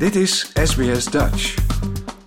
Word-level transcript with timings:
Dit 0.00 0.16
is 0.16 0.50
SBS 0.54 1.04
Dutch. 1.04 1.54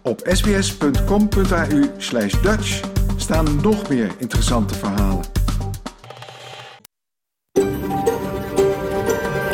Op 0.01 0.21
sbs.com.au 0.31 1.81
slash 1.97 2.42
Dutch 2.42 2.81
staan 3.17 3.61
nog 3.61 3.89
meer 3.89 4.11
interessante 4.17 4.74
verhalen. 4.75 5.24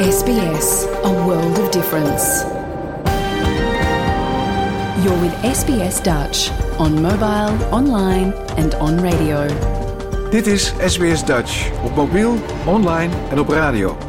SBS, 0.10 0.86
a 1.04 1.24
world 1.24 1.60
of 1.60 1.70
difference. 1.70 2.46
You're 5.04 5.22
with 5.22 5.56
SBS 5.56 6.02
Dutch 6.02 6.52
on 6.78 7.02
mobile, 7.02 7.70
online 7.72 8.34
and 8.58 8.78
on 8.80 9.02
radio. 9.02 9.46
Dit 10.30 10.48
is 10.48 10.74
SBS 10.86 11.26
Dutch 11.26 11.72
op 11.84 11.96
mobiel, 11.96 12.38
online 12.66 13.14
en 13.30 13.40
op 13.40 13.50
radio. 13.50 14.09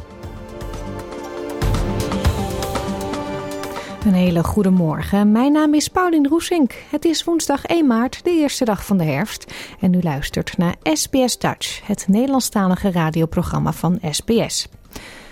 Een 4.05 4.13
hele 4.13 4.43
goede 4.43 4.69
morgen. 4.69 5.31
Mijn 5.31 5.51
naam 5.51 5.73
is 5.73 5.87
Paulien 5.87 6.27
Roesink. 6.27 6.73
Het 6.89 7.05
is 7.05 7.23
woensdag 7.23 7.65
1 7.65 7.87
maart, 7.87 8.23
de 8.23 8.29
eerste 8.29 8.65
dag 8.65 8.85
van 8.85 8.97
de 8.97 9.03
herfst. 9.03 9.53
En 9.79 9.93
u 9.93 9.99
luistert 10.01 10.57
naar 10.57 10.75
SBS 10.83 11.37
Dutch, 11.37 11.87
het 11.87 12.05
Nederlandstalige 12.07 12.91
radioprogramma 12.91 13.71
van 13.71 13.99
SBS. 14.11 14.67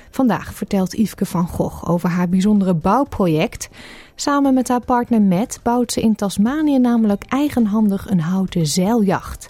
Vandaag 0.09 0.53
vertelt 0.53 0.93
Yveske 0.93 1.25
van 1.25 1.47
Gogh 1.47 1.89
over 1.89 2.09
haar 2.09 2.29
bijzondere 2.29 2.73
bouwproject. 2.73 3.69
Samen 4.15 4.53
met 4.53 4.67
haar 4.67 4.85
partner 4.85 5.21
Matt 5.21 5.59
bouwt 5.63 5.91
ze 5.91 6.01
in 6.01 6.15
Tasmanië 6.15 6.79
namelijk 6.79 7.23
eigenhandig 7.27 8.09
een 8.09 8.21
houten 8.21 8.67
zeiljacht. 8.67 9.49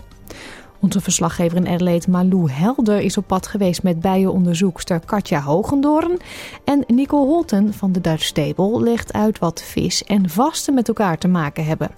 Onze 0.81 1.01
verslaggever 1.01 1.57
in 1.57 1.67
Adelaide 1.67 2.09
Malou 2.09 2.51
Helder 2.51 2.99
is 2.99 3.17
op 3.17 3.27
pad 3.27 3.47
geweest 3.47 3.83
met 3.83 3.99
bijenonderzoekster 3.99 4.99
Katja 5.05 5.41
Hogendoorn. 5.41 6.17
En 6.63 6.83
Nicole 6.87 7.25
Holten 7.25 7.73
van 7.73 7.91
de 7.91 8.01
Dutch 8.01 8.23
Stable 8.23 8.81
legt 8.81 9.13
uit 9.13 9.39
wat 9.39 9.61
vis 9.61 10.03
en 10.03 10.29
vasten 10.29 10.73
met 10.73 10.87
elkaar 10.87 11.17
te 11.17 11.27
maken 11.27 11.65
hebben. 11.65 11.89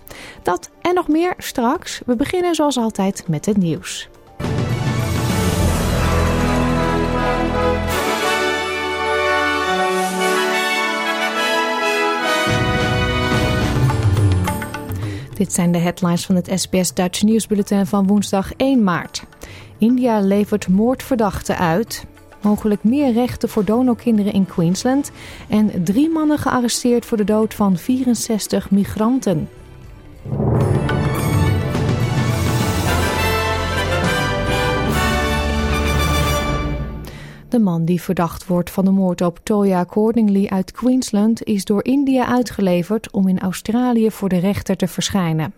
Dat 0.43 0.69
en 0.81 0.93
nog 0.93 1.07
meer 1.07 1.33
straks. 1.37 2.01
We 2.05 2.15
beginnen 2.15 2.55
zoals 2.55 2.77
altijd 2.77 3.23
met 3.27 3.45
het 3.45 3.57
nieuws. 3.57 4.09
Dit 15.41 15.53
zijn 15.53 15.71
de 15.71 15.77
headlines 15.77 16.25
van 16.25 16.35
het 16.35 16.51
SBS 16.55 16.93
Dutch 16.93 17.21
nieuwsbulletin 17.21 17.85
van 17.85 18.07
woensdag 18.07 18.53
1 18.55 18.83
maart. 18.83 19.23
India 19.77 20.19
levert 20.19 20.67
moordverdachten 20.67 21.57
uit. 21.57 22.05
Mogelijk 22.41 22.83
meer 22.83 23.13
rechten 23.13 23.49
voor 23.49 23.65
donorkinderen 23.65 24.33
in 24.33 24.45
Queensland. 24.45 25.11
En 25.49 25.83
drie 25.83 26.09
mannen 26.09 26.37
gearresteerd 26.37 27.05
voor 27.05 27.17
de 27.17 27.23
dood 27.23 27.53
van 27.53 27.77
64 27.77 28.71
migranten. 28.71 29.49
De 37.51 37.59
man 37.59 37.85
die 37.85 38.01
verdacht 38.01 38.47
wordt 38.47 38.71
van 38.71 38.85
de 38.85 38.91
moord 38.91 39.21
op 39.21 39.39
Toya 39.43 39.85
Cordingley 39.85 40.49
uit 40.49 40.71
Queensland 40.71 41.43
is 41.43 41.65
door 41.65 41.83
India 41.83 42.27
uitgeleverd 42.27 43.11
om 43.11 43.27
in 43.27 43.39
Australië 43.39 44.11
voor 44.11 44.29
de 44.29 44.37
rechter 44.37 44.75
te 44.75 44.87
verschijnen. 44.87 45.53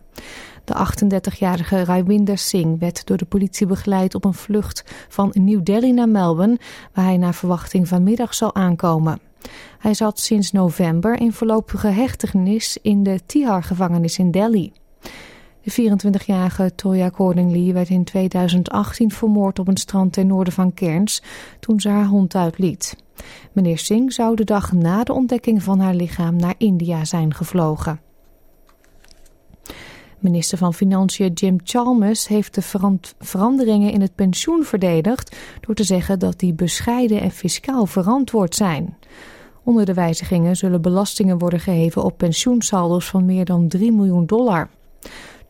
De 0.64 0.74
38-jarige 0.74 1.84
Raiwinder 1.84 2.38
Singh 2.38 2.80
werd 2.80 3.06
door 3.06 3.18
de 3.18 3.26
politie 3.26 3.68
begeleid 3.68 4.16
op 4.16 4.26
een 4.26 4.34
vlucht 4.34 4.84
van 5.10 5.32
New 5.34 5.64
Delhi 5.64 5.92
naar 5.92 6.10
Melbourne, 6.10 6.60
waar 6.94 7.06
hij 7.06 7.18
naar 7.18 7.34
verwachting 7.34 7.88
vanmiddag 7.88 8.34
zal 8.34 8.56
aankomen. 8.56 9.20
Hij 9.80 9.94
zat 9.94 10.20
sinds 10.20 10.52
november 10.52 11.20
in 11.20 11.34
voorlopige 11.34 11.88
hechtenis 11.88 12.78
in 12.82 13.04
de 13.04 13.20
Tihar-gevangenis 13.26 14.18
in 14.18 14.32
Delhi. 14.32 14.72
De 15.64 15.72
24-jarige 15.72 16.76
Toya 16.76 17.10
Cordingley 17.10 17.74
werd 17.74 17.90
in 17.90 18.04
2018 18.04 19.12
vermoord 19.12 19.60
op 19.60 19.68
een 19.68 19.78
strand 19.78 20.14
ten 20.14 20.28
noorden 20.28 20.54
van 20.54 20.74
Cairns 20.74 21.22
toen 21.60 21.80
ze 21.80 21.90
haar 21.90 22.06
hond 22.06 22.36
uitliet. 22.36 22.96
Meneer 23.52 23.78
Singh 23.78 24.12
zou 24.12 24.36
de 24.36 24.44
dag 24.44 24.72
na 24.72 25.04
de 25.04 25.14
ontdekking 25.14 25.64
van 25.64 25.80
haar 25.80 25.94
lichaam 25.94 26.36
naar 26.36 26.56
India 26.58 27.06
zijn 27.06 27.34
gevlogen. 27.34 28.00
Minister 30.20 30.58
van 30.58 30.74
Financiën 30.74 31.34
Jim 31.34 31.58
Chalmers 31.64 32.28
heeft 32.28 32.56
de 32.56 32.62
veranderingen 33.20 33.92
in 33.92 34.02
het 34.02 34.16
pensioen 34.16 34.64
verdedigd 34.64 35.36
door 35.62 35.76
te 35.76 35.84
zeggen 35.84 36.20
dat 36.20 36.40
die 36.40 36.54
bescheiden 36.54 37.22
en 37.22 37.32
fiscaal 37.32 37.86
verantwoord 37.86 38.56
zijn. 38.56 38.98
Onder 39.64 39.86
de 39.86 39.94
wijzigingen 39.94 40.56
zullen 40.56 40.82
belastingen 40.82 41.38
worden 41.38 41.60
geheven 41.60 42.04
op 42.04 42.18
pensioensaldo's 42.18 43.10
van 43.10 43.26
meer 43.26 43.46
dan 43.46 43.68
3 43.68 43.92
miljoen 43.92 44.26
dollar. 44.26 44.70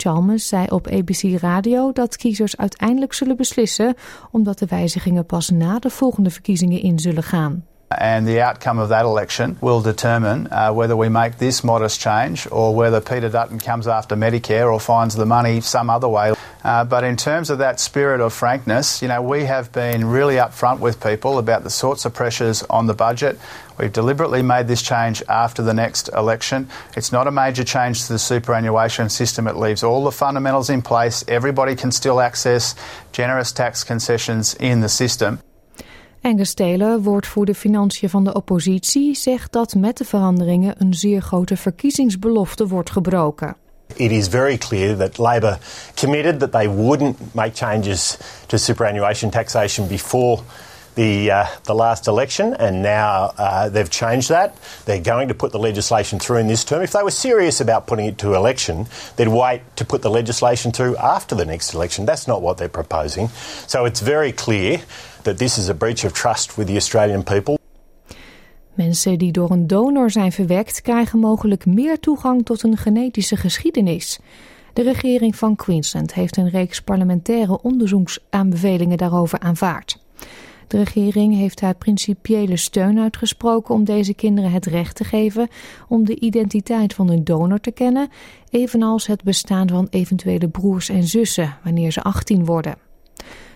Chalmers 0.04 0.48
zei 0.48 0.68
op 0.70 0.88
ABC 0.88 1.42
Radio 1.42 1.92
dat 1.92 2.18
kiezers 2.18 2.58
uiteindelijk 2.58 3.14
zullen 3.14 3.38
beslissen, 3.38 3.96
omdat 4.32 4.60
de 4.60 4.66
wijzigingen 4.66 5.26
pas 5.26 5.50
na 5.50 5.80
de 5.80 5.90
volgende 5.90 6.30
verkiezingen 6.30 6.82
in 6.82 7.00
zullen 7.00 7.24
gaan. 7.24 7.66
And 8.00 8.28
the 8.28 8.42
outcome 8.42 8.80
of 8.80 8.90
that 8.90 9.06
election 9.06 9.58
will 9.62 9.82
determine 9.82 10.48
uh, 10.52 10.72
whether 10.72 10.96
we 10.96 11.10
make 11.10 11.38
this 11.38 11.64
modest 11.64 12.00
change 12.00 12.48
or 12.52 12.76
whether 12.76 13.02
Peter 13.02 13.30
Dutton 13.30 13.60
comes 13.60 13.88
after 13.88 14.16
Medicare 14.16 14.72
or 14.72 14.80
finds 14.80 15.16
the 15.16 15.26
money 15.26 15.62
some 15.62 15.90
other 15.90 16.08
way. 16.08 16.34
Uh, 16.64 16.86
but 16.86 17.04
in 17.04 17.18
terms 17.18 17.50
of 17.50 17.58
that 17.58 17.80
spirit 17.80 18.22
of 18.22 18.32
frankness, 18.32 19.02
you 19.02 19.08
know, 19.08 19.22
we 19.22 19.44
have 19.44 19.72
been 19.74 20.06
really 20.06 20.36
upfront 20.36 20.80
with 20.80 21.04
people 21.04 21.38
about 21.38 21.64
the 21.64 21.70
sorts 21.70 22.06
of 22.06 22.14
pressures 22.14 22.64
on 22.64 22.88
the 22.88 22.94
budget. 22.94 23.38
We've 23.78 23.92
deliberately 23.92 24.44
made 24.44 24.68
this 24.68 24.82
change 24.82 25.22
after 25.28 25.62
the 25.62 25.74
next 25.74 26.10
election. 26.10 26.70
It's 26.96 27.12
not 27.12 27.28
a 27.28 27.32
major 27.32 27.64
change 27.64 28.06
to 28.06 28.14
the 28.14 28.20
superannuation 28.20 29.10
system. 29.10 29.48
It 29.48 29.58
leaves 29.58 29.84
all 29.84 30.04
the 30.04 30.12
fundamentals 30.12 30.70
in 30.70 30.82
place. 30.82 31.24
Everybody 31.28 31.76
can 31.76 31.92
still 31.92 32.22
access 32.22 32.76
generous 33.12 33.52
tax 33.52 33.84
concessions 33.84 34.54
in 34.56 34.80
the 34.80 34.90
system. 34.90 35.40
Taylor, 36.54 37.02
woordvoerder 37.02 37.56
financiën 37.56 38.10
van 38.10 38.24
de 38.24 38.34
oppositie, 38.34 39.16
zegt 39.16 39.52
dat 39.52 39.76
met 39.76 39.98
de 39.98 40.06
veranderingen 40.06 40.76
een 40.78 40.94
zeer 40.94 41.22
grote 41.22 41.58
verkiezingsbelofte 41.58 42.68
wordt 42.68 42.90
gebroken. 42.90 43.56
It 43.96 44.12
is 44.12 44.28
very 44.28 44.58
clear 44.58 44.98
that 44.98 45.18
Labor 45.18 45.58
committed 45.96 46.40
that 46.40 46.52
they 46.52 46.70
wouldn't 46.70 47.34
make 47.34 47.52
changes 47.54 48.18
to 48.48 48.58
superannuation 48.58 49.30
taxation 49.30 49.88
before 49.88 50.42
the 50.94 51.32
uh, 51.32 51.48
the 51.64 51.74
last 51.74 52.08
election, 52.08 52.56
and 52.56 52.82
now 52.82 53.34
uh, 53.38 53.70
they've 53.70 53.90
changed 53.90 54.30
that. 54.30 54.52
They're 54.86 55.02
going 55.02 55.28
to 55.28 55.34
put 55.34 55.52
the 55.52 55.60
legislation 55.60 56.20
through 56.20 56.40
in 56.40 56.48
this 56.48 56.64
term. 56.64 56.82
If 56.82 56.92
they 56.92 57.04
were 57.04 57.12
serious 57.12 57.62
about 57.62 57.86
putting 57.86 58.06
it 58.06 58.18
to 58.18 58.34
election, 58.34 58.86
they'd 59.16 59.28
wait 59.28 59.62
to 59.76 59.86
put 59.86 60.02
the 60.02 60.10
legislation 60.10 60.72
through 60.72 60.98
after 60.98 61.36
the 61.36 61.46
next 61.46 61.74
election. 61.74 62.06
That's 62.06 62.28
not 62.28 62.42
what 62.42 62.58
they're 62.58 62.70
proposing. 62.70 63.30
So 63.68 63.86
it's 63.86 64.02
very 64.02 64.32
clear 64.32 64.82
that 65.24 65.38
this 65.38 65.58
is 65.58 65.70
a 65.70 65.74
breach 65.74 66.06
of 66.06 66.12
trust 66.12 66.56
with 66.56 66.68
the 66.68 66.74
Australian 66.74 67.24
people. 67.24 67.58
Mensen 68.74 69.18
die 69.18 69.32
door 69.32 69.52
een 69.52 69.68
donor 69.68 70.12
zijn 70.12 70.32
verwekt 70.32 70.82
krijgen 70.82 71.20
mogelijk 71.20 71.66
meer 71.66 72.00
toegang 72.00 72.46
tot 72.46 72.64
een 72.64 72.78
genetische 72.78 73.36
geschiedenis. 73.36 74.20
De 74.74 74.84
regering 74.84 75.36
van 75.36 75.56
Queensland 75.56 76.14
heeft 76.14 76.38
een 76.38 76.50
reeks 76.50 76.82
parlementaire 76.82 77.62
onderzoeksaanbevelingen 77.62 78.98
daarover 78.98 79.40
aanvaard. 79.40 80.02
De 80.68 80.84
regering 80.84 81.36
heeft 81.36 81.62
haar 81.62 81.76
principiële 81.76 82.58
steun 82.58 83.00
uitgesproken 83.00 83.76
om 83.76 83.84
deze 83.84 84.14
kinderen 84.14 84.52
het 84.52 84.66
recht 84.66 84.96
te 84.96 85.04
geven 85.04 85.48
om 85.88 86.06
de 86.06 86.20
identiteit 86.20 86.94
van 86.94 87.08
hun 87.08 87.24
donor 87.24 87.60
te 87.60 87.72
kennen, 87.72 88.10
evenals 88.50 89.08
het 89.08 89.24
bestaan 89.24 89.70
van 89.70 89.88
eventuele 89.90 90.48
broers 90.48 90.90
en 90.90 91.04
zussen 91.04 91.58
wanneer 91.64 91.92
ze 91.92 92.02
18 92.02 92.46
worden. 92.46 92.83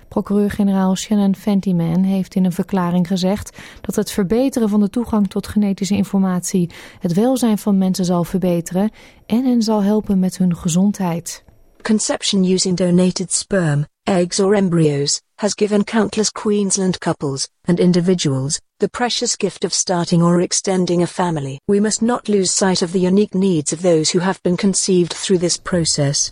Procureur-generaal 0.07 0.95
Shannon 0.95 1.35
Fentiman 1.35 2.03
heeft 2.03 2.35
in 2.35 2.45
een 2.45 2.51
verklaring 2.51 3.07
gezegd 3.07 3.57
dat 3.81 3.95
het 3.95 4.11
verbeteren 4.11 4.69
van 4.69 4.79
de 4.79 4.89
toegang 4.89 5.29
tot 5.29 5.47
genetische 5.47 5.95
informatie 5.95 6.69
het 6.99 7.13
welzijn 7.13 7.57
van 7.57 7.77
mensen 7.77 8.05
zal 8.05 8.23
verbeteren 8.23 8.91
en 9.25 9.45
hen 9.45 9.61
zal 9.61 9.83
helpen 9.83 10.19
met 10.19 10.37
hun 10.37 10.55
gezondheid. 10.55 11.43
Conception 11.81 12.43
using 12.43 12.77
donated 12.77 13.33
sperm, 13.33 13.85
eggs 14.03 14.39
or 14.39 14.53
embryos 14.53 15.21
has 15.35 15.53
given 15.55 15.83
countless 15.83 16.31
Queensland 16.31 16.97
couples 16.97 17.47
and 17.65 17.79
individuals 17.79 18.59
the 18.79 18.89
precious 18.89 19.35
gift 19.35 19.63
of 19.63 19.73
starting 19.73 20.21
or 20.21 20.41
extending 20.41 21.01
a 21.01 21.07
family. 21.07 21.59
We 21.67 21.79
must 21.79 22.01
not 22.01 22.27
lose 22.27 22.51
sight 22.51 22.81
of 22.81 22.91
the 22.91 22.99
unique 22.99 23.33
needs 23.33 23.73
of 23.73 23.81
those 23.81 24.11
who 24.11 24.19
have 24.19 24.41
been 24.43 24.57
conceived 24.57 25.13
through 25.13 25.39
this 25.39 25.57
process. 25.57 26.31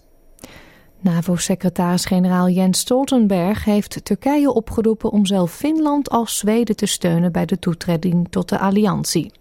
NAVO-secretaris-generaal 1.00 2.50
Jens 2.50 2.80
Stoltenberg 2.80 3.66
heeft 3.66 4.06
Turkije 4.06 4.54
opgeroepen 4.54 5.12
om 5.12 5.26
zowel 5.26 5.48
Finland 5.48 6.10
als 6.10 6.38
Zweden 6.38 6.76
te 6.76 6.86
steunen 6.86 7.32
bij 7.32 7.46
de 7.46 7.60
toetreding 7.60 8.28
tot 8.30 8.50
de 8.50 8.60
alliantie. 8.60 9.32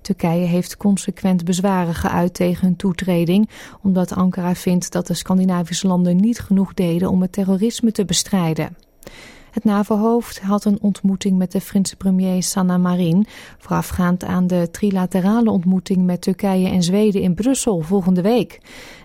Turkije 0.00 0.46
heeft 0.46 0.76
consequent 0.76 1.44
bezwaren 1.44 1.94
geuit 1.94 2.34
tegen 2.34 2.66
hun 2.66 2.76
toetreding, 2.76 3.50
omdat 3.82 4.14
Ankara 4.14 4.54
vindt 4.54 4.92
dat 4.92 5.06
de 5.06 5.14
Scandinavische 5.14 5.86
landen 5.86 6.16
niet 6.16 6.40
genoeg 6.40 6.74
deden 6.74 7.10
om 7.10 7.22
het 7.22 7.32
terrorisme 7.32 7.92
te 7.92 8.04
bestrijden. 8.04 8.76
Het 9.54 9.64
NAVO-hoofd 9.64 10.40
had 10.40 10.64
een 10.64 10.78
ontmoeting 10.80 11.38
met 11.38 11.52
de 11.52 11.60
Finse 11.60 11.96
premier 11.96 12.42
Sanna 12.42 12.78
Marin, 12.78 13.26
voorafgaand 13.58 14.24
aan 14.24 14.46
de 14.46 14.68
trilaterale 14.70 15.50
ontmoeting 15.50 16.04
met 16.04 16.20
Turkije 16.20 16.68
en 16.68 16.82
Zweden 16.82 17.20
in 17.20 17.34
Brussel 17.34 17.80
volgende 17.80 18.22
week. 18.22 18.60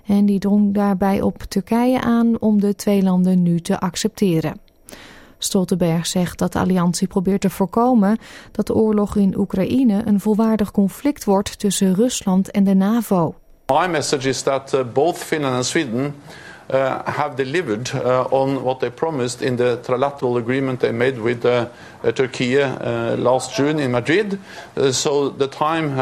En 0.05 0.25
die 0.25 0.39
drong 0.39 0.73
daarbij 0.73 1.21
op 1.21 1.43
Turkije 1.43 2.01
aan 2.01 2.39
om 2.39 2.61
de 2.61 2.75
twee 2.75 3.03
landen 3.03 3.43
nu 3.43 3.59
te 3.59 3.79
accepteren. 3.79 4.59
Stoltenberg 5.37 6.05
zegt 6.05 6.37
dat 6.37 6.53
de 6.53 6.59
alliantie 6.59 7.07
probeert 7.07 7.41
te 7.41 7.49
voorkomen 7.49 8.17
dat 8.51 8.67
de 8.67 8.75
oorlog 8.75 9.15
in 9.15 9.37
Oekraïne 9.37 10.01
een 10.05 10.19
volwaardig 10.19 10.71
conflict 10.71 11.23
wordt 11.23 11.59
tussen 11.59 11.95
Rusland 11.95 12.51
en 12.51 12.63
de 12.63 12.73
NAVO. 12.73 13.35
My 13.67 13.87
message 13.87 14.29
is 14.29 14.41
that 14.41 14.73
uh, 14.73 14.81
both 14.93 15.17
Finland 15.17 15.55
and 15.55 15.65
Sweden 15.65 16.15
have 16.69 17.35
delivered 17.35 17.89
uh, 17.93 18.27
on 18.31 18.63
what 18.63 18.79
they 18.79 18.89
promised 18.89 19.41
in 19.41 19.57
the 19.57 19.77
trilateral 19.83 20.37
agreement 20.37 20.79
they 20.79 20.91
made 20.91 21.17
with 21.19 21.45
uh, 21.45 21.65
uh 22.03 22.11
Turkey 22.11 22.57
uh, 22.57 23.15
last 23.17 23.55
June 23.55 23.79
in 23.79 23.91
Madrid. 23.91 24.37
Uh, 24.75 24.91
so 24.91 25.29
the 25.29 25.47
time 25.47 25.99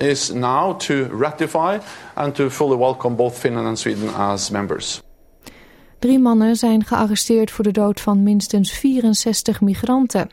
is 0.00 0.30
now 0.30 0.76
to 0.78 1.08
ratify 1.12 1.78
and 2.14 2.34
to 2.34 2.50
fully 2.50 2.76
welcome 2.76 3.16
both 3.16 3.38
Finland 3.38 3.66
and 3.66 3.78
Sweden 3.78 4.08
as 4.14 4.50
members. 4.50 5.02
Drie 5.98 6.18
mannen 6.18 6.56
zijn 6.56 6.84
gearresteerd 6.84 7.50
voor 7.50 7.64
de 7.64 7.72
dood 7.72 8.00
van 8.00 8.22
minstens 8.22 8.70
64 8.70 9.60
migranten. 9.60 10.30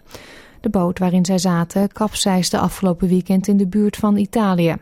De 0.61 0.69
boot 0.69 0.99
waarin 0.99 1.25
zij 1.25 1.37
zaten 1.37 1.91
kapseisde 1.91 2.57
afgelopen 2.57 3.07
weekend 3.07 3.47
in 3.47 3.57
de 3.57 3.67
buurt 3.67 3.95
van 3.95 4.17
Italië. 4.17 4.77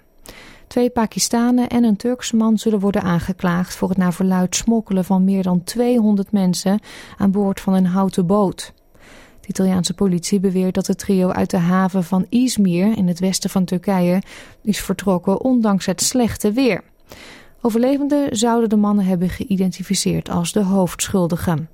Twee 0.67 0.89
Pakistanen 0.89 1.69
en 1.69 1.83
een 1.83 1.95
Turkse 1.95 2.35
man 2.35 2.57
zullen 2.57 2.79
worden 2.79 3.01
aangeklaagd 3.01 3.75
voor 3.75 3.89
het 3.89 3.97
naar 3.97 4.13
verluid 4.13 4.55
smokkelen 4.55 5.05
van 5.05 5.23
meer 5.23 5.43
dan 5.43 5.63
200 5.63 6.31
mensen 6.31 6.79
aan 7.17 7.31
boord 7.31 7.59
van 7.59 7.73
een 7.73 7.85
houten 7.85 8.25
boot. 8.25 8.73
De 9.41 9.47
Italiaanse 9.47 9.93
politie 9.93 10.39
beweert 10.39 10.73
dat 10.73 10.87
het 10.87 10.99
trio 10.99 11.29
uit 11.29 11.49
de 11.49 11.57
haven 11.57 12.03
van 12.03 12.25
Izmir 12.29 12.97
in 12.97 13.07
het 13.07 13.19
westen 13.19 13.49
van 13.49 13.65
Turkije 13.65 14.21
is 14.61 14.81
vertrokken 14.81 15.41
ondanks 15.41 15.85
het 15.85 16.01
slechte 16.01 16.51
weer. 16.51 16.83
Overlevenden 17.61 18.37
zouden 18.37 18.69
de 18.69 18.75
mannen 18.75 19.05
hebben 19.05 19.29
geïdentificeerd 19.29 20.29
als 20.29 20.51
de 20.51 20.63
hoofdschuldigen. 20.63 21.69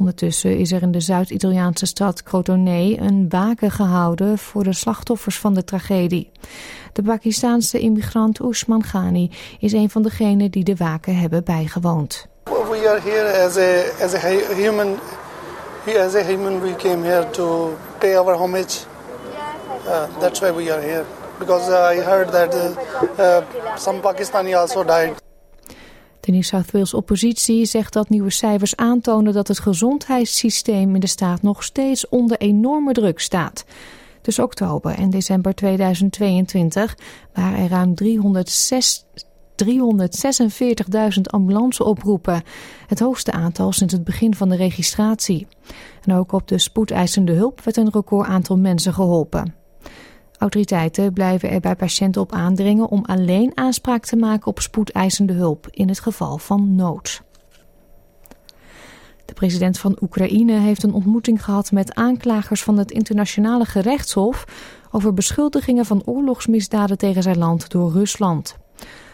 Ondertussen 0.00 0.58
is 0.58 0.72
er 0.72 0.82
in 0.82 0.92
de 0.92 1.00
Zuid-Italiaanse 1.00 1.86
stad 1.86 2.22
Crotone 2.22 2.96
een 3.00 3.26
waken 3.28 3.70
gehouden 3.70 4.38
voor 4.38 4.64
de 4.64 4.72
slachtoffers 4.72 5.38
van 5.38 5.54
de 5.54 5.64
tragedie. 5.64 6.30
De 6.92 7.02
Pakistaanse 7.02 7.80
immigrant 7.80 8.40
Usman 8.40 8.84
Ghani 8.84 9.30
is 9.58 9.72
een 9.72 9.90
van 9.90 10.02
degenen 10.02 10.50
die 10.50 10.64
de 10.64 10.76
waken 10.76 11.16
hebben 11.16 11.44
bijgewoond. 11.44 12.26
We 12.44 12.88
are 12.88 13.00
here 13.00 13.44
as 13.44 13.56
a 13.56 14.04
as 14.04 14.14
a 14.14 14.54
human 14.54 14.98
as 16.04 16.14
a 16.14 16.22
human 16.22 16.60
we 16.60 16.74
came 16.76 17.06
here 17.06 17.30
to 17.30 17.76
pay 17.98 18.16
our 18.16 18.34
homage. 18.34 18.84
Uh, 19.86 20.20
that's 20.20 20.40
why 20.40 20.52
we 20.54 20.72
are 20.72 20.82
here 20.82 21.04
because 21.38 21.94
I 21.94 22.00
heard 22.00 22.30
that 22.30 22.54
uh, 22.54 22.70
uh, 23.18 23.42
some 23.76 24.00
Pakistani 24.00 24.54
also 24.54 24.84
died. 24.84 25.29
De 26.20 26.32
New 26.32 26.42
South 26.42 26.70
Wales 26.70 26.94
oppositie 26.94 27.64
zegt 27.64 27.92
dat 27.92 28.08
nieuwe 28.08 28.30
cijfers 28.30 28.76
aantonen 28.76 29.32
dat 29.32 29.48
het 29.48 29.58
gezondheidssysteem 29.58 30.94
in 30.94 31.00
de 31.00 31.06
staat 31.06 31.42
nog 31.42 31.64
steeds 31.64 32.08
onder 32.08 32.38
enorme 32.38 32.92
druk 32.92 33.20
staat. 33.20 33.64
Tussen 34.22 34.44
oktober 34.44 34.94
en 34.94 35.10
december 35.10 35.54
2022 35.54 36.96
waren 37.32 37.58
er 37.58 37.68
ruim 37.68 37.94
346.000 39.64 41.20
ambulanceoproepen, 41.22 42.42
het 42.86 43.00
hoogste 43.00 43.32
aantal 43.32 43.72
sinds 43.72 43.92
het 43.92 44.04
begin 44.04 44.34
van 44.34 44.48
de 44.48 44.56
registratie. 44.56 45.46
En 46.04 46.14
ook 46.14 46.32
op 46.32 46.48
de 46.48 46.58
spoedeisende 46.58 47.32
hulp 47.32 47.60
werd 47.60 47.76
een 47.76 47.90
record 47.90 48.28
aantal 48.28 48.58
mensen 48.58 48.94
geholpen. 48.94 49.59
Autoriteiten 50.40 51.12
blijven 51.12 51.50
er 51.50 51.60
bij 51.60 51.76
patiënten 51.76 52.20
op 52.20 52.32
aandringen 52.32 52.88
om 52.88 53.04
alleen 53.04 53.52
aanspraak 53.54 54.04
te 54.04 54.16
maken 54.16 54.46
op 54.46 54.60
spoedeisende 54.60 55.32
hulp 55.32 55.68
in 55.70 55.88
het 55.88 56.00
geval 56.00 56.38
van 56.38 56.74
nood. 56.74 57.22
De 59.24 59.32
president 59.32 59.78
van 59.78 59.96
Oekraïne 60.00 60.52
heeft 60.52 60.82
een 60.82 60.92
ontmoeting 60.92 61.44
gehad 61.44 61.72
met 61.72 61.94
aanklagers 61.94 62.62
van 62.62 62.78
het 62.78 62.90
internationale 62.90 63.64
gerechtshof 63.64 64.44
over 64.90 65.14
beschuldigingen 65.14 65.84
van 65.84 66.02
oorlogsmisdaden 66.04 66.98
tegen 66.98 67.22
zijn 67.22 67.38
land 67.38 67.70
door 67.70 67.92
Rusland. 67.92 68.56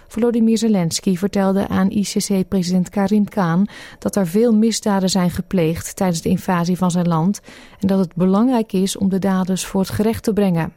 Volodymyr 0.08 0.58
Zelensky 0.58 1.17
vertelde 1.17 1.69
aan 1.69 1.90
ICC-president 1.90 2.88
Karim 2.88 3.28
Khan 3.28 3.69
dat 3.99 4.17
er 4.17 4.26
veel 4.26 4.55
misdaden 4.55 5.11
zijn 5.11 5.31
gepleegd 5.31 5.96
tijdens 5.96 6.23
de 6.23 6.28
invasie 6.28 6.76
van 6.76 6.90
zijn 6.90 7.08
land 7.08 7.40
en 7.81 7.88
dat 7.88 7.99
het 7.99 8.14
belangrijk 8.14 8.73
is 8.73 8.96
om 8.96 9.08
de 9.08 9.19
daders 9.19 9.67
voor 9.67 9.81
het 9.81 9.90
gerecht 9.90 10.23
te 10.23 10.32
brengen. 10.32 10.73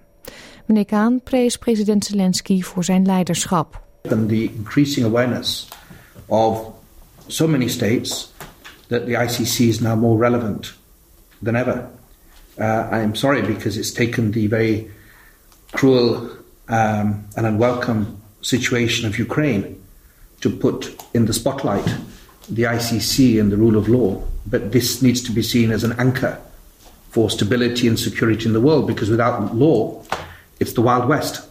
Meneer 0.70 0.86
Kaan 0.86 1.22
prees 1.24 1.58
president 1.58 2.06
Zelensky 2.06 2.62
voor 2.62 2.84
zijn 2.84 3.06
leiderschap. 3.06 3.82
And 4.10 4.30
the 4.30 4.44
increasing 4.44 5.06
awareness 5.06 5.68
of 6.26 6.62
so 7.28 7.48
many 7.48 7.68
states 7.68 8.32
that 8.88 9.06
the 9.06 9.14
ICC 9.14 9.60
is 9.60 9.80
now 9.80 9.96
more 9.96 10.20
relevant 10.20 10.74
than 11.44 11.56
ever. 11.56 11.90
Uh, 12.60 12.88
I 12.92 13.02
am 13.02 13.16
sorry 13.16 13.42
because 13.42 13.80
it's 13.80 13.92
taken 13.92 14.32
the 14.32 14.48
very 14.48 14.92
cruel 15.72 16.30
um, 16.68 17.26
and 17.36 17.46
unwelcome 17.46 18.06
situation 18.42 19.08
of 19.08 19.18
Ukraine 19.18 19.76
to 20.42 20.50
put 20.50 20.96
in 21.14 21.26
the 21.26 21.34
spotlight 21.34 21.96
the 22.56 22.64
ICC 22.68 23.40
and 23.40 23.52
the 23.52 23.58
rule 23.58 23.78
of 23.78 23.88
law. 23.88 24.22
But 24.46 24.72
this 24.72 25.02
needs 25.02 25.22
to 25.24 25.32
be 25.32 25.42
seen 25.42 25.72
as 25.72 25.84
an 25.84 25.94
anchor 25.98 26.38
for 27.10 27.30
stability 27.30 27.88
and 27.88 27.98
security 27.98 28.46
in 28.46 28.54
the 28.54 28.62
world 28.62 28.86
because 28.86 29.10
without 29.10 29.56
law, 29.56 30.04
It's 30.60 30.74
the 30.74 30.84
Wild 30.84 31.06
West. 31.06 31.48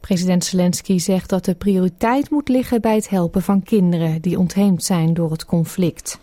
President 0.00 0.44
Zelensky 0.44 0.98
zegt 0.98 1.28
dat 1.28 1.44
de 1.44 1.54
prioriteit 1.54 2.30
moet 2.30 2.48
liggen 2.48 2.80
bij 2.80 2.94
het 2.94 3.08
helpen 3.08 3.42
van 3.42 3.62
kinderen 3.62 4.20
die 4.20 4.38
ontheemd 4.38 4.84
zijn 4.84 5.14
door 5.14 5.30
het 5.30 5.44
conflict. 5.44 6.18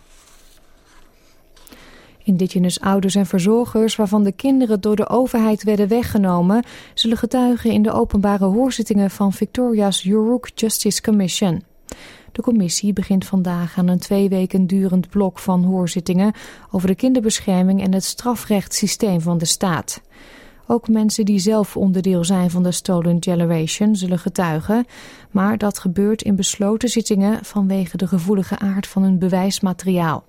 Indigenous 2.24 2.80
ouders 2.80 3.14
en 3.14 3.26
verzorgers 3.26 3.96
waarvan 3.96 4.22
de 4.22 4.32
kinderen 4.32 4.80
door 4.80 4.96
de 4.96 5.08
overheid 5.08 5.62
werden 5.62 5.88
weggenomen, 5.88 6.64
zullen 6.94 7.16
getuigen 7.16 7.70
in 7.70 7.82
de 7.82 7.92
openbare 7.92 8.44
hoorzittingen 8.44 9.10
van 9.10 9.32
Victoria's 9.32 10.02
Yurok 10.02 10.48
Justice 10.54 11.02
Commission. 11.02 11.62
De 12.32 12.42
commissie 12.42 12.92
begint 12.92 13.26
vandaag 13.26 13.78
aan 13.78 13.88
een 13.88 13.98
twee 13.98 14.28
weken 14.28 14.66
durend 14.66 15.08
blok 15.08 15.38
van 15.38 15.64
hoorzittingen 15.64 16.34
over 16.70 16.88
de 16.88 16.94
kinderbescherming 16.94 17.82
en 17.82 17.94
het 17.94 18.04
strafrechtssysteem 18.04 19.20
van 19.20 19.38
de 19.38 19.44
staat. 19.44 20.00
Ook 20.72 20.88
mensen 20.88 21.24
die 21.24 21.38
zelf 21.38 21.76
onderdeel 21.76 22.24
zijn 22.24 22.50
van 22.50 22.62
de 22.62 22.72
Stolen 22.72 23.16
Generation 23.20 23.96
zullen 23.96 24.18
getuigen, 24.18 24.86
maar 25.30 25.58
dat 25.58 25.78
gebeurt 25.78 26.22
in 26.22 26.36
besloten 26.36 26.88
zittingen 26.88 27.44
vanwege 27.44 27.96
de 27.96 28.06
gevoelige 28.06 28.58
aard 28.58 28.86
van 28.86 29.02
hun 29.02 29.18
bewijsmateriaal. 29.18 30.24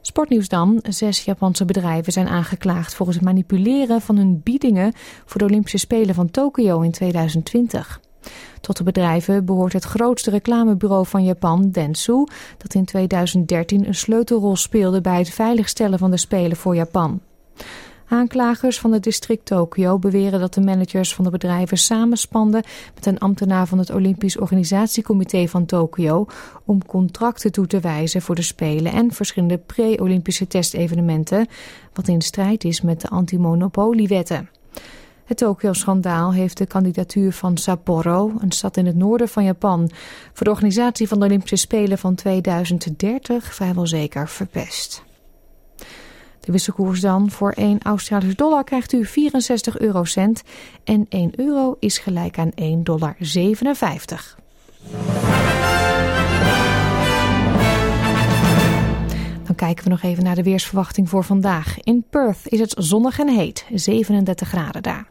Sportnieuws 0.00 0.48
dan. 0.48 0.82
Zes 0.88 1.24
Japanse 1.24 1.64
bedrijven 1.64 2.12
zijn 2.12 2.28
aangeklaagd 2.28 2.94
voor 2.94 3.08
het 3.08 3.20
manipuleren 3.20 4.00
van 4.00 4.16
hun 4.16 4.40
biedingen 4.44 4.92
voor 5.24 5.38
de 5.38 5.46
Olympische 5.46 5.78
Spelen 5.78 6.14
van 6.14 6.30
Tokio 6.30 6.80
in 6.80 6.90
2020. 6.90 8.00
Tot 8.60 8.76
de 8.76 8.84
bedrijven 8.84 9.44
behoort 9.44 9.72
het 9.72 9.84
grootste 9.84 10.30
reclamebureau 10.30 11.06
van 11.06 11.24
Japan, 11.24 11.70
Dentsu, 11.70 12.24
dat 12.58 12.74
in 12.74 12.84
2013 12.84 13.86
een 13.86 13.94
sleutelrol 13.94 14.56
speelde 14.56 15.00
bij 15.00 15.18
het 15.18 15.30
veiligstellen 15.30 15.98
van 15.98 16.10
de 16.10 16.16
Spelen 16.16 16.56
voor 16.56 16.74
Japan. 16.74 17.20
Aanklagers 18.10 18.78
van 18.78 18.92
het 18.92 19.02
district 19.02 19.46
Tokio 19.46 19.98
beweren 19.98 20.40
dat 20.40 20.54
de 20.54 20.60
managers 20.60 21.14
van 21.14 21.24
de 21.24 21.30
bedrijven 21.30 21.78
samenspanden 21.78 22.62
met 22.94 23.06
een 23.06 23.18
ambtenaar 23.18 23.66
van 23.66 23.78
het 23.78 23.90
Olympisch 23.90 24.38
Organisatiecomité 24.38 25.48
van 25.48 25.66
Tokio 25.66 26.26
om 26.64 26.86
contracten 26.86 27.52
toe 27.52 27.66
te 27.66 27.80
wijzen 27.80 28.22
voor 28.22 28.34
de 28.34 28.42
Spelen 28.42 28.92
en 28.92 29.12
verschillende 29.12 29.58
pre-Olympische 29.58 30.46
testevenementen, 30.46 31.46
wat 31.92 32.08
in 32.08 32.20
strijd 32.20 32.64
is 32.64 32.80
met 32.80 33.00
de 33.00 33.08
antimonopoliewetten. 33.08 34.50
Het 35.24 35.36
Tokio-schandaal 35.36 36.32
heeft 36.32 36.58
de 36.58 36.66
kandidatuur 36.66 37.32
van 37.32 37.56
Sapporo, 37.56 38.32
een 38.38 38.52
stad 38.52 38.76
in 38.76 38.86
het 38.86 38.96
noorden 38.96 39.28
van 39.28 39.44
Japan, 39.44 39.90
voor 40.32 40.44
de 40.44 40.52
organisatie 40.52 41.08
van 41.08 41.18
de 41.18 41.26
Olympische 41.26 41.56
Spelen 41.56 41.98
van 41.98 42.14
2030 42.14 43.54
vrijwel 43.54 43.86
zeker 43.86 44.28
verpest. 44.28 45.08
De 46.40 46.52
wisselkoers 46.52 47.00
dan 47.00 47.30
voor 47.30 47.52
1 47.52 47.78
Australische 47.82 48.36
dollar 48.36 48.64
krijgt 48.64 48.92
u 48.92 49.04
64 49.04 49.78
eurocent 49.78 50.42
en 50.84 51.06
1 51.08 51.32
euro 51.36 51.76
is 51.78 51.98
gelijk 51.98 52.38
aan 52.38 52.50
1,57 52.60 52.82
dollar. 52.82 53.16
kijken 59.60 59.84
we 59.84 59.90
nog 59.90 60.02
even 60.02 60.24
naar 60.24 60.34
de 60.34 60.42
weersverwachting 60.42 61.08
voor 61.08 61.24
vandaag. 61.24 61.80
In 61.80 62.04
Perth 62.10 62.40
is 62.44 62.60
het 62.60 62.74
zonnig 62.78 63.18
en 63.18 63.28
heet, 63.28 63.66
37 63.74 64.48
graden 64.48 64.82
daar. 64.82 65.08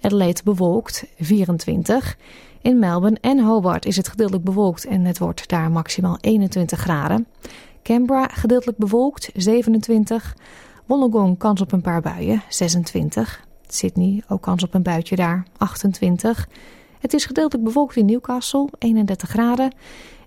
Adelaide 0.00 0.40
bewolkt, 0.44 1.04
24. 1.18 2.16
In 2.62 2.78
Melbourne 2.78 3.18
en 3.20 3.40
Hobart 3.40 3.86
is 3.86 3.96
het 3.96 4.08
gedeeltelijk 4.08 4.44
bewolkt 4.44 4.86
en 4.86 5.04
het 5.04 5.18
wordt 5.18 5.48
daar 5.48 5.70
maximaal 5.70 6.18
21 6.20 6.78
graden. 6.78 7.26
Canberra 7.82 8.26
gedeeltelijk 8.26 8.78
bewolkt, 8.78 9.30
27. 9.34 10.34
Wollongong 10.88 11.38
kans 11.38 11.60
op 11.60 11.72
een 11.72 11.80
paar 11.80 12.00
buien, 12.00 12.42
26. 12.48 13.46
Sydney 13.66 14.22
ook 14.28 14.42
kans 14.42 14.62
op 14.62 14.74
een 14.74 14.82
buitje 14.82 15.16
daar, 15.16 15.46
28. 15.56 16.48
Het 16.98 17.14
is 17.14 17.24
gedeeltelijk 17.24 17.66
bewolkt 17.66 17.96
in 17.96 18.04
Newcastle, 18.04 18.68
31 18.78 19.28
graden. 19.28 19.72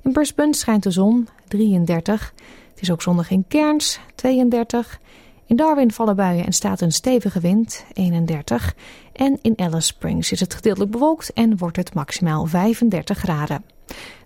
In 0.02 0.12
Brisbane 0.12 0.56
schijnt 0.56 0.84
de 0.84 0.92
zon, 0.92 1.28
33. 1.48 2.34
Het 2.72 2.82
is 2.82 2.92
ook 2.92 3.02
zonnig 3.02 3.30
in 3.30 3.46
Cairns, 3.48 4.00
32. 4.16 5.00
In 5.46 5.56
Darwin 5.56 5.92
vallen 5.92 6.16
buien 6.16 6.46
en 6.46 6.54
staat 6.54 6.82
een 6.82 6.92
stevige 6.92 7.40
wind, 7.40 7.86
31. 7.94 8.76
En 9.14 9.40
in 9.42 9.54
Alice 9.58 9.82
Springs 9.82 10.32
is 10.32 10.40
het 10.40 10.54
gedeeltelijk 10.54 10.92
bewolkt 10.92 11.34
en 11.34 11.58
wordt 11.58 11.78
het 11.78 11.94
maximaal 11.94 12.46
35 12.46 13.18
graden. 13.18 13.64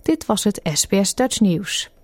Dit 0.02 0.26
was 0.26 0.44
het 0.44 0.60
SBS 0.74 1.16
Dutch 1.16 1.40
News. 1.40 1.95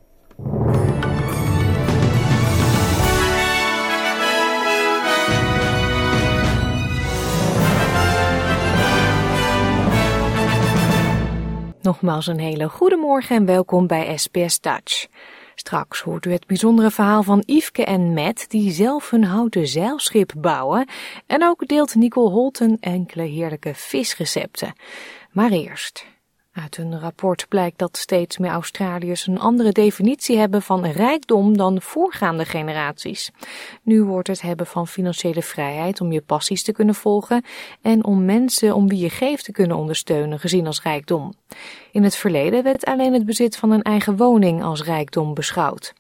Nogmaals 11.82 12.28
een 12.28 12.40
hele 12.40 12.70
goede 12.70 12.96
morgen 12.96 13.36
en 13.36 13.46
welkom 13.46 13.88
bij 13.88 14.18
SBS 14.18 14.60
Dutch. 14.60 15.08
Straks 15.56 16.02
hoort 16.02 16.26
u 16.26 16.32
het 16.32 16.48
bijzondere 16.48 16.92
verhaal 16.92 17.24
van 17.24 17.44
Yveske 17.46 17.86
en 17.86 18.14
Matt, 18.14 18.50
die 18.50 18.72
zelf 18.72 19.10
hun 19.10 19.24
houten 19.24 19.68
zeilschip 19.68 20.34
bouwen. 20.38 20.88
En 21.28 21.44
ook 21.44 21.68
deelt 21.68 21.96
Nicole 21.96 22.30
Holten 22.30 22.78
enkele 22.80 23.24
heerlijke 23.24 23.74
visrecepten. 23.76 24.74
Maar 25.32 25.52
eerst. 25.52 26.06
Uit 26.54 26.78
een 26.78 27.00
rapport 27.00 27.46
blijkt 27.50 27.78
dat 27.80 27.98
steeds 27.98 28.38
meer 28.38 28.52
Australiërs 28.52 29.28
een 29.28 29.40
andere 29.40 29.72
definitie 29.72 30.38
hebben 30.38 30.62
van 30.62 30.86
rijkdom 30.86 31.58
dan 31.58 31.82
voorgaande 31.82 32.46
generaties. 32.46 33.32
Nu 33.84 34.04
wordt 34.04 34.28
het 34.28 34.42
hebben 34.42 34.66
van 34.66 34.88
financiële 34.88 35.42
vrijheid 35.42 36.02
om 36.02 36.12
je 36.12 36.22
passies 36.22 36.64
te 36.64 36.72
kunnen 36.72 36.96
volgen 36.96 37.46
en 37.82 38.06
om 38.06 38.26
mensen 38.26 38.76
om 38.76 38.88
wie 38.88 39.00
je 39.00 39.10
geeft 39.10 39.44
te 39.44 39.52
kunnen 39.52 39.78
ondersteunen 39.78 40.40
gezien 40.40 40.68
als 40.68 40.82
rijkdom. 40.82 41.34
In 41.92 42.04
het 42.04 42.16
verleden 42.16 42.64
werd 42.64 42.86
alleen 42.86 43.14
het 43.14 43.26
bezit 43.26 43.58
van 43.58 43.72
een 43.72 43.82
eigen 43.82 44.18
woning 44.18 44.64
als 44.64 44.84
rijkdom 44.84 45.34
beschouwd. 45.34 45.94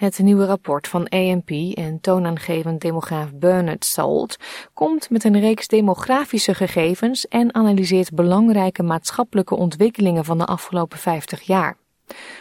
Het 0.00 0.18
nieuwe 0.18 0.44
rapport 0.44 0.88
van 0.88 1.08
ANP 1.08 1.50
en 1.74 2.00
toonaangevend 2.00 2.80
demograaf 2.80 3.34
Bernard 3.34 3.84
Salt 3.84 4.36
komt 4.74 5.10
met 5.10 5.24
een 5.24 5.40
reeks 5.40 5.68
demografische 5.68 6.54
gegevens 6.54 7.28
en 7.28 7.54
analyseert 7.54 8.14
belangrijke 8.14 8.82
maatschappelijke 8.82 9.54
ontwikkelingen 9.54 10.24
van 10.24 10.38
de 10.38 10.44
afgelopen 10.44 10.98
50 10.98 11.40
jaar. 11.40 11.76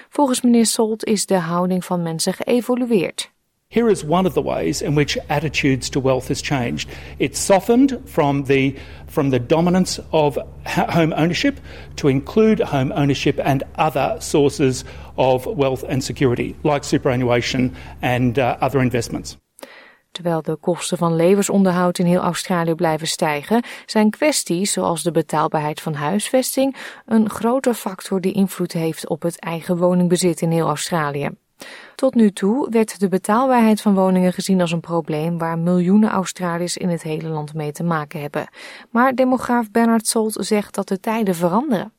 Volgens 0.09 0.41
meneer 0.41 0.65
Salt 0.65 1.05
is 1.05 1.25
de 1.25 1.37
houding 1.37 1.85
van 1.85 2.01
mensen 2.01 2.33
geëvolueerd. 2.33 3.31
Here 3.71 3.91
is 3.91 4.03
one 4.03 4.25
of 4.25 4.33
the 4.33 4.41
ways 4.41 4.81
in 4.81 4.95
which 4.95 5.15
attitudes 5.27 5.89
to 5.89 6.01
wealth 6.01 6.27
has 6.27 6.41
changed. 6.41 6.89
It's 7.17 7.45
softened 7.45 8.01
from 8.05 8.43
the 8.45 8.75
from 9.05 9.29
the 9.29 9.45
dominance 9.45 10.03
of 10.09 10.39
home 10.65 11.13
ownership 11.13 11.59
to 11.93 12.07
include 12.07 12.63
home 12.63 12.91
ownership 12.91 13.39
and 13.39 13.63
other 13.75 14.15
sources 14.19 14.83
of 15.19 15.43
wealth 15.43 15.89
and 15.89 16.03
security, 16.03 16.55
like 16.61 16.83
superannuation 16.83 17.73
and 18.01 18.37
uh, 18.37 18.53
other 18.59 18.81
investments. 18.81 19.37
Terwijl 20.11 20.41
de 20.41 20.55
kosten 20.55 20.97
van 20.97 21.15
levensonderhoud 21.15 21.99
in 21.99 22.05
heel 22.05 22.21
Australië 22.21 22.73
blijven 22.73 23.07
stijgen, 23.07 23.63
zijn 23.85 24.09
kwesties 24.09 24.71
zoals 24.71 25.03
de 25.03 25.11
betaalbaarheid 25.11 25.81
van 25.81 25.93
huisvesting 25.93 26.75
een 27.05 27.29
grote 27.29 27.73
factor 27.73 28.21
die 28.21 28.33
invloed 28.33 28.71
heeft 28.71 29.09
op 29.09 29.21
het 29.21 29.39
eigen 29.39 29.77
woningbezit 29.77 30.41
in 30.41 30.51
heel 30.51 30.67
Australië. 30.67 31.29
Tot 31.95 32.15
nu 32.15 32.31
toe 32.31 32.69
werd 32.69 32.99
de 32.99 33.07
betaalbaarheid 33.07 33.81
van 33.81 33.95
woningen 33.95 34.33
gezien 34.33 34.61
als 34.61 34.71
een 34.71 34.79
probleem 34.79 35.37
waar 35.37 35.57
miljoenen 35.57 36.09
Australiërs 36.09 36.77
in 36.77 36.89
het 36.89 37.03
hele 37.03 37.27
land 37.27 37.53
mee 37.53 37.71
te 37.71 37.83
maken 37.83 38.21
hebben. 38.21 38.47
Maar 38.89 39.15
demograaf 39.15 39.71
Bernard 39.71 40.07
Solt 40.07 40.37
zegt 40.39 40.75
dat 40.75 40.87
de 40.87 40.99
tijden 40.99 41.35
veranderen. 41.35 41.91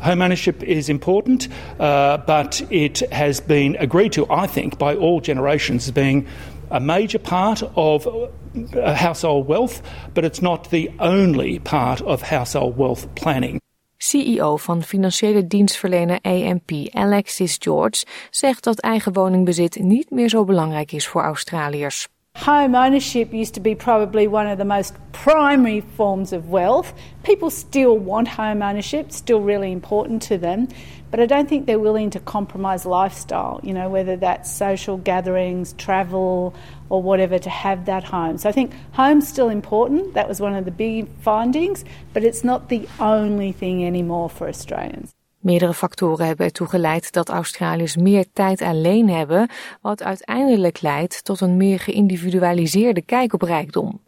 Home 0.00 0.22
ownership 0.22 0.62
is 0.62 0.88
important, 0.88 1.48
uh, 1.78 2.16
but 2.26 2.62
it 2.70 3.02
has 3.10 3.40
been 3.40 3.76
agreed 3.78 4.12
to, 4.12 4.26
I 4.30 4.46
think, 4.46 4.78
by 4.78 4.94
all 4.94 5.20
generations 5.20 5.86
as 5.86 5.92
being 5.92 6.26
a 6.70 6.80
major 6.80 7.18
part 7.18 7.62
of 7.74 8.06
uh, 8.06 8.94
household 8.94 9.46
wealth, 9.46 9.82
but 10.14 10.24
it's 10.24 10.40
not 10.40 10.70
the 10.70 10.90
only 10.98 11.58
part 11.58 12.00
of 12.02 12.22
household 12.22 12.76
wealth 12.76 13.06
planning. 13.14 13.60
CEO 14.02 14.54
van 14.56 14.82
financiële 14.82 15.46
dienstverlener 15.46 16.18
AMP 16.22 16.70
Alexis 16.92 17.56
George 17.58 18.04
zegt 18.30 18.64
dat 18.64 18.80
eigen 18.80 19.12
woningbezit 19.12 19.78
niet 19.82 20.10
meer 20.10 20.28
zo 20.28 20.44
belangrijk 20.44 20.92
is 20.92 21.06
voor 21.06 21.22
Australiërs. 21.22 22.08
Home 22.42 22.74
ownership 22.74 23.32
used 23.32 23.54
to 23.54 23.60
be 23.60 23.76
probably 23.76 24.26
one 24.26 24.48
of 24.48 24.58
the 24.58 24.64
most 24.64 24.94
primary 25.12 25.80
forms 25.80 26.32
of 26.32 26.48
wealth. 26.48 26.92
People 27.22 27.50
still 27.50 27.96
want 27.96 28.26
home 28.26 28.62
ownership, 28.62 29.12
still 29.12 29.40
really 29.40 29.70
important 29.70 30.22
to 30.22 30.38
them, 30.38 30.66
but 31.12 31.20
I 31.20 31.26
don't 31.26 31.48
think 31.48 31.66
they're 31.66 31.78
willing 31.78 32.10
to 32.10 32.18
compromise 32.18 32.84
lifestyle, 32.84 33.60
you 33.62 33.72
know, 33.72 33.88
whether 33.88 34.16
that's 34.16 34.50
social 34.50 34.96
gatherings, 34.96 35.74
travel, 35.74 36.52
or 36.88 37.00
whatever 37.00 37.38
to 37.38 37.48
have 37.48 37.84
that 37.84 38.02
home. 38.02 38.38
So 38.38 38.48
I 38.48 38.52
think 38.52 38.72
home's 38.90 39.28
still 39.28 39.48
important. 39.48 40.14
That 40.14 40.28
was 40.28 40.40
one 40.40 40.56
of 40.56 40.64
the 40.64 40.72
big 40.72 41.08
findings, 41.20 41.84
but 42.12 42.24
it's 42.24 42.42
not 42.42 42.70
the 42.70 42.88
only 42.98 43.52
thing 43.52 43.86
anymore 43.86 44.28
for 44.28 44.48
Australians. 44.48 45.14
Meerdere 45.42 45.74
factoren 45.74 46.26
hebben 46.26 46.46
ertoe 46.46 46.66
geleid 46.66 47.12
dat 47.12 47.28
Australiërs 47.28 47.96
meer 47.96 48.24
tijd 48.32 48.62
alleen 48.62 49.08
hebben, 49.08 49.48
wat 49.80 50.02
uiteindelijk 50.02 50.80
leidt 50.80 51.24
tot 51.24 51.40
een 51.40 51.56
meer 51.56 51.78
geïndividualiseerde 51.78 53.02
kijk 53.02 53.32
op 53.32 53.42
rijkdom. 53.42 54.00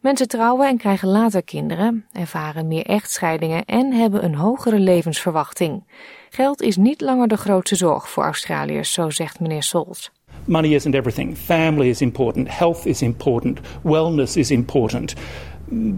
Mensen 0.00 0.28
trouwen 0.28 0.68
en 0.68 0.76
krijgen 0.76 1.08
later 1.08 1.42
kinderen, 1.42 2.06
ervaren 2.12 2.68
meer 2.68 2.86
echtscheidingen 2.86 3.64
en 3.64 3.92
hebben 3.92 4.24
een 4.24 4.34
hogere 4.34 4.78
levensverwachting. 4.78 5.84
Geld 6.30 6.62
is 6.62 6.76
niet 6.76 7.00
langer 7.00 7.28
de 7.28 7.36
grootste 7.36 7.76
zorg 7.76 8.08
voor 8.08 8.24
Australiërs, 8.24 8.92
zo 8.92 9.10
zegt 9.10 9.40
meneer 9.40 9.62
Solt. 9.62 10.10
Money 10.44 10.74
isn't 10.74 10.94
everything. 10.94 11.36
Family 11.36 11.88
is 11.88 12.00
important. 12.00 12.58
Health 12.58 12.86
is 12.86 13.02
important. 13.02 13.60
Wellness 13.82 14.36
is 14.36 14.50
important. 14.50 15.14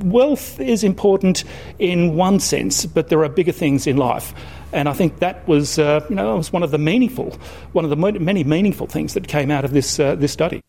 Wealth 0.04 0.54
is 0.58 0.82
important 0.82 1.44
in 1.76 2.20
one 2.20 2.38
sense, 2.40 2.88
but 2.88 3.08
there 3.08 3.20
are 3.20 3.32
bigger 3.32 3.54
things 3.54 3.86
in 3.86 3.98
life. 3.98 4.32
And 4.72 4.88
I 4.88 4.92
think 4.92 5.18
that 5.18 5.36
was, 5.46 5.78
uh, 5.78 6.00
you 6.08 6.14
know, 6.14 6.36
was 6.36 6.50
one 6.50 6.64
of 6.64 6.70
the 6.70 6.78
meaningful, 6.78 7.32
one 7.72 7.84
of 7.84 7.90
the 7.90 8.20
many 8.20 8.44
meaningful 8.44 8.86
things 8.86 9.12
that 9.12 9.26
came 9.26 9.54
out 9.56 9.64
of 9.64 9.70
this, 9.70 9.98
uh, 9.98 10.18
this 10.18 10.32
study. 10.32 10.62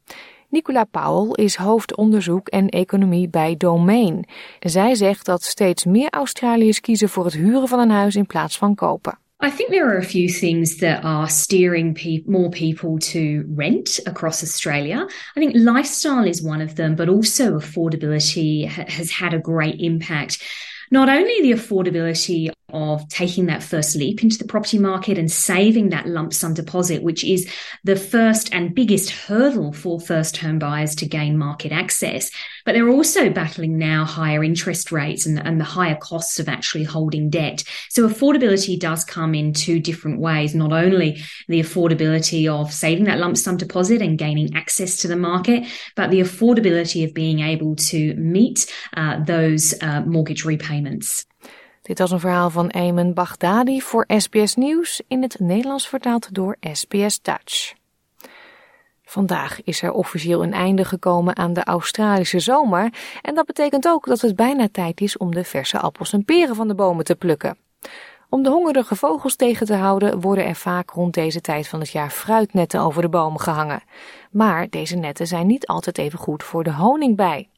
Nicola 0.50 0.86
Powell 0.86 1.46
is 1.46 1.56
hoofdonderzoek 1.56 2.48
en 2.48 2.70
economie 2.70 3.30
bij 3.30 3.56
Domain. 3.58 4.26
Zij 4.60 4.96
zegt 4.96 5.26
dat 5.26 5.44
steeds 5.44 5.86
meer 5.86 6.10
Australiërs 6.10 6.80
kiezen 6.80 7.10
voor 7.10 7.26
het 7.26 7.34
huren 7.34 7.68
van 7.68 7.80
een 7.80 7.90
huis 7.90 8.16
in 8.16 8.26
plaats 8.26 8.58
van 8.58 8.76
kopen. 8.76 9.18
I 9.46 9.52
think 9.56 9.70
there 9.70 9.86
are 9.86 9.98
a 9.98 10.04
few 10.04 10.28
things 10.28 10.78
that 10.78 11.04
are 11.04 11.28
steering 11.28 11.94
pe- 11.94 12.24
more 12.26 12.50
people 12.50 12.98
to 12.98 13.44
rent 13.56 14.00
across 14.04 14.42
Australia. 14.42 15.08
I 15.36 15.40
think 15.40 15.54
lifestyle 15.54 16.28
is 16.28 16.42
one 16.42 16.64
of 16.64 16.74
them, 16.74 16.96
but 16.96 17.08
also 17.08 17.60
affordability 17.60 18.68
ha- 18.68 18.86
has 18.88 19.12
had 19.12 19.34
a 19.34 19.40
great 19.42 19.80
impact. 19.80 20.44
Not 20.90 21.10
only 21.10 21.42
the 21.42 21.52
affordability 21.52 22.50
of 22.74 23.08
taking 23.08 23.46
that 23.46 23.64
first 23.64 23.96
leap 23.96 24.24
into 24.24 24.38
the 24.38 24.46
property 24.46 24.78
market 24.78 25.18
and 25.18 25.32
saving 25.32 25.90
that 25.90 26.08
lump 26.08 26.34
sum 26.34 26.54
deposit, 26.54 27.02
which 27.02 27.24
is 27.24 27.50
the 27.86 27.96
first 27.96 28.54
and 28.54 28.76
biggest 28.76 29.10
hurdle 29.10 29.72
for 29.72 30.02
first 30.02 30.36
home 30.38 30.60
buyers 30.60 30.94
to 30.96 31.06
gain 31.06 31.38
market 31.38 31.72
access. 31.72 32.30
But 32.66 32.74
they're 32.74 32.90
also 32.90 33.30
battling 33.30 33.78
now 33.78 34.04
higher 34.04 34.44
interest 34.44 34.92
rates 34.92 35.26
and, 35.26 35.40
and 35.40 35.62
the 35.62 35.66
higher 35.66 35.96
costs 35.96 36.40
of 36.40 36.50
actually 36.50 36.84
holding 36.84 37.30
debt. 37.30 37.64
So 37.90 38.08
affordability 38.08 38.78
does 38.78 39.06
come 39.06 39.34
in 39.34 39.54
two 39.54 39.80
different 39.80 40.20
ways, 40.20 40.54
not 40.54 40.74
only 40.74 41.24
the 41.48 41.62
affordability 41.62 42.50
of 42.50 42.74
saving 42.74 43.06
that 43.06 43.20
lump 43.20 43.38
sum 43.38 43.56
deposit 43.56 44.02
and 44.02 44.18
gaining 44.18 44.56
access 44.56 44.98
to 44.98 45.08
the 45.08 45.16
market, 45.16 45.66
but 45.96 46.12
the 46.12 46.20
affordability 46.20 47.06
of 47.06 47.14
being 47.14 47.40
able 47.40 47.78
to 47.78 48.14
meet 48.16 48.70
uh, 48.98 49.24
those 49.24 49.74
uh, 49.82 50.02
mortgage 50.02 50.44
repayments. 50.44 51.27
Dit 51.88 52.00
was 52.00 52.12
een 52.12 52.20
verhaal 52.20 52.50
van 52.50 52.70
Eamon 52.70 53.14
Baghdadi 53.14 53.82
voor 53.82 54.06
SBS 54.08 54.56
Nieuws 54.56 55.02
in 55.08 55.22
het 55.22 55.40
Nederlands 55.40 55.88
vertaald 55.88 56.34
door 56.34 56.58
SBS 56.72 57.22
Dutch. 57.22 57.74
Vandaag 59.04 59.64
is 59.64 59.82
er 59.82 59.92
officieel 59.92 60.44
een 60.44 60.54
einde 60.54 60.86
gekomen 60.86 61.38
aan 61.38 61.54
de 61.54 61.64
Australische 61.64 62.40
zomer 62.40 62.94
en 63.22 63.36
dat 63.36 63.46
betekent 63.46 63.88
ook 63.88 64.06
dat 64.06 64.22
het 64.22 64.36
bijna 64.36 64.68
tijd 64.72 65.02
is 65.02 65.18
om 65.18 65.34
de 65.34 65.44
verse 65.44 65.80
appels 65.80 66.14
en 66.14 66.26
peren 66.26 66.56
van 66.56 66.68
de 66.68 66.76
bomen 66.76 67.06
te 67.06 67.16
plukken. 67.16 67.58
Om 68.30 68.44
de 68.44 68.50
hongerige 68.50 68.96
vogels 68.96 69.36
tegen 69.36 69.66
te 69.66 69.76
houden 69.76 70.20
worden 70.20 70.46
er 70.46 70.56
vaak 70.56 70.90
rond 70.90 71.14
deze 71.14 71.42
tijd 71.42 71.68
van 71.68 71.80
het 71.80 71.90
jaar 71.90 72.10
fruitnetten 72.10 72.80
over 72.80 73.02
de 73.02 73.10
bomen 73.10 73.40
gehangen. 73.40 73.84
Maar 74.32 74.70
deze 74.70 74.96
netten 74.96 75.28
zijn 75.28 75.48
niet 75.48 75.68
altijd 75.68 75.98
even 75.98 76.20
goed 76.20 76.44
voor 76.44 76.64
de 76.64 76.74
honingbij. 76.74 77.50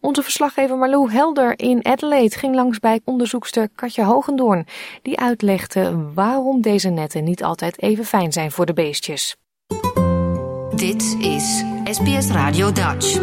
Onze 0.00 0.22
verslaggever 0.22 0.76
Marlou 0.76 1.12
Helder 1.12 1.58
in 1.58 1.84
Adelaide 1.84 2.38
ging 2.38 2.54
langs 2.54 2.78
bij 2.78 3.00
onderzoekster 3.04 3.68
Katja 3.74 4.04
Hogendoorn, 4.04 4.66
die 5.02 5.18
uitlegde 5.18 6.12
waarom 6.14 6.60
deze 6.60 6.88
netten 6.88 7.24
niet 7.24 7.42
altijd 7.42 7.82
even 7.82 8.04
fijn 8.04 8.32
zijn 8.32 8.50
voor 8.50 8.66
de 8.66 8.72
beestjes. 8.72 9.36
Dit 10.74 11.16
is 11.18 11.64
SBS 11.84 12.30
Radio 12.30 12.72
Dutch. 12.72 13.18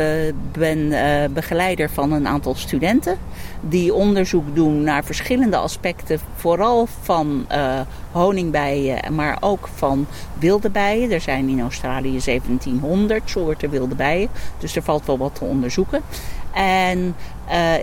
Uh, 0.00 0.32
ben 0.52 0.78
uh, 0.78 1.24
begeleider 1.32 1.90
van 1.90 2.12
een 2.12 2.26
aantal 2.26 2.54
studenten 2.54 3.18
die 3.60 3.94
onderzoek 3.94 4.54
doen 4.54 4.82
naar 4.82 5.04
verschillende 5.04 5.56
aspecten, 5.56 6.18
vooral 6.34 6.86
van 7.02 7.46
uh, 7.52 7.80
honingbijen, 8.12 9.14
maar 9.14 9.36
ook 9.40 9.68
van 9.74 10.06
wilde 10.38 10.70
bijen. 10.70 11.10
Er 11.10 11.20
zijn 11.20 11.48
in 11.48 11.60
Australië 11.60 12.20
1700 12.24 13.22
soorten 13.24 13.70
wilde 13.70 13.94
bijen, 13.94 14.28
dus 14.58 14.76
er 14.76 14.82
valt 14.82 15.06
wel 15.06 15.18
wat 15.18 15.34
te 15.34 15.44
onderzoeken. 15.44 16.02
En 16.54 17.14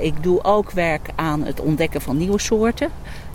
ik 0.01 0.23
doe 0.23 0.43
ook 0.43 0.71
werk 0.71 1.09
aan 1.15 1.43
het 1.43 1.59
ontdekken 1.59 2.01
van 2.01 2.17
nieuwe 2.17 2.39
soorten. 2.39 2.89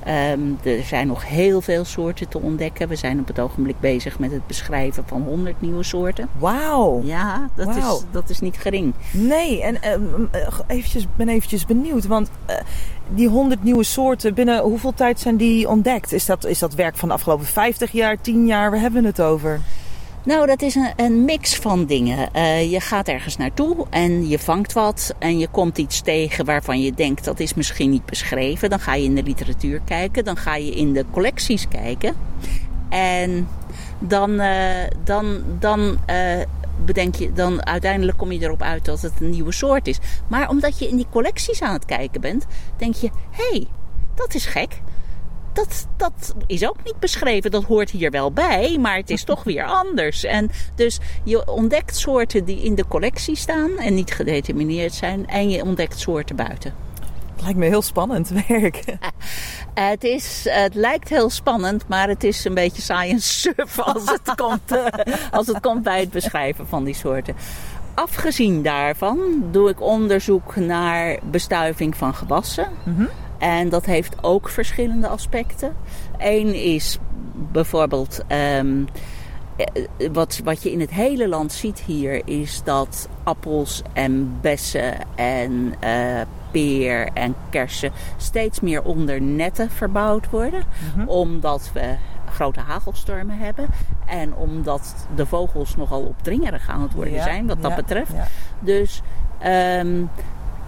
Um, 0.08 0.58
er 0.62 0.82
zijn 0.82 1.06
nog 1.06 1.28
heel 1.28 1.60
veel 1.60 1.84
soorten 1.84 2.28
te 2.28 2.40
ontdekken. 2.40 2.88
We 2.88 2.96
zijn 2.96 3.20
op 3.20 3.26
het 3.26 3.38
ogenblik 3.38 3.80
bezig 3.80 4.18
met 4.18 4.30
het 4.30 4.46
beschrijven 4.46 5.04
van 5.06 5.22
100 5.22 5.60
nieuwe 5.60 5.82
soorten. 5.82 6.28
Wauw! 6.38 7.00
Ja, 7.04 7.50
dat, 7.54 7.66
wow. 7.66 7.76
Is, 7.76 8.02
dat 8.10 8.30
is 8.30 8.40
niet 8.40 8.56
gering. 8.56 8.94
Nee, 9.10 9.62
en 9.62 9.74
uh, 10.34 10.58
eventjes, 10.66 11.06
ben 11.16 11.28
eventjes 11.28 11.66
benieuwd. 11.66 12.06
Want 12.06 12.30
uh, 12.50 12.56
die 13.14 13.28
100 13.28 13.62
nieuwe 13.62 13.84
soorten, 13.84 14.34
binnen 14.34 14.62
hoeveel 14.62 14.94
tijd 14.94 15.20
zijn 15.20 15.36
die 15.36 15.68
ontdekt? 15.68 16.12
Is 16.12 16.26
dat, 16.26 16.44
is 16.44 16.58
dat 16.58 16.74
werk 16.74 16.96
van 16.96 17.08
de 17.08 17.14
afgelopen 17.14 17.46
50 17.46 17.92
jaar, 17.92 18.20
10 18.20 18.46
jaar? 18.46 18.70
Waar 18.70 18.80
hebben 18.80 19.02
we 19.02 19.08
het 19.08 19.20
over? 19.20 19.60
Nou, 20.24 20.46
dat 20.46 20.62
is 20.62 20.74
een, 20.74 20.92
een 20.96 21.24
mix 21.24 21.56
van 21.56 21.84
dingen. 21.84 22.28
Uh, 22.36 22.70
je 22.70 22.80
gaat 22.80 23.08
ergens 23.08 23.36
naartoe 23.36 23.86
en 23.90 24.28
je 24.28 24.38
vangt 24.38 24.72
wat 24.72 25.14
en 25.18 25.38
je 25.38 25.48
komt 25.48 25.78
iets 25.78 26.00
tegen 26.00 26.44
waarvan 26.44 26.80
je 26.80 26.92
denkt 26.92 27.24
dat 27.24 27.40
is 27.40 27.54
misschien 27.54 27.90
niet 27.90 28.06
beschreven. 28.06 28.70
Dan 28.70 28.80
ga 28.80 28.94
je 28.94 29.04
in 29.04 29.14
de 29.14 29.22
literatuur 29.22 29.80
kijken, 29.84 30.24
dan 30.24 30.36
ga 30.36 30.56
je 30.56 30.70
in 30.70 30.92
de 30.92 31.04
collecties 31.10 31.68
kijken. 31.68 32.14
En 32.88 33.48
dan, 33.98 34.30
uh, 34.30 34.70
dan, 35.04 35.42
dan 35.58 35.98
uh, 36.10 36.42
bedenk 36.84 37.14
je, 37.14 37.32
dan 37.32 37.66
uiteindelijk 37.66 38.18
kom 38.18 38.32
je 38.32 38.40
erop 38.40 38.62
uit 38.62 38.84
dat 38.84 39.00
het 39.00 39.12
een 39.20 39.30
nieuwe 39.30 39.52
soort 39.52 39.86
is. 39.86 39.98
Maar 40.28 40.48
omdat 40.48 40.78
je 40.78 40.88
in 40.88 40.96
die 40.96 41.06
collecties 41.10 41.62
aan 41.62 41.72
het 41.72 41.84
kijken 41.84 42.20
bent, 42.20 42.46
denk 42.76 42.94
je: 42.94 43.10
hé, 43.30 43.48
hey, 43.50 43.66
dat 44.14 44.34
is 44.34 44.46
gek 44.46 44.80
dat, 45.52 45.86
dat 45.96 46.34
is 46.46 46.68
ook 46.68 46.76
niet 46.84 46.98
beschreven. 46.98 47.50
Dat 47.50 47.64
hoort 47.64 47.90
hier 47.90 48.10
wel 48.10 48.32
bij, 48.32 48.78
maar 48.80 48.96
het 48.96 49.10
is 49.10 49.24
toch 49.24 49.44
weer 49.44 49.64
anders. 49.64 50.24
En 50.24 50.50
dus 50.74 50.98
je 51.24 51.46
ontdekt 51.50 51.96
soorten 51.96 52.44
die 52.44 52.62
in 52.62 52.74
de 52.74 52.88
collectie 52.88 53.36
staan 53.36 53.78
en 53.78 53.94
niet 53.94 54.12
gedetermineerd 54.12 54.94
zijn. 54.94 55.26
En 55.26 55.50
je 55.50 55.62
ontdekt 55.62 55.98
soorten 55.98 56.36
buiten. 56.36 56.74
Het 57.32 57.42
lijkt 57.42 57.58
me 57.58 57.66
heel 57.66 57.82
spannend 57.82 58.28
werk. 58.48 58.84
het, 59.74 60.04
is, 60.04 60.46
het 60.48 60.74
lijkt 60.74 61.08
heel 61.08 61.30
spannend, 61.30 61.88
maar 61.88 62.08
het 62.08 62.24
is 62.24 62.44
een 62.44 62.54
beetje 62.54 62.82
science 62.82 63.32
surf 63.32 63.78
als 63.78 64.02
het, 64.04 64.34
komt, 64.42 64.78
als 65.30 65.46
het 65.46 65.60
komt 65.60 65.82
bij 65.82 66.00
het 66.00 66.10
beschrijven 66.10 66.66
van 66.66 66.84
die 66.84 66.94
soorten. 66.94 67.34
Afgezien 67.94 68.62
daarvan 68.62 69.18
doe 69.50 69.70
ik 69.70 69.80
onderzoek 69.80 70.56
naar 70.56 71.18
bestuiving 71.22 71.96
van 71.96 72.14
gewassen. 72.14 72.68
Mm-hmm. 72.84 73.08
En 73.42 73.68
dat 73.68 73.86
heeft 73.86 74.16
ook 74.20 74.48
verschillende 74.48 75.08
aspecten. 75.08 75.72
Eén 76.18 76.54
is 76.54 76.98
bijvoorbeeld. 77.32 78.20
Um, 78.58 78.88
wat, 80.12 80.40
wat 80.44 80.62
je 80.62 80.72
in 80.72 80.80
het 80.80 80.90
hele 80.90 81.28
land 81.28 81.52
ziet 81.52 81.80
hier 81.80 82.22
is 82.24 82.62
dat 82.64 83.08
appels 83.22 83.82
en 83.92 84.38
bessen 84.40 84.94
en 85.14 85.74
uh, 85.84 86.20
peer 86.50 87.08
en 87.14 87.34
kersen 87.50 87.92
steeds 88.16 88.60
meer 88.60 88.82
onder 88.82 89.22
netten 89.22 89.70
verbouwd 89.70 90.30
worden. 90.30 90.62
Mm-hmm. 90.84 91.08
Omdat 91.08 91.70
we 91.72 91.94
grote 92.30 92.60
hagelstormen 92.60 93.38
hebben. 93.38 93.68
En 94.06 94.34
omdat 94.34 95.06
de 95.14 95.26
vogels 95.26 95.76
nogal 95.76 96.00
opdringerig 96.02 96.68
aan 96.68 96.82
het 96.82 96.92
worden 96.92 97.14
ja, 97.14 97.22
zijn 97.22 97.46
wat 97.46 97.62
dat 97.62 97.70
ja, 97.70 97.76
betreft. 97.76 98.12
Ja. 98.12 98.26
Dus 98.60 99.02
um, 99.78 100.10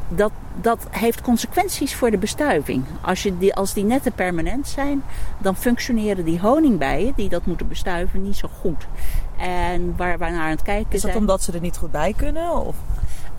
dat, 0.09 0.33
dat 0.61 0.87
heeft 0.91 1.21
consequenties 1.21 1.95
voor 1.95 2.11
de 2.11 2.19
bestuiving. 2.19 2.85
Als, 3.01 3.23
je 3.23 3.39
die, 3.39 3.55
als 3.55 3.73
die 3.73 3.85
netten 3.85 4.13
permanent 4.13 4.69
zijn, 4.69 5.03
dan 5.39 5.57
functioneren 5.57 6.25
die 6.25 6.41
honingbijen 6.41 7.13
die 7.17 7.29
dat 7.29 7.47
moeten 7.47 7.69
bestuiven 7.69 8.23
niet 8.23 8.37
zo 8.37 8.49
goed. 8.61 8.87
En 9.39 9.97
waar 9.97 10.19
we 10.19 10.25
naar 10.25 10.41
aan 10.41 10.51
het 10.51 10.63
kijken 10.63 10.93
Is 10.93 11.01
dat 11.01 11.11
zijn, 11.11 11.17
omdat 11.17 11.43
ze 11.43 11.53
er 11.53 11.61
niet 11.61 11.77
goed 11.77 11.91
bij 11.91 12.15
kunnen? 12.17 12.51
Of? 12.67 12.77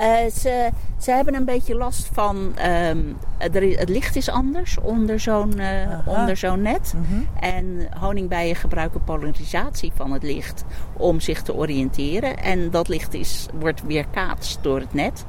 Uh, 0.02 0.32
ze, 0.34 0.70
ze 0.98 1.12
hebben 1.12 1.36
een 1.36 1.46
beetje 1.46 1.76
last 1.76 2.10
van. 2.14 2.36
Um, 2.38 3.18
er, 3.38 3.80
het 3.80 3.90
licht 3.90 4.16
is 4.16 4.30
anders 4.30 4.78
onder 4.80 5.20
zo'n 5.20 5.54
uh, 5.58 6.28
zo'n 6.34 6.62
net. 6.62 6.94
Mm-hmm. 6.96 7.28
En 7.40 7.88
honingbijen 8.00 8.56
gebruiken 8.56 9.04
polarisatie 9.04 9.92
van 9.96 10.12
het 10.12 10.24
licht 10.24 10.66
om 10.94 11.20
zich 11.20 11.42
te 11.42 11.54
oriënteren. 11.54 12.38
En 12.38 12.70
dat 12.70 12.88
licht 12.88 13.14
is, 13.14 13.46
wordt 13.60 13.84
weerkaatst 13.84 14.60
door 14.62 14.80
het 14.80 14.94
net. 14.94 15.26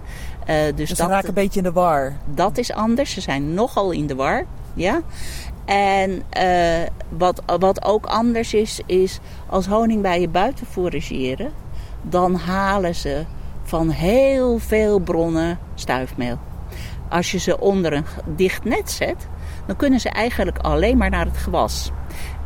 Uh, 0.48 0.54
dus, 0.74 0.88
dus 0.88 0.98
dat, 0.98 1.08
raken 1.08 1.28
een 1.28 1.34
beetje 1.34 1.58
in 1.58 1.64
de 1.64 1.72
war. 1.72 2.12
Dat 2.34 2.58
is 2.58 2.72
anders. 2.72 3.12
Ze 3.12 3.20
zijn 3.20 3.54
nogal 3.54 3.90
in 3.90 4.06
de 4.06 4.14
war. 4.14 4.44
Ja. 4.74 5.00
En 5.64 6.22
uh, 6.38 6.86
wat, 7.08 7.42
wat 7.58 7.84
ook 7.84 8.06
anders 8.06 8.54
is, 8.54 8.80
is 8.86 9.18
als 9.46 9.66
honingbijen 9.66 10.30
buiten 10.30 10.66
forageren, 10.66 11.52
dan 12.02 12.34
halen 12.34 12.94
ze 12.94 13.24
van 13.62 13.88
heel 13.88 14.58
veel 14.58 14.98
bronnen 14.98 15.58
stuifmeel. 15.74 16.38
Als 17.08 17.30
je 17.30 17.38
ze 17.38 17.60
onder 17.60 17.92
een 17.92 18.04
dicht 18.24 18.64
net 18.64 18.90
zet, 18.90 19.28
dan 19.66 19.76
kunnen 19.76 20.00
ze 20.00 20.08
eigenlijk 20.08 20.58
alleen 20.58 20.96
maar 20.96 21.10
naar 21.10 21.24
het 21.26 21.36
gewas. 21.36 21.90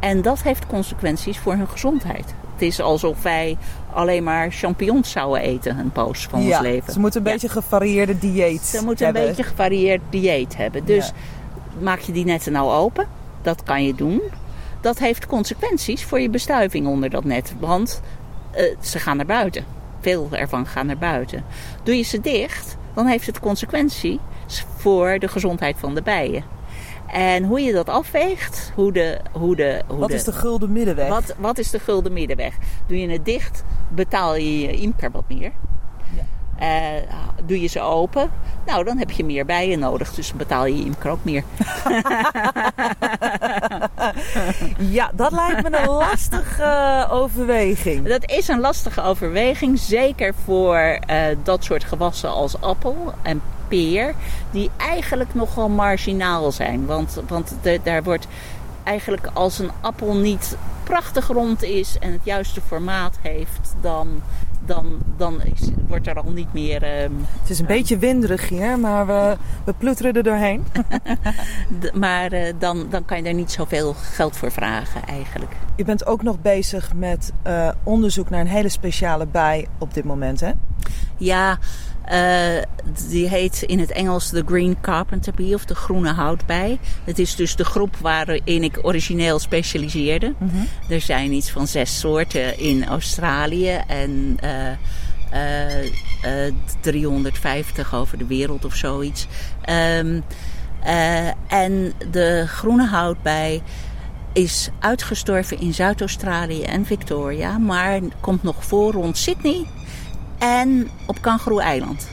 En 0.00 0.22
dat 0.22 0.42
heeft 0.42 0.66
consequenties 0.66 1.38
voor 1.38 1.54
hun 1.54 1.68
gezondheid. 1.68 2.34
Het 2.52 2.62
is 2.62 2.80
alsof 2.80 3.22
wij 3.22 3.56
alleen 3.94 4.22
maar 4.22 4.50
champignons 4.50 5.10
zouden 5.10 5.42
eten 5.42 5.78
een 5.78 5.92
poos 5.92 6.26
van 6.26 6.42
ja, 6.42 6.58
ons 6.58 6.66
leven. 6.66 6.92
Ze 6.92 7.00
moeten 7.00 7.20
een 7.20 7.32
beetje 7.32 7.48
gevarieerde 7.48 8.18
dieet 8.18 8.62
Ze 8.62 8.84
moeten 8.84 9.04
hebben. 9.04 9.22
een 9.22 9.28
beetje 9.28 9.44
gevarieerd 9.44 10.00
dieet 10.10 10.56
hebben. 10.56 10.84
Dus 10.84 11.06
ja. 11.06 11.12
maak 11.82 11.98
je 11.98 12.12
die 12.12 12.24
netten 12.24 12.52
nou 12.52 12.72
open. 12.72 13.06
Dat 13.42 13.62
kan 13.62 13.84
je 13.84 13.94
doen. 13.94 14.20
Dat 14.80 14.98
heeft 14.98 15.26
consequenties 15.26 16.04
voor 16.04 16.20
je 16.20 16.30
bestuiving 16.30 16.86
onder 16.86 17.10
dat 17.10 17.24
net. 17.24 17.54
Want 17.58 18.00
uh, 18.56 18.74
ze 18.80 18.98
gaan 18.98 19.16
naar 19.16 19.26
buiten. 19.26 19.64
Veel 20.00 20.28
ervan 20.30 20.66
gaan 20.66 20.86
naar 20.86 20.98
buiten. 20.98 21.44
Doe 21.82 21.96
je 21.96 22.02
ze 22.02 22.20
dicht, 22.20 22.76
dan 22.94 23.06
heeft 23.06 23.26
het 23.26 23.40
consequenties 23.40 24.18
voor 24.76 25.18
de 25.18 25.28
gezondheid 25.28 25.76
van 25.78 25.94
de 25.94 26.02
bijen. 26.02 26.44
En 27.12 27.44
hoe 27.44 27.60
je 27.60 27.72
dat 27.72 27.88
afweegt, 27.88 28.72
hoe 28.74 28.92
de... 28.92 29.20
Hoe 29.32 29.56
de 29.56 29.82
hoe 29.86 29.98
wat 29.98 30.08
de, 30.08 30.14
is 30.14 30.24
de 30.24 30.32
gulden 30.32 30.72
middenweg? 30.72 31.08
Wat, 31.08 31.34
wat 31.38 31.58
is 31.58 31.70
de 31.70 31.78
gulden 31.78 32.12
middenweg? 32.12 32.54
Doe 32.86 33.00
je 33.00 33.08
het 33.08 33.24
dicht, 33.24 33.64
betaal 33.88 34.36
je 34.36 34.60
je 34.60 34.72
imker 34.72 35.10
wat 35.10 35.24
meer. 35.28 35.52
Ja. 36.16 36.22
Uh, 36.62 37.02
doe 37.44 37.60
je 37.60 37.66
ze 37.66 37.80
open, 37.80 38.30
nou 38.66 38.84
dan 38.84 38.98
heb 38.98 39.10
je 39.10 39.24
meer 39.24 39.46
bijen 39.46 39.78
nodig. 39.78 40.14
Dus 40.14 40.32
betaal 40.32 40.66
je 40.66 40.76
je 40.76 40.84
imker 40.84 41.10
ook 41.10 41.24
meer. 41.24 41.42
ja, 44.98 45.10
dat 45.14 45.32
lijkt 45.32 45.70
me 45.70 45.78
een 45.78 45.88
lastige 45.88 46.62
uh, 46.62 47.12
overweging. 47.12 48.08
Dat 48.08 48.30
is 48.30 48.48
een 48.48 48.60
lastige 48.60 49.02
overweging. 49.02 49.78
Zeker 49.78 50.34
voor 50.44 50.98
uh, 51.10 51.24
dat 51.42 51.64
soort 51.64 51.84
gewassen 51.84 52.30
als 52.30 52.60
appel 52.60 53.12
en 53.22 53.42
peer. 53.70 54.14
Die 54.50 54.70
eigenlijk 54.76 55.34
nogal 55.34 55.68
marginaal 55.68 56.52
zijn. 56.52 56.86
Want, 56.86 57.20
want 57.28 57.54
de, 57.62 57.80
daar 57.82 58.02
wordt 58.02 58.26
eigenlijk 58.84 59.30
als 59.32 59.58
een 59.58 59.70
appel 59.80 60.14
niet 60.14 60.56
prachtig 60.90 61.26
rond 61.26 61.62
is 61.62 61.98
en 61.98 62.12
het 62.12 62.20
juiste 62.22 62.60
formaat 62.60 63.18
heeft, 63.22 63.74
dan, 63.80 64.22
dan, 64.64 64.98
dan 65.16 65.42
is, 65.42 65.68
wordt 65.86 66.06
er 66.06 66.14
al 66.14 66.30
niet 66.30 66.52
meer. 66.52 67.02
Um, 67.02 67.26
het 67.40 67.50
is 67.50 67.58
een 67.58 67.64
uh, 67.64 67.70
beetje 67.70 67.98
winderig 67.98 68.48
hier, 68.48 68.78
maar 68.78 69.06
we, 69.06 69.36
we 69.64 69.72
ploeteren 69.72 70.12
er 70.12 70.22
doorheen. 70.22 70.64
maar 71.94 72.32
uh, 72.32 72.52
dan, 72.58 72.86
dan 72.90 73.04
kan 73.04 73.16
je 73.16 73.28
er 73.28 73.34
niet 73.34 73.52
zoveel 73.52 73.94
geld 73.94 74.36
voor 74.36 74.50
vragen, 74.50 75.06
eigenlijk. 75.06 75.52
Je 75.76 75.84
bent 75.84 76.06
ook 76.06 76.22
nog 76.22 76.40
bezig 76.40 76.94
met 76.94 77.32
uh, 77.46 77.68
onderzoek 77.82 78.30
naar 78.30 78.40
een 78.40 78.46
hele 78.46 78.68
speciale 78.68 79.26
bij 79.26 79.66
op 79.78 79.94
dit 79.94 80.04
moment, 80.04 80.40
hè? 80.40 80.50
Ja. 81.16 81.58
Uh, 82.12 82.62
die 83.08 83.28
heet 83.28 83.62
in 83.62 83.78
het 83.78 83.90
Engels 83.90 84.30
de 84.30 84.42
Green 84.46 84.76
Carpenter 84.80 85.34
Bee 85.34 85.54
of 85.54 85.64
de 85.64 85.74
groene 85.74 86.12
houtbij. 86.12 86.78
Het 87.04 87.18
is 87.18 87.34
dus 87.34 87.56
de 87.56 87.64
groep 87.64 87.96
waarin 87.96 88.62
ik 88.62 88.78
origineel 88.82 89.38
specialiseerde. 89.38 90.34
Mm-hmm. 90.38 90.66
Er 90.88 91.00
zijn 91.00 91.32
iets 91.32 91.50
van 91.50 91.66
zes 91.66 91.98
soorten 91.98 92.58
in 92.58 92.86
Australië 92.86 93.80
en 93.86 94.36
uh, 94.44 94.70
350 96.80 97.94
over 97.94 98.18
de 98.18 98.26
wereld 98.26 98.64
of 98.64 98.74
zoiets. 98.74 99.26
Ehm, 99.62 100.20
en 101.48 101.92
de 102.10 102.44
groene 102.46 102.86
houtbij 102.86 103.62
is 104.32 104.70
uitgestorven 104.78 105.60
in 105.60 105.74
Zuid-Australië 105.74 106.62
en 106.62 106.86
Victoria, 106.86 107.58
maar 107.58 108.00
komt 108.20 108.42
nog 108.42 108.64
voor 108.64 108.92
rond 108.92 109.18
Sydney 109.18 109.66
en 110.40 110.90
op 111.06 111.20
Kangaroo-eiland. 111.20 112.10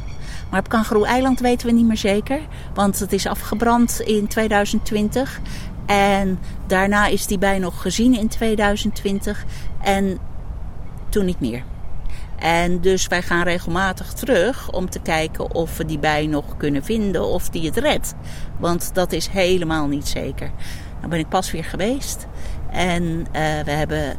Maar 0.50 0.60
op 0.60 0.70
Kangaroo-eiland 0.70 1.40
weten 1.40 1.68
we 1.68 1.74
niet 1.74 1.86
meer 1.88 1.98
zeker, 1.98 2.40
want 2.74 3.00
het 3.00 3.14
is 3.14 3.26
afgebrand 3.26 4.02
in 4.02 4.28
2020. 4.28 5.40
En 5.86 6.40
daarna 6.68 7.08
is 7.08 7.26
die 7.26 7.38
bij 7.38 7.60
nog 7.60 7.82
gezien 7.82 8.14
in 8.14 8.28
2020 8.28 9.46
en 9.82 10.18
toen 11.10 11.26
niet 11.26 11.40
meer. 11.40 11.64
En 12.40 12.82
dus 12.82 13.08
wij 13.08 13.22
gaan 13.22 13.44
regelmatig 13.44 14.14
terug 14.14 14.72
om 14.72 14.90
te 14.90 15.00
kijken 15.00 15.54
of 15.54 15.78
we 15.78 15.86
die 15.86 16.00
bij 16.00 16.26
nog 16.26 16.58
kunnen 16.58 16.84
vinden 16.84 17.26
of 17.26 17.50
die 17.50 17.66
het 17.66 17.78
redt. 17.78 18.14
Want 18.60 18.94
dat 18.94 19.12
is 19.12 19.28
helemaal 19.28 19.88
niet 19.88 20.08
zeker. 20.08 20.52
Nou 20.98 21.10
ben 21.10 21.20
ik 21.20 21.30
pas 21.30 21.52
weer 21.52 21.66
geweest. 21.66 22.28
En 22.72 23.04
uh, 23.04 23.26
we 23.66 23.72
hebben 23.72 24.18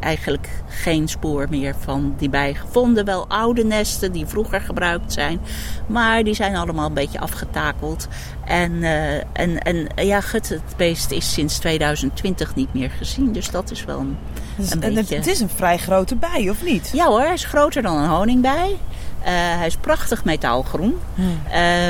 eigenlijk 0.00 0.48
geen 0.68 1.08
spoor 1.08 1.46
meer 1.50 1.74
van 1.78 2.14
die 2.18 2.28
bij 2.28 2.54
gevonden. 2.54 3.04
Wel 3.04 3.28
oude 3.28 3.64
nesten 3.64 4.12
die 4.12 4.26
vroeger 4.26 4.60
gebruikt 4.60 5.12
zijn. 5.12 5.40
Maar 5.86 6.24
die 6.24 6.34
zijn 6.34 6.56
allemaal 6.56 6.86
een 6.86 6.94
beetje 6.94 7.20
afgetakeld. 7.20 8.08
En, 8.44 8.72
uh, 8.72 9.14
en, 9.14 9.58
en 9.62 9.88
ja, 9.96 10.20
het, 10.32 10.48
het 10.48 10.76
beest 10.76 11.10
is 11.10 11.32
sinds 11.32 11.58
2020 11.58 12.54
niet 12.54 12.74
meer 12.74 12.90
gezien. 12.90 13.32
Dus 13.32 13.50
dat 13.50 13.70
is 13.70 13.84
wel 13.84 13.98
een, 13.98 14.16
dus, 14.56 14.70
een 14.70 14.82
en 14.82 14.94
beetje... 14.94 15.16
Het 15.16 15.26
is 15.26 15.40
een 15.40 15.48
vrij 15.48 15.78
grote 15.78 16.16
bij, 16.16 16.50
of 16.50 16.64
niet? 16.64 16.90
Ja 16.92 17.06
hoor, 17.06 17.20
hij 17.20 17.32
is 17.32 17.44
groter 17.44 17.82
dan 17.82 17.96
een 17.96 18.08
honingbij. 18.08 18.76
Uh, 19.20 19.26
hij 19.32 19.66
is 19.66 19.76
prachtig 19.76 20.24
metaalgroen. 20.24 20.98
Hmm. 21.14 21.40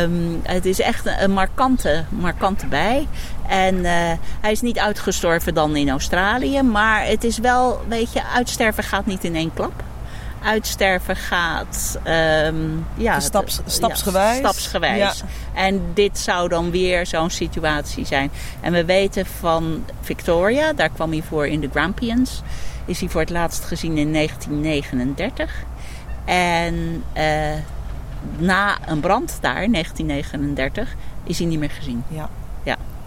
Um, 0.03 0.40
het 0.42 0.66
is 0.66 0.81
echt 0.81 1.07
een 1.20 1.31
markante, 1.31 2.05
markante 2.09 2.66
bij. 2.66 3.07
En 3.50 3.74
uh, 3.74 3.90
hij 4.40 4.52
is 4.52 4.60
niet 4.60 4.78
uitgestorven 4.78 5.54
dan 5.54 5.76
in 5.76 5.90
Australië. 5.90 6.62
Maar 6.62 7.06
het 7.06 7.24
is 7.24 7.38
wel, 7.38 7.80
weet 7.88 8.12
je, 8.12 8.24
uitsterven 8.24 8.84
gaat 8.84 9.06
niet 9.06 9.24
in 9.24 9.34
één 9.34 9.54
klap. 9.54 9.82
Uitsterven 10.42 11.16
gaat 11.16 11.98
um, 12.46 12.86
ja, 12.96 13.20
Staps, 13.20 13.60
stapsgewijs. 13.66 14.38
Ja, 14.38 14.38
stapsgewijs. 14.38 14.98
Ja. 14.98 15.14
En 15.54 15.82
dit 15.94 16.18
zou 16.18 16.48
dan 16.48 16.70
weer 16.70 17.06
zo'n 17.06 17.30
situatie 17.30 18.06
zijn. 18.06 18.30
En 18.60 18.72
we 18.72 18.84
weten 18.84 19.26
van 19.26 19.84
Victoria, 20.00 20.72
daar 20.72 20.90
kwam 20.90 21.10
hij 21.10 21.22
voor 21.22 21.46
in 21.46 21.60
de 21.60 21.68
Grampians. 21.70 22.42
Is 22.84 23.00
hij 23.00 23.08
voor 23.08 23.20
het 23.20 23.30
laatst 23.30 23.64
gezien 23.64 23.98
in 23.98 24.12
1939. 24.12 25.64
En 26.24 27.04
uh, 27.16 27.22
na 28.38 28.78
een 28.86 29.00
brand 29.00 29.38
daar, 29.40 29.62
in 29.62 29.72
1939, 29.72 30.94
is 31.24 31.38
hij 31.38 31.46
niet 31.46 31.58
meer 31.58 31.70
gezien. 31.70 32.04
Ja. 32.08 32.28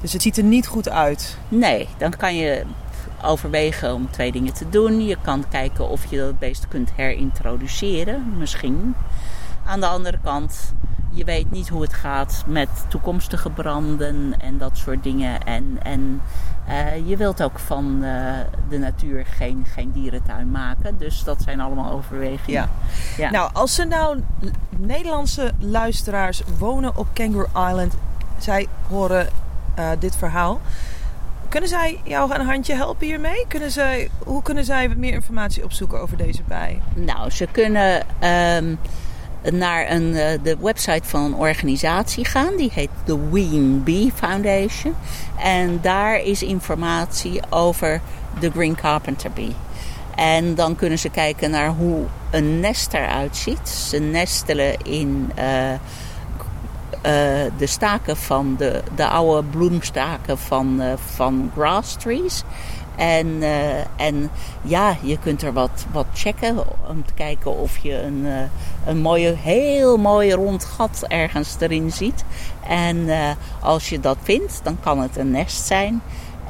Dus 0.04 0.14
het 0.14 0.22
ziet 0.22 0.38
er 0.38 0.44
niet 0.44 0.68
goed 0.68 0.90
uit? 0.90 1.38
Nee, 1.50 1.88
dan 1.98 2.12
kan 2.18 2.36
je 2.36 2.64
overwegen 3.22 3.94
om 3.94 4.12
twee 4.12 4.32
dingen 4.32 4.54
te 4.54 4.70
doen. 4.70 5.06
Je 5.06 5.18
kan 5.22 5.46
kijken 5.50 5.90
of 5.90 6.06
je 6.06 6.18
dat 6.18 6.40
beest 6.40 6.68
kunt 6.68 6.92
herintroduceren, 6.96 8.38
misschien. 8.38 8.96
Aan 9.66 9.80
de 9.80 9.86
andere 9.86 10.20
kant, 10.24 10.74
je 11.12 11.24
weet 11.24 11.52
niet 11.52 11.70
hoe 11.70 11.82
het 11.82 11.94
gaat 11.94 12.44
met 12.48 12.70
toekomstige 12.88 13.50
branden 13.50 14.40
en 14.40 14.58
dat 14.58 14.78
soort 14.78 15.04
dingen. 15.04 15.44
En, 15.44 15.78
en 15.84 16.22
uh, 16.70 17.10
je 17.10 17.18
wilt 17.18 17.44
ook 17.44 17.60
van 17.60 18.00
uh, 18.02 18.34
de 18.70 18.78
natuur 18.78 19.26
geen, 19.26 19.66
geen 19.74 19.92
dierentuin 19.92 20.52
maken. 20.52 20.98
Dus 20.98 21.24
dat 21.24 21.42
zijn 21.42 21.60
allemaal 21.60 21.92
overwegingen. 21.92 22.62
Ja. 22.62 22.70
ja. 23.18 23.30
Nou, 23.30 23.50
als 23.54 23.80
er 23.80 23.88
nou 23.88 24.24
Nederlandse 24.70 25.52
luisteraars 25.60 26.42
wonen 26.58 26.98
op 26.98 27.08
Kangaroo 27.14 27.68
Island, 27.70 27.94
zij 28.38 28.68
horen 28.88 29.28
uh, 29.80 29.90
dit 30.00 30.16
verhaal. 30.16 30.62
Kunnen 31.50 31.70
zij 31.70 32.00
jou 32.04 32.34
een 32.34 32.46
handje 32.46 32.76
helpen 32.76 33.08
hiermee? 33.08 33.46
Kunnen 33.48 33.72
zij, 33.72 34.10
hoe 34.24 34.42
kunnen 34.42 34.66
zij 34.66 34.88
meer 34.88 35.14
informatie 35.14 35.64
opzoeken 35.64 36.02
over 36.02 36.18
deze 36.18 36.42
bij? 36.48 36.82
Nou, 36.96 37.30
ze 37.30 37.48
kunnen 37.52 38.06
um, 38.56 38.80
naar 39.52 39.92
een, 39.92 40.04
uh, 40.04 40.28
de 40.44 40.58
website 40.62 41.08
van 41.08 41.24
een 41.24 41.36
organisatie 41.36 42.26
gaan. 42.26 42.56
Die 42.56 42.72
heet 42.74 42.90
de 43.06 43.30
Ween 43.32 43.84
Bee 43.84 44.12
Foundation. 44.16 44.96
En 45.40 45.80
daar 45.82 46.20
is 46.20 46.44
informatie 46.44 47.42
over 47.50 48.02
de 48.40 48.52
Green 48.52 48.76
Carpenter 48.76 49.32
Bee. 49.32 49.56
En 50.16 50.56
dan 50.56 50.76
kunnen 50.76 51.00
ze 51.00 51.10
kijken 51.10 51.52
naar 51.52 51.70
hoe 51.70 52.06
een 52.32 52.60
nest 52.60 52.94
eruit 52.94 53.38
ziet. 53.38 53.70
Ze 53.70 54.00
nestelen 54.00 54.82
in 54.84 55.32
uh, 55.40 55.44
de 57.58 57.68
staken 57.68 58.18
van 58.18 58.56
de, 58.58 58.82
de 58.96 59.08
oude 59.08 59.48
bloemstaken 59.48 60.38
van, 60.38 60.82
uh, 60.82 60.94
van 61.16 61.52
grass 61.56 61.96
trees. 61.96 62.44
En, 62.96 63.28
uh, 63.28 63.80
en 63.96 64.30
ja, 64.62 64.96
je 65.02 65.18
kunt 65.18 65.42
er 65.42 65.54
wat, 65.54 65.86
wat 65.92 66.06
checken 66.14 66.58
om 66.90 67.06
te 67.06 67.14
kijken 67.14 67.58
of 67.58 67.78
je 67.78 68.02
een, 68.02 68.26
een 68.86 68.98
mooie, 68.98 69.36
heel 69.38 69.98
mooi 69.98 70.34
rond 70.34 70.66
gat 70.66 71.06
ergens 71.08 71.56
erin 71.60 71.92
ziet. 71.92 72.24
En 72.68 73.08
als 73.62 73.90
je 73.90 74.00
dat 74.00 74.18
vindt, 74.22 74.60
dan 74.64 74.78
kan 74.80 75.00
het 75.00 75.18
een 75.18 75.32
nest 75.32 75.66
zijn. 75.66 76.02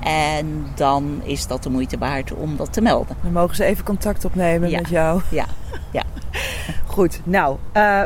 En 0.04 0.66
dan 0.76 1.22
is 1.24 1.48
dat 1.48 1.64
de 1.64 1.70
moeite 1.70 1.98
waard 1.98 2.34
om 2.34 2.58
dat 2.58 2.74
te 2.74 2.82
melden. 2.82 3.16
Dan 3.24 3.32
mogen 3.32 3.56
ze 3.56 3.64
even 3.64 3.84
contact 3.84 4.26
opnemen 4.26 4.70
ja. 4.70 4.80
met 4.80 4.90
jou. 4.90 5.22
Ja, 5.32 5.46
ja. 5.92 6.04
Goed, 6.86 7.22
nou, 7.24 7.58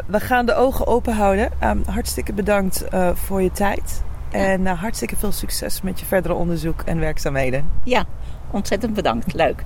we 0.08 0.20
gaan 0.20 0.46
de 0.46 0.56
ogen 0.56 0.88
open 0.88 1.14
houden. 1.14 1.52
Um, 1.64 1.84
hartstikke 1.86 2.34
bedankt 2.34 2.86
voor 3.14 3.42
je 3.42 3.52
tijd. 3.52 4.02
En 4.32 4.62
uh, 4.62 4.82
hartstikke 4.82 5.16
veel 5.16 5.32
succes 5.32 5.82
met 5.82 6.00
je 6.00 6.06
verdere 6.06 6.34
onderzoek 6.34 6.82
en 6.82 7.00
werkzaamheden. 7.00 7.70
Ja, 7.84 8.06
ontzettend 8.52 8.94
bedankt. 8.94 9.34
Leuk. 9.34 9.64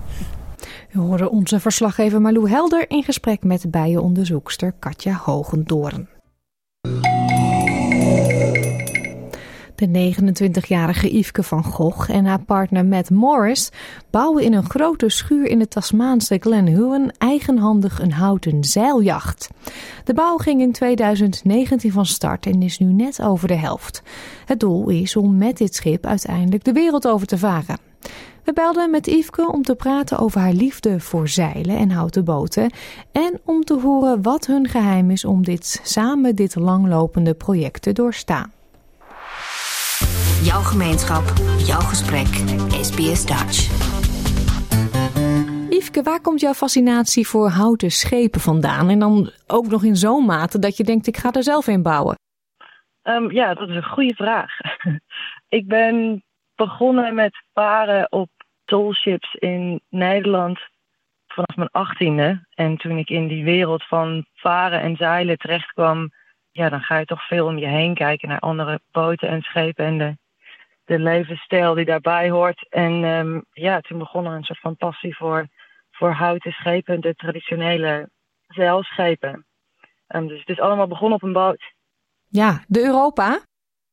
We 0.91 0.99
horen 0.99 1.31
onze 1.31 1.59
verslaggever 1.59 2.21
Malou 2.21 2.49
Helder 2.49 2.89
in 2.89 3.03
gesprek 3.03 3.43
met 3.43 3.71
bijenonderzoekster 3.71 4.73
Katja 4.79 5.13
Hogendoorn. 5.13 6.07
De 9.81 10.13
29-jarige 10.13 11.17
Yveske 11.17 11.43
van 11.43 11.63
Gogh 11.63 12.09
en 12.11 12.25
haar 12.25 12.43
partner 12.43 12.85
Matt 12.85 13.09
Morris 13.09 13.69
bouwen 14.09 14.43
in 14.43 14.53
een 14.53 14.69
grote 14.69 15.09
schuur 15.09 15.47
in 15.47 15.59
de 15.59 15.67
Tasmaanse 15.67 16.37
Glen 16.39 16.67
Huon 16.67 17.11
eigenhandig 17.17 18.01
een 18.01 18.11
houten 18.11 18.63
zeiljacht. 18.63 19.49
De 20.03 20.13
bouw 20.13 20.37
ging 20.37 20.61
in 20.61 20.71
2019 20.71 21.91
van 21.91 22.05
start 22.05 22.45
en 22.45 22.61
is 22.61 22.79
nu 22.79 22.93
net 22.93 23.21
over 23.21 23.47
de 23.47 23.55
helft. 23.55 24.01
Het 24.45 24.59
doel 24.59 24.89
is 24.89 25.15
om 25.15 25.37
met 25.37 25.57
dit 25.57 25.75
schip 25.75 26.05
uiteindelijk 26.05 26.63
de 26.63 26.73
wereld 26.73 27.07
over 27.07 27.27
te 27.27 27.37
varen. 27.37 27.77
We 28.43 28.53
belden 28.53 28.91
met 28.91 29.07
Yveske 29.07 29.51
om 29.51 29.63
te 29.63 29.75
praten 29.75 30.17
over 30.17 30.39
haar 30.41 30.53
liefde 30.53 30.99
voor 30.99 31.29
zeilen 31.29 31.77
en 31.77 31.91
houten 31.91 32.23
boten 32.23 32.71
en 33.11 33.39
om 33.45 33.63
te 33.63 33.79
horen 33.79 34.21
wat 34.21 34.45
hun 34.45 34.67
geheim 34.67 35.11
is 35.11 35.25
om 35.25 35.43
dit 35.43 35.79
samen 35.83 36.35
dit 36.35 36.55
langlopende 36.55 37.33
project 37.33 37.81
te 37.81 37.91
doorstaan. 37.91 38.51
Jouw 40.43 40.61
gemeenschap, 40.61 41.23
jouw 41.57 41.79
gesprek, 41.79 42.27
SBS 42.87 43.25
Dutch. 43.25 43.57
Yveske, 45.69 46.03
waar 46.03 46.21
komt 46.21 46.39
jouw 46.39 46.53
fascinatie 46.53 47.27
voor 47.27 47.49
houten 47.49 47.91
schepen 47.91 48.41
vandaan? 48.41 48.89
En 48.89 48.99
dan 48.99 49.31
ook 49.47 49.67
nog 49.67 49.83
in 49.83 49.95
zo'n 49.95 50.25
mate 50.25 50.59
dat 50.59 50.77
je 50.77 50.83
denkt, 50.83 51.07
ik 51.07 51.17
ga 51.17 51.31
er 51.31 51.43
zelf 51.43 51.67
in 51.67 51.81
bouwen. 51.81 52.15
Um, 53.03 53.31
ja, 53.31 53.53
dat 53.53 53.69
is 53.69 53.75
een 53.75 53.83
goede 53.83 54.15
vraag. 54.15 54.51
ik 55.59 55.67
ben 55.67 56.23
begonnen 56.55 57.15
met 57.15 57.43
varen 57.53 58.11
op 58.11 58.29
tollships 58.65 59.33
in 59.33 59.81
Nederland 59.89 60.59
vanaf 61.27 61.55
mijn 61.55 61.69
achttiende. 61.71 62.47
En 62.49 62.77
toen 62.77 62.97
ik 62.97 63.09
in 63.09 63.27
die 63.27 63.43
wereld 63.43 63.87
van 63.87 64.25
varen 64.33 64.81
en 64.81 64.95
zeilen 64.95 65.37
terecht 65.37 65.71
kwam, 65.71 66.09
ja, 66.51 66.69
dan 66.69 66.81
ga 66.81 66.97
je 66.97 67.05
toch 67.05 67.27
veel 67.27 67.45
om 67.45 67.57
je 67.57 67.67
heen 67.67 67.93
kijken 67.93 68.29
naar 68.29 68.39
andere 68.39 68.79
boten 68.91 69.27
en 69.27 69.41
schepen 69.41 69.85
en 69.85 69.97
de, 69.97 70.19
de 70.91 70.99
levensstijl 70.99 71.73
die 71.73 71.85
daarbij 71.85 72.29
hoort. 72.29 72.67
En 72.69 73.03
um, 73.03 73.45
ja, 73.51 73.81
toen 73.81 73.97
begon 73.97 74.25
er 74.25 74.31
een 74.31 74.43
soort 74.43 74.59
van 74.59 74.75
passie 74.75 75.15
voor, 75.15 75.47
voor 75.91 76.11
houten 76.11 76.51
schepen, 76.51 77.01
de 77.01 77.15
traditionele 77.15 78.09
zeilschepen. 78.47 79.45
Um, 80.07 80.27
dus 80.27 80.39
het 80.39 80.49
is 80.49 80.59
allemaal 80.59 80.87
begonnen 80.87 81.17
op 81.17 81.23
een 81.23 81.33
boot. 81.33 81.73
Ja, 82.27 82.63
de 82.67 82.83
Europa? 82.83 83.39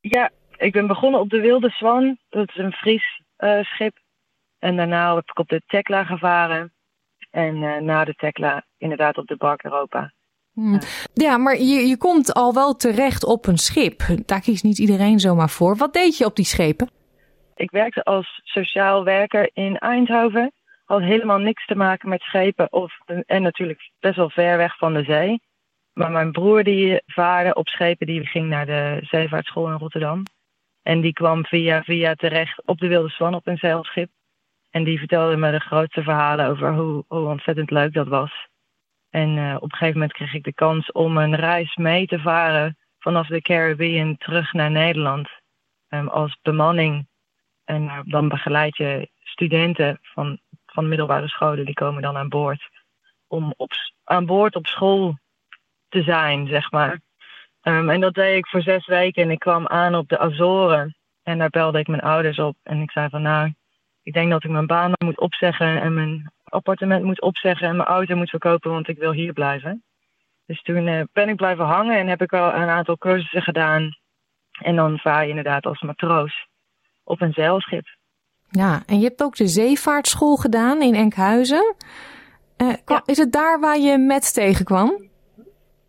Ja, 0.01 0.31
ik 0.57 0.73
ben 0.73 0.87
begonnen 0.87 1.21
op 1.21 1.31
de 1.31 1.41
Wilde 1.41 1.71
Zwan. 1.71 2.19
Dat 2.29 2.49
is 2.49 2.57
een 2.57 2.73
Fries 2.73 3.23
uh, 3.39 3.63
schip. 3.63 3.99
En 4.59 4.77
daarna 4.77 5.15
heb 5.15 5.31
ik 5.31 5.39
op 5.39 5.49
de 5.49 5.63
Tekla 5.67 6.05
gevaren. 6.05 6.73
En 7.31 7.57
uh, 7.57 7.77
na 7.77 8.05
de 8.05 8.15
Tekla 8.15 8.65
inderdaad 8.79 9.19
op 9.19 9.27
de 9.27 9.37
Bark 9.37 9.65
Europa. 9.65 10.13
Hmm. 10.59 10.79
Ja, 11.15 11.37
maar 11.37 11.57
je, 11.57 11.87
je 11.87 11.97
komt 11.97 12.35
al 12.35 12.55
wel 12.55 12.77
terecht 12.77 13.25
op 13.25 13.47
een 13.47 13.59
schip. 13.59 14.03
Daar 14.25 14.41
kiest 14.41 14.65
niet 14.65 14.79
iedereen 14.79 15.19
zomaar 15.19 15.51
voor. 15.51 15.77
Wat 15.77 15.93
deed 15.93 16.17
je 16.17 16.25
op 16.25 16.37
die 16.37 16.45
schepen? 16.45 16.91
Ik 17.55 17.71
werkte 17.71 18.03
als 18.05 18.41
sociaal 18.45 19.05
werker 19.05 19.51
in 19.53 19.77
Eindhoven 19.77 20.53
had 20.85 21.01
helemaal 21.01 21.39
niks 21.39 21.67
te 21.67 21.75
maken 21.75 22.09
met 22.09 22.21
schepen 22.21 22.73
of, 22.73 22.99
en 23.27 23.43
natuurlijk 23.43 23.91
best 24.01 24.17
wel 24.17 24.31
ver 24.31 24.57
weg 24.57 24.77
van 24.77 24.95
de 24.95 25.03
zee. 25.03 25.41
Maar 25.93 26.11
mijn 26.11 26.33
broer 26.33 26.65
die 26.65 27.03
vaarde 27.07 27.55
op 27.55 27.69
schepen, 27.69 28.07
die 28.07 28.27
ging 28.27 28.49
naar 28.49 28.67
de 28.67 28.99
zeevaartschool 29.03 29.69
in 29.69 29.79
Rotterdam. 29.79 30.23
En 30.83 31.01
die 31.01 31.13
kwam 31.13 31.45
via 31.45 31.83
via 31.83 32.15
terecht 32.15 32.67
op 32.67 32.79
de 32.79 32.89
Wilde 32.89 33.09
Swan 33.09 33.35
op 33.35 33.47
een 33.47 33.57
zeilschip. 33.57 34.11
En 34.71 34.85
die 34.85 34.99
vertelde 34.99 35.37
me 35.37 35.51
de 35.51 35.61
grootste 35.61 36.03
verhalen 36.03 36.47
over 36.47 36.75
hoe, 36.75 37.05
hoe 37.09 37.27
ontzettend 37.29 37.71
leuk 37.71 37.93
dat 37.93 38.09
was. 38.09 38.49
En 39.11 39.37
uh, 39.37 39.55
op 39.55 39.63
een 39.63 39.71
gegeven 39.71 39.93
moment 39.93 40.13
kreeg 40.13 40.35
ik 40.35 40.45
de 40.45 40.55
kans 40.55 40.93
om 40.93 41.17
een 41.17 41.37
reis 41.37 41.77
mee 41.77 42.07
te 42.07 42.19
varen 42.19 42.77
vanaf 42.99 43.27
de 43.27 43.41
Caribbean 43.41 44.17
terug 44.17 44.53
naar 44.53 44.71
Nederland. 44.71 45.29
Um, 45.89 46.09
als 46.09 46.39
bemanning. 46.43 47.09
En 47.65 47.83
uh, 47.83 48.01
dan 48.05 48.29
begeleid 48.29 48.77
je 48.77 49.11
studenten 49.19 49.99
van, 50.03 50.41
van 50.67 50.89
middelbare 50.89 51.29
scholen, 51.29 51.65
die 51.65 51.75
komen 51.75 52.03
dan 52.03 52.17
aan 52.17 52.29
boord. 52.29 52.69
Om 53.27 53.55
op, 53.57 53.73
aan 54.05 54.27
boord 54.27 54.57
op 54.57 54.67
school 54.67 55.19
te 55.89 56.03
zijn, 56.03 56.47
zeg 56.47 56.71
maar. 56.71 57.01
Um, 57.63 57.91
en 57.91 58.01
dat 58.01 58.15
deed 58.15 58.37
ik 58.37 58.47
voor 58.47 58.63
zes 58.63 58.87
weken 58.87 59.23
en 59.23 59.31
ik 59.31 59.39
kwam 59.39 59.67
aan 59.67 59.95
op 59.95 60.09
de 60.09 60.19
Azoren. 60.19 60.97
En 61.23 61.39
daar 61.39 61.51
belde 61.51 61.79
ik 61.79 61.89
mijn 61.89 62.03
ouders 62.03 62.39
op 62.39 62.57
en 62.63 62.81
ik 62.81 62.91
zei 62.91 63.09
van 63.09 63.23
nou, 63.23 63.55
ik 64.03 64.13
denk 64.13 64.31
dat 64.31 64.45
ik 64.45 64.51
mijn 64.51 64.67
baan 64.67 64.93
moet 65.05 65.19
opzeggen 65.19 65.81
en 65.81 65.95
mijn 65.95 66.33
appartement 66.49 67.05
moet 67.05 67.21
opzeggen 67.21 67.69
en 67.69 67.77
mijn 67.77 67.89
auto 67.89 68.17
moet 68.17 68.31
verkopen, 68.31 68.71
want 68.71 68.89
ik 68.89 68.99
wil 68.99 69.13
hier 69.13 69.33
blijven. 69.33 69.83
Dus 70.47 70.63
toen 70.63 70.87
uh, 70.87 71.03
ben 71.13 71.29
ik 71.29 71.37
blijven 71.37 71.65
hangen 71.65 71.97
en 71.97 72.07
heb 72.07 72.23
ik 72.23 72.33
al 72.33 72.55
een 72.55 72.69
aantal 72.69 72.99
cursussen 72.99 73.43
gedaan. 73.43 73.97
En 74.61 74.77
dan 74.77 74.99
vaar 74.99 75.23
je 75.23 75.29
inderdaad 75.29 75.67
als 75.67 75.83
matroos 75.83 76.47
op 77.05 77.21
een 77.21 77.33
zeilschip. 77.33 77.87
Ja, 78.51 78.83
en 78.87 78.99
je 78.99 79.05
hebt 79.05 79.23
ook 79.23 79.37
de 79.37 79.47
zeevaartschool 79.47 80.37
gedaan 80.37 80.83
in 80.83 80.95
Enkhuizen. 80.95 81.75
Uh, 82.63 82.75
ja. 82.87 83.03
Is 83.05 83.19
het 83.19 83.33
daar 83.33 83.61
waar 83.61 83.79
je 83.79 83.99
met 83.99 84.35
tegenkwam? 84.35 85.09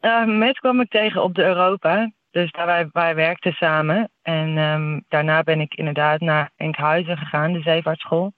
Uh, 0.01 0.25
met 0.25 0.59
kwam 0.59 0.81
ik 0.81 0.89
tegen 0.89 1.23
op 1.23 1.35
de 1.35 1.43
Europa. 1.43 2.11
Dus 2.31 2.51
daar 2.51 2.65
wij, 2.65 2.89
wij 2.91 3.15
werkten 3.15 3.53
samen. 3.53 4.09
En 4.21 4.57
um, 4.57 5.05
daarna 5.07 5.43
ben 5.43 5.59
ik 5.59 5.73
inderdaad 5.73 6.19
naar 6.19 6.51
Enkhuizen 6.55 7.17
gegaan, 7.17 7.53
de 7.53 7.61
zeevaartschool. 7.61 8.33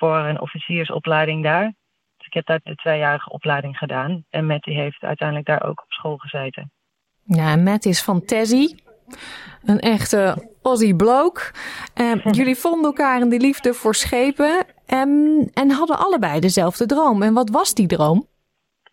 Voor 0.00 0.16
een 0.16 0.40
officiersopleiding 0.40 1.42
daar. 1.42 1.72
Dus 2.16 2.26
ik 2.26 2.34
heb 2.34 2.46
daar 2.46 2.60
de 2.62 2.74
tweejarige 2.74 3.30
opleiding 3.30 3.76
gedaan. 3.76 4.24
En 4.30 4.46
Matt 4.46 4.64
heeft 4.64 5.02
uiteindelijk 5.02 5.48
daar 5.48 5.62
ook 5.64 5.82
op 5.82 5.92
school 5.92 6.16
gezeten. 6.16 6.72
Ja, 7.24 7.56
Matt 7.56 7.84
is 7.84 8.02
van 8.02 8.24
Tessie. 8.24 8.82
Een 9.64 9.80
echte 9.80 10.48
Aussie 10.62 10.96
bloke. 10.96 11.40
Uh, 12.00 12.24
jullie 12.38 12.56
vonden 12.56 12.84
elkaar 12.84 13.20
in 13.20 13.28
de 13.28 13.40
liefde 13.40 13.74
voor 13.74 13.94
schepen. 13.94 14.64
Um, 14.86 15.48
en 15.54 15.70
hadden 15.70 15.98
allebei 15.98 16.40
dezelfde 16.40 16.86
droom. 16.86 17.22
En 17.22 17.34
wat 17.34 17.50
was 17.50 17.74
die 17.74 17.86
droom? 17.86 18.26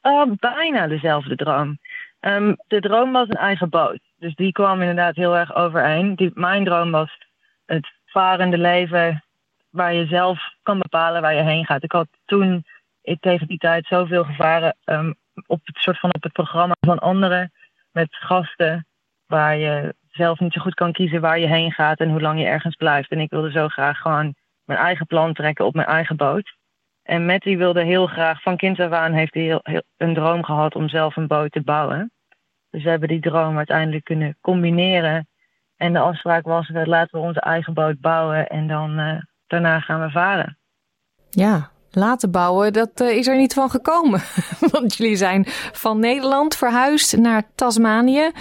Uh, 0.03 0.31
bijna 0.39 0.87
dezelfde 0.87 1.35
droom. 1.35 1.79
Um, 2.19 2.55
de 2.67 2.79
droom 2.79 3.11
was 3.11 3.27
een 3.27 3.35
eigen 3.35 3.69
boot. 3.69 3.99
Dus 4.17 4.35
die 4.35 4.51
kwam 4.51 4.81
inderdaad 4.81 5.15
heel 5.15 5.37
erg 5.37 5.55
overeen. 5.55 6.15
Die, 6.15 6.31
mijn 6.33 6.65
droom 6.65 6.91
was 6.91 7.17
het 7.65 7.87
varende 8.05 8.57
leven 8.57 9.21
waar 9.77 9.93
je 9.93 10.05
zelf 10.05 10.39
kan 10.63 10.79
bepalen 10.79 11.21
waar 11.21 11.35
je 11.35 11.41
heen 11.41 11.65
gaat. 11.65 11.83
Ik 11.83 11.91
had 11.91 12.07
toen 12.25 12.65
ik 13.01 13.19
tegen 13.19 13.47
die 13.47 13.57
tijd 13.57 13.85
zoveel 13.85 14.23
gevaren 14.23 14.75
um, 14.85 15.15
op 15.45 15.59
het 15.63 15.77
soort 15.77 15.99
van 15.99 16.13
op 16.13 16.23
het 16.23 16.31
programma 16.31 16.75
van 16.79 16.99
anderen 16.99 17.51
met 17.91 18.07
gasten 18.09 18.87
waar 19.25 19.57
je 19.57 19.95
zelf 20.11 20.39
niet 20.39 20.53
zo 20.53 20.61
goed 20.61 20.73
kan 20.73 20.91
kiezen 20.91 21.21
waar 21.21 21.39
je 21.39 21.47
heen 21.47 21.71
gaat 21.71 21.99
en 21.99 22.09
hoe 22.09 22.21
lang 22.21 22.39
je 22.39 22.45
ergens 22.45 22.75
blijft. 22.75 23.11
En 23.11 23.19
ik 23.19 23.29
wilde 23.29 23.51
zo 23.51 23.67
graag 23.67 23.97
gewoon 23.97 24.35
mijn 24.63 24.79
eigen 24.79 25.05
plan 25.05 25.33
trekken 25.33 25.65
op 25.65 25.73
mijn 25.73 25.87
eigen 25.87 26.15
boot. 26.15 26.55
En 27.03 27.25
Matty 27.25 27.57
wilde 27.57 27.83
heel 27.83 28.07
graag, 28.07 28.41
van 28.41 28.57
kind 28.57 28.79
aan 28.79 29.13
heeft 29.13 29.33
hij 29.33 29.43
heel, 29.43 29.61
een 29.97 30.13
droom 30.13 30.43
gehad 30.43 30.75
om 30.75 30.89
zelf 30.89 31.15
een 31.15 31.27
boot 31.27 31.51
te 31.51 31.61
bouwen. 31.61 32.11
Dus 32.69 32.83
we 32.83 32.89
hebben 32.89 33.07
die 33.09 33.19
droom 33.19 33.57
uiteindelijk 33.57 34.03
kunnen 34.03 34.37
combineren. 34.41 35.27
En 35.75 35.93
de 35.93 35.99
afspraak 35.99 36.45
was, 36.45 36.69
laten 36.69 37.19
we 37.19 37.25
onze 37.25 37.39
eigen 37.39 37.73
boot 37.73 37.99
bouwen 37.99 38.47
en 38.47 38.67
dan 38.67 38.99
uh, 38.99 39.21
daarna 39.47 39.79
gaan 39.79 40.01
we 40.01 40.09
varen. 40.09 40.57
Ja, 41.29 41.71
laten 41.91 42.31
bouwen, 42.31 42.73
dat 42.73 43.01
uh, 43.01 43.17
is 43.17 43.27
er 43.27 43.37
niet 43.37 43.53
van 43.53 43.69
gekomen. 43.69 44.21
Want 44.71 44.97
jullie 44.97 45.15
zijn 45.15 45.43
van 45.71 45.99
Nederland 45.99 46.55
verhuisd 46.55 47.17
naar 47.17 47.43
Tasmanië 47.55 48.31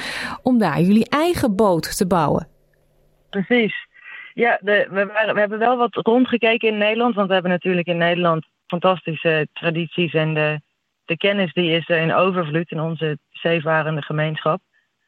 om 0.42 0.58
daar 0.58 0.80
jullie 0.80 1.08
eigen 1.08 1.56
boot 1.56 1.96
te 1.96 2.06
bouwen. 2.06 2.48
Precies. 3.30 3.86
Ja, 4.34 4.58
de, 4.60 4.88
we, 4.90 5.06
waren, 5.06 5.34
we 5.34 5.40
hebben 5.40 5.58
wel 5.58 5.76
wat 5.76 5.94
rondgekeken 5.94 6.68
in 6.68 6.78
Nederland, 6.78 7.14
want 7.14 7.26
we 7.26 7.32
hebben 7.32 7.52
natuurlijk 7.52 7.86
in 7.86 7.96
Nederland 7.96 8.46
fantastische 8.66 9.48
tradities 9.52 10.12
en 10.12 10.34
de, 10.34 10.60
de 11.04 11.16
kennis 11.16 11.52
die 11.52 11.70
is 11.70 11.88
er 11.88 11.98
in 11.98 12.14
overvloed 12.14 12.70
in 12.70 12.80
onze 12.80 13.18
zeevarende 13.30 14.02
gemeenschap. 14.02 14.60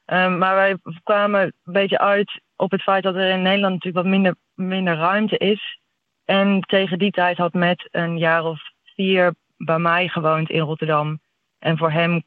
Um, 0.07 0.39
maar 0.39 0.55
wij 0.55 0.77
kwamen 1.03 1.41
een 1.41 1.73
beetje 1.73 1.99
uit 1.99 2.41
op 2.57 2.71
het 2.71 2.83
feit 2.83 3.03
dat 3.03 3.15
er 3.15 3.31
in 3.31 3.43
Nederland 3.43 3.75
natuurlijk 3.75 4.05
wat 4.05 4.13
minder, 4.15 4.35
minder 4.55 4.97
ruimte 4.97 5.39
is. 5.39 5.78
En 6.31 6.61
tegen 6.61 6.99
die 6.99 7.11
tijd 7.11 7.37
had 7.37 7.53
Matt 7.53 7.89
een 7.91 8.19
jaar 8.19 8.45
of 8.45 8.61
vier 8.85 9.35
bij 9.57 9.79
mij 9.79 10.09
gewoond 10.09 10.51
in 10.51 10.61
Rotterdam. 10.61 11.21
En 11.59 11.79
voor 11.79 11.91
hem 11.91 12.23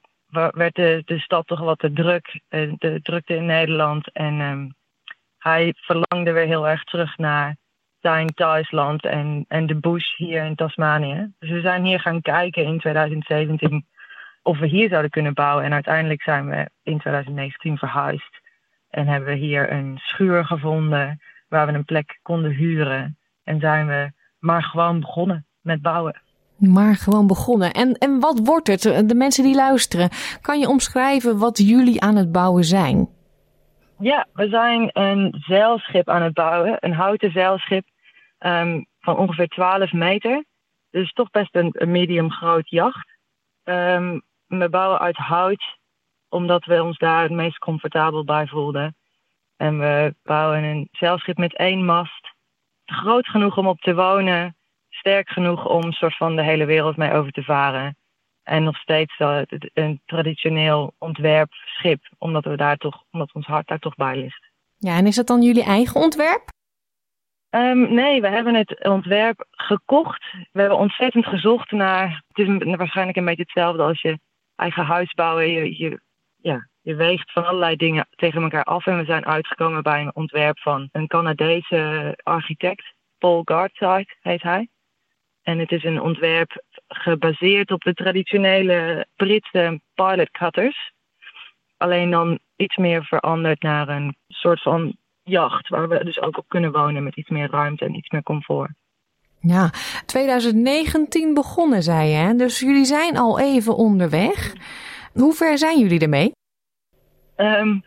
werd 0.52 0.76
de, 0.76 1.02
de 1.06 1.20
stad 1.20 1.48
toch 1.48 1.60
wat 1.60 1.80
te 1.80 1.94
druk, 1.94 2.42
eh, 2.48 2.72
de 2.78 3.02
drukte 3.02 3.36
in 3.36 3.46
Nederland. 3.46 4.12
En 4.12 4.40
um, 4.40 4.74
hij 5.38 5.74
verlangde 5.78 6.32
weer 6.32 6.46
heel 6.46 6.68
erg 6.68 6.84
terug 6.84 7.18
naar 7.18 7.56
zijn 8.00 8.28
thuisland 8.34 9.06
en, 9.06 9.46
en 9.48 9.66
de 9.66 9.76
bush 9.76 10.16
hier 10.16 10.46
in 10.46 10.56
Tasmanië. 10.56 11.32
Dus 11.40 11.50
we 11.50 11.62
zijn 11.62 11.86
hier 11.86 12.00
gaan 12.00 12.22
kijken 12.22 12.64
in 12.64 12.80
2017 12.80 13.86
of 14.42 14.60
we 14.60 14.68
hier 14.68 14.90
zouden 14.90 15.12
kunnen 15.12 15.34
bouwen. 15.34 15.66
En 15.66 15.74
uiteindelijk 15.74 16.22
zijn 16.22 16.50
we 16.50 16.70
in 16.84 17.00
2019 17.00 17.78
verhuisd. 17.78 18.40
En 18.90 19.08
hebben 19.08 19.30
we 19.30 19.36
hier 19.36 19.72
een 19.72 19.98
schuur 19.98 20.46
gevonden 20.46 21.22
waar 21.48 21.68
we 21.68 21.74
een 21.74 21.86
plek 21.86 22.20
konden 22.22 22.52
huren. 22.52 23.16
En 23.44 23.60
zijn 23.60 23.88
we 23.88 24.12
maar 24.40 24.64
gewoon 24.64 25.00
begonnen 25.00 25.46
met 25.62 25.82
bouwen. 25.82 26.22
Maar 26.58 26.96
gewoon 26.96 27.28
begonnen. 27.28 27.74
En, 27.74 27.94
en 27.94 28.20
wat 28.20 28.40
wordt 28.40 28.68
het? 28.68 28.82
De 28.82 29.16
mensen 29.16 29.44
die 29.44 29.56
luisteren, 29.56 30.10
kan 30.42 30.60
je 30.60 30.68
omschrijven 30.68 31.38
wat 31.38 31.58
jullie 31.58 32.02
aan 32.02 32.16
het 32.16 32.32
bouwen 32.32 32.64
zijn? 32.64 33.10
Ja, 34.00 34.28
we 34.34 34.48
zijn 34.48 34.90
een 34.94 35.36
zeilschip 35.40 36.10
aan 36.10 36.22
het 36.22 36.34
bouwen. 36.34 36.78
Een 36.80 36.94
houten 36.94 37.32
zeilschip 37.32 37.86
um, 38.40 38.86
van 39.00 39.18
ongeveer 39.18 39.48
12 39.48 39.92
meter. 39.92 40.46
Dus 40.90 41.12
toch 41.12 41.30
best 41.30 41.56
een, 41.56 41.70
een 41.72 41.92
medium 41.92 42.32
groot 42.32 42.70
jacht. 42.70 43.08
Um, 43.64 44.22
we 44.48 44.70
bouwen 44.70 45.00
uit 45.00 45.18
hout, 45.18 45.78
omdat 46.30 46.66
we 46.66 46.84
ons 46.84 46.98
daar 46.98 47.24
het 47.24 47.32
meest 47.32 47.58
comfortabel 47.58 48.24
bij 48.24 48.48
voelden. 48.48 48.96
En 49.58 49.80
we 49.80 50.16
bouwen 50.24 50.64
een 50.64 50.88
zeilschip 50.92 51.38
met 51.38 51.58
één 51.58 51.86
mast. 51.86 52.31
Groot 52.92 53.28
genoeg 53.28 53.58
om 53.58 53.68
op 53.68 53.80
te 53.80 53.96
wonen. 53.96 54.56
Sterk 54.90 55.30
genoeg 55.30 55.66
om 55.66 55.92
soort 55.92 56.18
van 56.18 56.36
de 56.36 56.44
hele 56.44 56.66
wereld 56.66 56.98
mee 56.98 57.12
over 57.12 57.32
te 57.32 57.44
varen. 57.44 57.96
En 58.44 58.64
nog 58.64 58.78
steeds 58.78 59.20
uh, 59.20 59.42
een 59.74 60.02
traditioneel 60.06 60.94
ontwerpschip, 60.98 62.10
omdat, 62.18 62.44
we 62.44 62.56
daar 62.56 62.78
toch, 62.78 63.04
omdat 63.12 63.34
ons 63.34 63.46
hart 63.46 63.68
daar 63.68 63.80
toch 63.80 63.96
bij 63.96 64.16
ligt. 64.16 64.50
Ja, 64.78 64.98
en 64.98 65.08
is 65.08 65.16
dat 65.16 65.28
dan 65.28 65.42
jullie 65.42 65.64
eigen 65.64 66.02
ontwerp? 66.02 66.44
Um, 67.50 67.94
nee, 67.94 68.22
we 68.22 68.28
hebben 68.28 68.56
het 68.56 68.84
ontwerp 68.84 69.48
gekocht. 69.52 70.24
We 70.52 70.60
hebben 70.60 70.78
ontzettend 70.78 71.26
gezocht 71.26 71.72
naar. 71.72 72.24
Het 72.28 72.48
is 72.48 72.76
waarschijnlijk 72.76 73.18
een 73.18 73.26
beetje 73.26 73.42
hetzelfde 73.42 73.84
als 73.84 74.02
je 74.02 74.20
eigen 74.56 74.86
huis 74.86 75.14
bouwen. 75.14 75.52
Je, 75.52 75.78
je, 75.78 76.02
ja, 76.36 76.68
je 76.82 76.96
weegt 76.96 77.32
van 77.32 77.46
allerlei 77.46 77.76
dingen 77.76 78.08
tegen 78.10 78.42
elkaar 78.42 78.64
af. 78.64 78.86
En 78.86 78.98
we 78.98 79.06
zijn 79.06 79.26
uitgekomen 79.26 79.84
bij 79.84 80.02
een 80.02 80.16
ontwerp 80.16 80.60
van 80.60 80.90
een 80.92 81.08
Canadese 81.08 82.14
architect. 82.24 82.94
Paul 83.18 83.42
Gardside 83.46 84.16
heet 84.22 84.42
hij. 84.42 84.70
En 85.42 85.60
het 85.60 85.72
is 85.72 85.84
een 85.84 86.02
ontwerp 86.02 86.64
gebaseerd 86.88 87.72
op 87.72 87.82
de 87.82 87.94
traditionele 87.94 89.06
Britse 89.16 89.82
pilot 89.96 90.32
cutters. 90.32 90.92
Alleen 91.78 92.12
dan 92.12 92.40
iets 92.56 92.78
meer 92.78 93.04
veranderd 93.04 93.62
naar 93.62 93.90
een 93.90 94.16
soort 94.28 94.62
van 94.62 94.96
jacht. 95.24 95.70
Waar 95.70 95.90
we 95.90 96.04
dus 96.04 96.22
ook 96.22 96.38
op 96.38 96.46
kunnen 96.48 96.72
wonen 96.72 97.04
met 97.04 97.16
iets 97.16 97.30
meer 97.30 97.50
ruimte 97.50 97.86
en 97.86 97.96
iets 97.96 98.10
meer 98.10 98.24
comfort. 98.24 98.72
Ja, 99.40 99.70
2019 100.06 101.34
begonnen, 101.34 101.84
zei 101.84 102.10
je. 102.10 102.16
Hè? 102.16 102.34
Dus 102.36 102.60
jullie 102.60 102.86
zijn 102.86 103.18
al 103.18 103.40
even 103.40 103.76
onderweg. 103.76 104.54
Hoe 105.14 105.34
ver 105.34 105.58
zijn 105.58 105.80
jullie 105.80 106.00
ermee? 106.00 106.32
Um, 107.42 107.84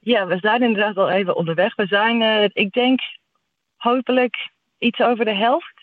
ja, 0.00 0.26
we 0.26 0.38
zijn 0.40 0.62
inderdaad 0.62 0.96
al 0.96 1.10
even 1.10 1.36
onderweg. 1.36 1.74
We 1.74 1.86
zijn, 1.86 2.20
uh, 2.20 2.44
ik 2.52 2.72
denk, 2.72 3.00
hopelijk 3.76 4.50
iets 4.78 5.00
over 5.00 5.24
de 5.24 5.34
helft. 5.34 5.74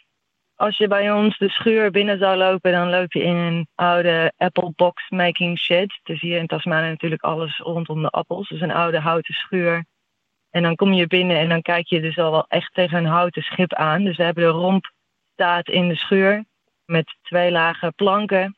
Als 0.55 0.77
je 0.77 0.87
bij 0.87 1.11
ons 1.11 1.37
de 1.37 1.49
schuur 1.49 1.91
binnen 1.91 2.17
zou 2.17 2.37
lopen, 2.37 2.71
dan 2.71 2.89
loop 2.89 3.13
je 3.13 3.23
in 3.23 3.35
een 3.35 3.67
oude 3.75 4.33
apple 4.37 4.71
box 4.75 5.09
making 5.09 5.59
shed. 5.59 5.99
Dus 6.03 6.21
hier 6.21 6.37
in 6.37 6.47
Tasmanië 6.47 6.89
natuurlijk 6.89 7.21
alles 7.21 7.57
rondom 7.57 8.01
de 8.01 8.09
appels. 8.09 8.49
Dus 8.49 8.61
een 8.61 8.71
oude 8.71 8.99
houten 8.99 9.33
schuur. 9.33 9.85
En 10.49 10.63
dan 10.63 10.75
kom 10.75 10.93
je 10.93 11.07
binnen 11.07 11.37
en 11.37 11.49
dan 11.49 11.61
kijk 11.61 11.87
je 11.87 12.01
dus 12.01 12.17
al 12.17 12.31
wel 12.31 12.45
echt 12.47 12.73
tegen 12.73 12.97
een 12.97 13.05
houten 13.05 13.41
schip 13.41 13.73
aan. 13.73 14.03
Dus 14.03 14.17
we 14.17 14.23
hebben 14.23 14.43
de 14.43 14.49
romp 14.49 14.91
staat 15.33 15.67
in 15.67 15.87
de 15.87 15.95
schuur. 15.95 16.45
met 16.85 17.15
twee 17.21 17.51
lagen 17.51 17.93
planken 17.95 18.57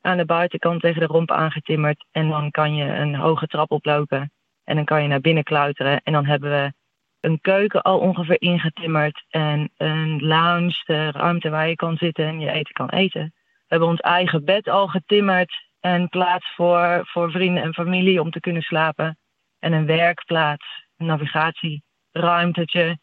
aan 0.00 0.16
de 0.16 0.24
buitenkant 0.24 0.80
tegen 0.80 1.00
de 1.00 1.06
romp 1.06 1.30
aangetimmerd. 1.30 2.06
En 2.10 2.28
dan 2.28 2.50
kan 2.50 2.74
je 2.74 2.84
een 2.84 3.14
hoge 3.14 3.46
trap 3.46 3.70
oplopen 3.70 4.32
en 4.64 4.76
dan 4.76 4.84
kan 4.84 5.02
je 5.02 5.08
naar 5.08 5.20
binnen 5.20 5.42
klauteren. 5.42 6.00
En 6.02 6.12
dan 6.12 6.26
hebben 6.26 6.50
we 6.50 6.72
een 7.20 7.40
keuken 7.40 7.82
al 7.82 7.98
ongeveer 7.98 8.40
ingetimmerd 8.40 9.24
en 9.28 9.70
een 9.76 10.20
lounge, 10.22 10.82
de 10.84 11.10
ruimte 11.10 11.50
waar 11.50 11.68
je 11.68 11.74
kan 11.74 11.96
zitten 11.96 12.26
en 12.26 12.40
je 12.40 12.50
eten 12.50 12.72
kan 12.72 12.88
eten. 12.88 13.32
We 13.44 13.76
hebben 13.76 13.88
ons 13.88 14.00
eigen 14.00 14.44
bed 14.44 14.68
al 14.68 14.86
getimmerd 14.86 15.68
en 15.80 16.08
plaats 16.08 16.54
voor, 16.54 17.00
voor 17.02 17.30
vrienden 17.30 17.62
en 17.62 17.74
familie 17.74 18.20
om 18.20 18.30
te 18.30 18.40
kunnen 18.40 18.62
slapen. 18.62 19.18
En 19.58 19.72
een 19.72 19.86
werkplaats, 19.86 20.84
een 20.96 21.06
navigatieruimtetje. 21.06 22.98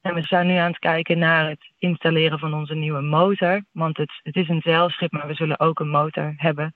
En 0.00 0.14
we 0.14 0.22
zijn 0.22 0.46
nu 0.46 0.54
aan 0.54 0.70
het 0.70 0.78
kijken 0.78 1.18
naar 1.18 1.48
het 1.48 1.72
installeren 1.78 2.38
van 2.38 2.54
onze 2.54 2.74
nieuwe 2.74 3.00
motor. 3.00 3.64
Want 3.72 3.96
het, 3.96 4.20
het 4.22 4.36
is 4.36 4.48
een 4.48 4.60
zeilschip, 4.60 5.12
maar 5.12 5.26
we 5.26 5.34
zullen 5.34 5.60
ook 5.60 5.80
een 5.80 5.90
motor 5.90 6.34
hebben. 6.36 6.74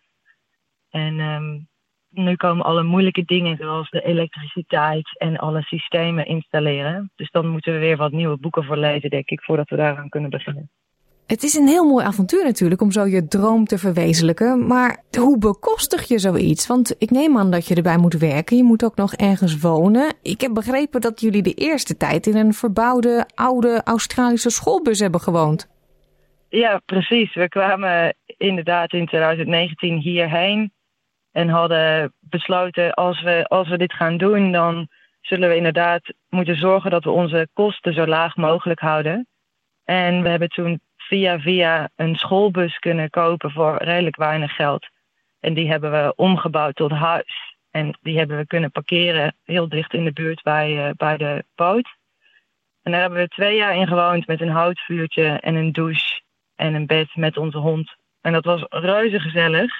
En 0.90 1.20
ehm, 1.20 1.58
nu 2.08 2.36
komen 2.36 2.64
alle 2.64 2.82
moeilijke 2.82 3.24
dingen, 3.24 3.56
zoals 3.56 3.90
de 3.90 4.02
elektriciteit 4.02 5.18
en 5.18 5.36
alle 5.36 5.62
systemen 5.62 6.26
installeren. 6.26 7.12
Dus 7.14 7.30
dan 7.30 7.48
moeten 7.48 7.72
we 7.72 7.78
weer 7.78 7.96
wat 7.96 8.12
nieuwe 8.12 8.38
boeken 8.38 8.64
voor 8.64 8.76
lezen, 8.76 9.10
denk 9.10 9.28
ik, 9.28 9.42
voordat 9.42 9.68
we 9.68 9.76
daaraan 9.76 10.08
kunnen 10.08 10.30
beginnen. 10.30 10.70
Het 11.26 11.42
is 11.42 11.54
een 11.54 11.66
heel 11.66 11.84
mooi 11.84 12.04
avontuur 12.04 12.44
natuurlijk 12.44 12.80
om 12.80 12.92
zo 12.92 13.06
je 13.06 13.28
droom 13.28 13.64
te 13.64 13.78
verwezenlijken. 13.78 14.66
Maar 14.66 15.02
hoe 15.18 15.38
bekostig 15.38 16.08
je 16.08 16.18
zoiets? 16.18 16.66
Want 16.66 16.94
ik 16.98 17.10
neem 17.10 17.38
aan 17.38 17.50
dat 17.50 17.68
je 17.68 17.74
erbij 17.74 17.96
moet 17.96 18.18
werken. 18.18 18.56
Je 18.56 18.62
moet 18.62 18.84
ook 18.84 18.96
nog 18.96 19.14
ergens 19.14 19.58
wonen. 19.58 20.14
Ik 20.22 20.40
heb 20.40 20.54
begrepen 20.54 21.00
dat 21.00 21.20
jullie 21.20 21.42
de 21.42 21.54
eerste 21.54 21.96
tijd 21.96 22.26
in 22.26 22.36
een 22.36 22.52
verbouwde 22.52 23.26
oude 23.34 23.80
Australische 23.84 24.50
schoolbus 24.50 24.98
hebben 24.98 25.20
gewoond. 25.20 25.68
Ja, 26.48 26.80
precies. 26.86 27.34
We 27.34 27.48
kwamen 27.48 28.16
inderdaad 28.26 28.92
in 28.92 29.06
2019 29.06 29.98
hierheen 29.98 30.72
en 31.32 31.48
hadden 31.48 32.12
besloten 32.20 32.94
als 32.94 33.22
we, 33.22 33.44
als 33.48 33.68
we 33.68 33.78
dit 33.78 33.92
gaan 33.92 34.16
doen, 34.16 34.52
dan 34.52 34.88
zullen 35.20 35.48
we 35.48 35.56
inderdaad 35.56 36.12
moeten 36.28 36.56
zorgen 36.56 36.90
dat 36.90 37.04
we 37.04 37.10
onze 37.10 37.48
kosten 37.52 37.94
zo 37.94 38.06
laag 38.06 38.36
mogelijk 38.36 38.80
houden. 38.80 39.26
En 39.84 40.22
we 40.22 40.28
hebben 40.28 40.48
toen 40.48 40.80
via 41.08 41.40
via 41.40 41.90
een 41.96 42.16
schoolbus 42.16 42.78
kunnen 42.78 43.10
kopen 43.10 43.50
voor 43.50 43.76
redelijk 43.76 44.16
weinig 44.16 44.54
geld. 44.54 44.88
En 45.40 45.54
die 45.54 45.70
hebben 45.70 45.90
we 45.90 46.12
omgebouwd 46.16 46.74
tot 46.74 46.90
huis. 46.90 47.56
En 47.70 47.98
die 48.02 48.18
hebben 48.18 48.36
we 48.36 48.46
kunnen 48.46 48.70
parkeren 48.70 49.36
heel 49.44 49.68
dicht 49.68 49.92
in 49.92 50.04
de 50.04 50.12
buurt 50.12 50.42
bij, 50.42 50.88
uh, 50.88 50.90
bij 50.96 51.16
de 51.16 51.44
boot. 51.54 51.96
En 52.82 52.92
daar 52.92 53.00
hebben 53.00 53.18
we 53.18 53.28
twee 53.28 53.56
jaar 53.56 53.76
in 53.76 53.86
gewoond 53.86 54.26
met 54.26 54.40
een 54.40 54.48
houtvuurtje 54.48 55.26
en 55.26 55.54
een 55.54 55.72
douche 55.72 56.22
en 56.54 56.74
een 56.74 56.86
bed 56.86 57.16
met 57.16 57.36
onze 57.36 57.58
hond. 57.58 57.94
En 58.20 58.32
dat 58.32 58.44
was 58.44 58.64
reuze 58.68 59.20
gezellig. 59.20 59.72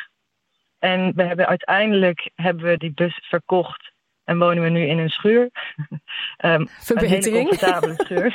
En 0.79 1.13
we 1.15 1.23
hebben 1.23 1.47
uiteindelijk 1.47 2.31
hebben 2.35 2.65
we 2.65 2.77
die 2.77 2.93
bus 2.93 3.19
verkocht 3.29 3.93
en 4.25 4.39
wonen 4.39 4.63
we 4.63 4.69
nu 4.69 4.87
in 4.87 4.99
een 4.99 5.11
schuur. 5.11 5.51
um, 6.45 6.69
Verbetering. 6.69 7.25
Een 7.25 7.33
hele 7.33 7.49
comfortabele 7.49 7.95
schuur. 7.95 8.35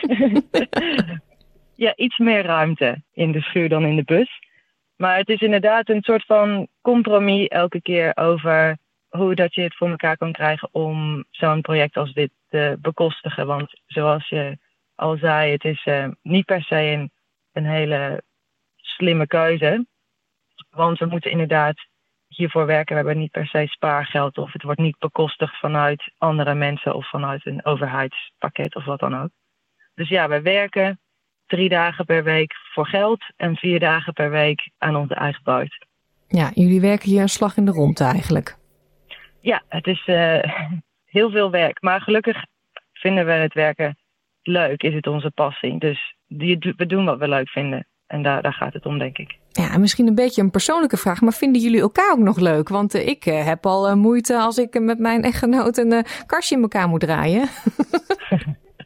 ja, 1.80 1.96
iets 1.96 2.18
meer 2.18 2.44
ruimte 2.44 3.04
in 3.14 3.32
de 3.32 3.42
schuur 3.42 3.70
dan 3.70 3.86
in 3.86 3.96
de 3.96 4.04
bus. 4.04 4.40
Maar 4.96 5.18
het 5.18 5.30
is 5.30 5.42
inderdaad 5.42 5.90
een 5.90 6.02
soort 6.02 6.26
van 6.26 6.68
compromis 6.82 7.48
elke 7.48 7.82
keer 7.82 8.12
over 8.18 8.78
hoe 9.08 9.36
dat 9.36 9.54
je 9.54 9.62
het 9.62 9.76
voor 9.76 9.90
elkaar 9.90 10.18
kan 10.18 10.32
krijgen 10.32 10.70
om 10.72 11.26
zo'n 11.30 11.62
project 11.62 11.98
als 11.98 12.14
dit 12.14 12.32
te 12.50 12.78
bekostigen. 12.82 13.48
Want 13.48 13.82
zoals 13.86 14.30
je 14.30 14.58
al 14.96 15.18
zei, 15.18 15.52
het 15.52 15.64
is 15.64 15.86
uh, 15.86 16.08
niet 16.22 16.46
per 16.46 16.62
se 16.62 16.76
een, 16.76 17.12
een 17.52 17.66
hele 17.66 18.24
slimme 18.76 19.28
keuze. 19.28 19.86
Want 20.70 21.00
we 21.00 21.06
moeten 21.06 21.32
inderdaad 21.32 21.88
hiervoor 22.28 22.66
werken. 22.66 22.96
We 22.96 23.02
hebben 23.02 23.22
niet 23.22 23.32
per 23.32 23.48
se 23.48 23.66
spaargeld 23.68 24.38
of 24.38 24.54
het 24.54 24.64
wordt 24.64 24.80
niet 24.80 25.00
bekostigd 25.00 25.60
vanuit 25.60 26.12
andere 26.18 26.54
mensen 26.54 26.96
of 26.96 27.10
vanuit 27.10 27.46
een 27.46 27.66
overheidspakket 27.66 28.76
of 28.76 28.86
wat 28.86 29.00
dan 29.00 29.22
ook. 29.22 29.30
Dus 29.94 30.10
ja, 30.10 30.28
we 30.28 30.42
werken 30.42 31.00
drie 31.50 31.70
dagen 31.70 32.06
per 32.06 32.24
week 32.24 32.54
voor 32.74 32.88
geld 32.88 33.24
en 33.38 33.56
vier 33.56 33.80
dagen 33.80 34.14
per 34.14 34.30
week 34.32 34.70
aan 34.78 34.96
onze 34.96 35.14
eigen 35.14 35.44
boot. 35.44 35.86
Ja, 36.28 36.52
jullie 36.54 36.82
werken 36.82 37.10
hier 37.10 37.22
een 37.22 37.30
slag 37.30 37.58
in 37.58 37.66
de 37.66 37.72
rond 37.72 38.00
eigenlijk. 38.00 38.58
Ja, 39.42 39.62
het 39.68 39.88
is 39.88 40.08
uh, 40.08 40.44
heel 41.16 41.30
veel 41.32 41.52
werk. 41.52 41.82
Maar 41.82 42.02
gelukkig 42.02 42.46
vinden 42.94 43.26
we 43.26 43.32
het 43.32 43.54
werken 43.54 43.98
leuk, 44.42 44.84
is 44.84 44.94
het 44.94 45.08
onze 45.08 45.32
passie. 45.32 45.80
Dus 45.80 46.16
we 46.28 46.86
doen 46.88 47.06
wat 47.06 47.20
we 47.20 47.28
leuk 47.28 47.50
vinden. 47.50 47.88
En 48.08 48.24
daar, 48.24 48.42
daar 48.42 48.54
gaat 48.54 48.74
het 48.74 48.86
om, 48.86 48.98
denk 48.98 49.18
ik. 49.18 49.38
Ja, 49.50 49.78
misschien 49.78 50.08
een 50.08 50.16
beetje 50.16 50.42
een 50.42 50.52
persoonlijke 50.52 50.98
vraag, 50.98 51.22
maar 51.22 51.34
vinden 51.34 51.62
jullie 51.62 51.82
elkaar 51.82 52.12
ook 52.12 52.20
nog 52.20 52.40
leuk? 52.40 52.70
Want 52.70 52.96
uh, 52.96 53.08
ik 53.08 53.26
uh, 53.26 53.46
heb 53.46 53.66
al 53.66 53.90
uh, 53.90 53.96
moeite 53.96 54.38
als 54.38 54.58
ik 54.58 54.80
met 54.80 55.00
mijn 55.00 55.24
echtgenoot 55.24 55.78
een 55.78 56.06
kastje 56.26 56.56
in 56.56 56.62
elkaar 56.62 56.88
moet 56.88 57.00
draaien. 57.00 57.50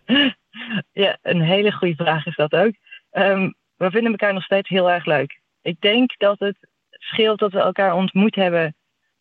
ja, 1.04 1.17
een 1.21 1.41
hele 1.41 1.71
goede 1.71 1.95
vraag 1.95 2.26
is 2.26 2.36
dat 2.36 2.54
ook. 2.54 2.73
Um, 3.12 3.56
we 3.76 3.91
vinden 3.91 4.12
elkaar 4.12 4.34
nog 4.34 4.43
steeds 4.43 4.69
heel 4.69 4.91
erg 4.91 5.06
leuk. 5.06 5.41
Ik 5.62 5.82
denk 5.82 6.17
dat 6.17 6.39
het 6.39 6.58
scheelt 6.89 7.39
dat 7.39 7.52
we 7.52 7.60
elkaar 7.60 7.93
ontmoet 7.93 8.36
hebben 8.36 8.76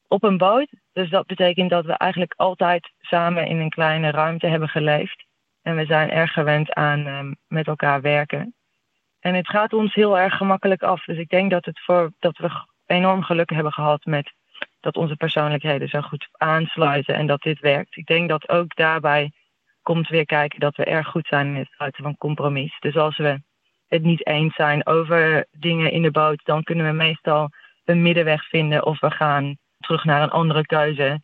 op 0.09 0.23
een 0.23 0.39
boot. 0.39 0.69
Dus 0.93 1.11
dat 1.11 1.27
betekent 1.27 1.71
dat 1.71 1.85
we 1.85 1.93
eigenlijk 1.93 2.35
altijd 2.37 2.91
samen 3.01 3.47
in 3.47 3.59
een 3.59 3.71
kleine 3.71 4.11
ruimte 4.11 4.47
hebben 4.47 4.69
geleefd. 4.69 5.25
En 5.63 5.77
we 5.77 5.85
zijn 5.85 6.11
erg 6.11 6.33
gewend 6.33 6.73
aan 6.73 7.07
um, 7.07 7.37
met 7.49 7.67
elkaar 7.67 8.01
werken. 8.01 8.55
En 9.21 9.35
het 9.35 9.49
gaat 9.49 9.73
ons 9.73 9.95
heel 9.95 10.19
erg 10.19 10.37
gemakkelijk 10.37 10.83
af. 10.83 11.05
Dus 11.05 11.19
ik 11.19 11.29
denk 11.29 11.51
dat, 11.51 11.65
het 11.65 11.81
voor, 11.81 12.13
dat 12.19 12.39
we 12.39 12.51
enorm 12.87 13.23
geluk 13.23 13.51
hebben 13.51 13.73
gehad 13.73 14.05
met 14.05 14.33
dat 14.81 14.97
onze 14.97 15.17
persoonlijkheden 15.17 15.89
zo 15.89 16.01
goed 16.01 16.29
aansluiten 16.33 17.15
en 17.15 17.27
dat 17.27 17.43
dit 17.43 17.61
werkt. 17.61 17.97
Ik 17.97 18.07
denk 18.07 18.29
dat 18.29 18.49
ook 18.49 18.77
daarbij 18.77 19.33
komt 19.83 20.09
weer 20.09 20.27
kijken 20.27 20.61
dat 20.61 20.77
we 20.77 20.85
erg 20.85 21.07
goed 21.07 21.27
zijn 21.27 21.47
in 21.47 21.57
het 21.57 21.71
sluiten 21.71 22.03
van 22.03 22.17
compromis. 22.17 22.77
Dus 22.79 22.97
als 22.97 23.17
we 23.17 23.43
het 23.89 24.03
niet 24.03 24.27
eens 24.27 24.55
zijn 24.55 24.87
over 24.87 25.47
dingen 25.51 25.93
in 25.93 26.03
de 26.03 26.11
boot, 26.11 26.41
dan 26.45 26.63
kunnen 26.63 26.87
we 26.87 26.93
meestal 26.93 27.51
een 27.85 28.03
middenweg 28.03 28.49
vinden 28.49 28.85
of 28.85 29.01
we 29.01 29.11
gaan 29.11 29.57
terug 29.79 30.05
naar 30.05 30.23
een 30.23 30.31
andere 30.31 30.67
keuze 30.67 31.21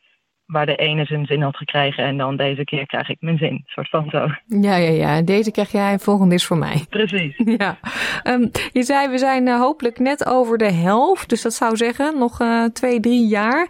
waar 0.48 0.66
de 0.66 0.76
ene 0.76 1.04
zijn 1.04 1.26
zin 1.26 1.42
had 1.42 1.56
gekregen 1.56 2.04
en 2.04 2.16
dan 2.16 2.37
deze 2.37 2.64
keer 2.64 2.87
krijg 2.87 3.08
ik 3.08 3.16
mijn 3.20 3.38
zin. 3.38 3.62
soort 3.66 3.88
van 3.88 4.11
zo. 4.11 4.26
Ja, 4.46 4.76
ja, 4.76 4.90
ja. 4.90 5.22
Deze 5.22 5.50
krijg 5.50 5.72
jij, 5.72 5.98
volgende 5.98 6.34
is 6.34 6.46
voor 6.46 6.56
mij. 6.56 6.84
Precies. 6.88 7.37
Ja. 7.58 7.78
Um, 8.24 8.50
je 8.72 8.82
zei, 8.82 9.08
we 9.08 9.18
zijn 9.18 9.46
uh, 9.46 9.61
hopelijk 9.61 9.98
net 9.98 10.26
over 10.26 10.58
de 10.58 10.72
helft. 10.72 11.28
Dus 11.28 11.42
dat 11.42 11.52
zou 11.52 11.76
zeggen, 11.76 12.18
nog 12.18 12.40
uh, 12.40 12.64
twee, 12.64 13.00
drie 13.00 13.26
jaar. 13.26 13.68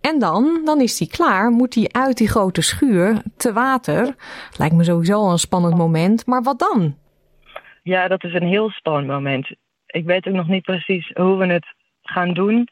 En 0.00 0.18
dan, 0.18 0.60
dan 0.64 0.80
is 0.80 0.98
die 0.98 1.08
klaar. 1.08 1.50
Moet 1.50 1.74
hij 1.74 1.88
uit 1.92 2.16
die 2.16 2.28
grote 2.28 2.62
schuur 2.62 3.22
te 3.36 3.52
water. 3.52 4.14
Lijkt 4.58 4.74
me 4.74 4.84
sowieso 4.84 5.14
al 5.14 5.30
een 5.30 5.38
spannend 5.38 5.76
moment. 5.76 6.26
Maar 6.26 6.42
wat 6.42 6.58
dan? 6.58 6.96
Ja, 7.82 8.08
dat 8.08 8.24
is 8.24 8.34
een 8.34 8.48
heel 8.48 8.70
spannend 8.70 9.06
moment. 9.06 9.54
Ik 9.86 10.04
weet 10.04 10.26
ook 10.26 10.34
nog 10.34 10.48
niet 10.48 10.62
precies 10.64 11.10
hoe 11.14 11.36
we 11.36 11.46
het 11.46 11.66
gaan 12.02 12.34
doen. 12.34 12.68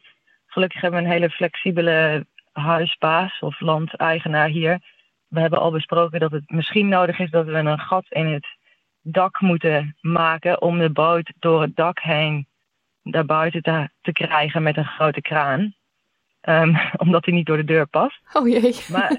Gelukkig 0.46 0.81
hebben 0.81 1.00
we 1.00 1.07
een 1.07 1.12
hele 1.12 1.31
flexibele 1.31 2.26
huisbaas 2.53 3.39
of 3.41 3.61
landeigenaar 3.61 4.49
hier. 4.49 4.81
We 5.29 5.41
hebben 5.41 5.61
al 5.61 5.71
besproken 5.71 6.21
dat 6.21 6.31
het 6.31 6.51
misschien 6.51 6.89
nodig 6.89 7.19
is 7.19 7.31
dat 7.31 7.47
we 7.47 7.53
een 7.53 7.79
gat 7.79 8.07
in 8.09 8.27
het 8.27 8.47
dak 9.03 9.41
moeten 9.41 9.97
maken 10.01 10.63
om 10.63 10.79
de 10.79 10.91
boot 10.91 11.33
door 11.39 11.63
het 11.63 11.77
dak 11.77 12.01
heen 12.01 12.47
naar 13.03 13.25
buiten 13.25 13.63
te, 13.63 13.89
te 14.01 14.13
krijgen 14.13 14.63
met 14.63 14.77
een 14.77 14.85
grote 14.85 15.21
kraan. 15.21 15.75
Um, 16.49 16.77
omdat 17.03 17.25
hij 17.25 17.35
niet 17.35 17.47
door 17.47 17.57
de 17.57 17.65
deur 17.65 17.87
past. 17.87 18.21
Oh 18.33 18.49
jee. 18.49 18.75
Maar, 18.89 19.17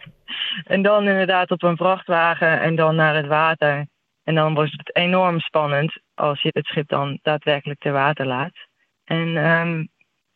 en 0.74 0.82
dan 0.82 1.08
inderdaad 1.08 1.50
op 1.50 1.62
een 1.62 1.76
vrachtwagen 1.76 2.60
en 2.60 2.76
dan 2.76 2.94
naar 2.94 3.14
het 3.14 3.26
water. 3.26 3.86
En 4.24 4.34
dan 4.34 4.54
wordt 4.54 4.72
het 4.72 4.96
enorm 4.96 5.40
spannend 5.40 6.00
als 6.14 6.42
je 6.42 6.50
het 6.52 6.66
schip 6.66 6.88
dan 6.88 7.18
daadwerkelijk 7.22 7.80
ter 7.80 7.92
water 7.92 8.26
laat. 8.26 8.52
En 9.04 9.36
um, 9.36 9.88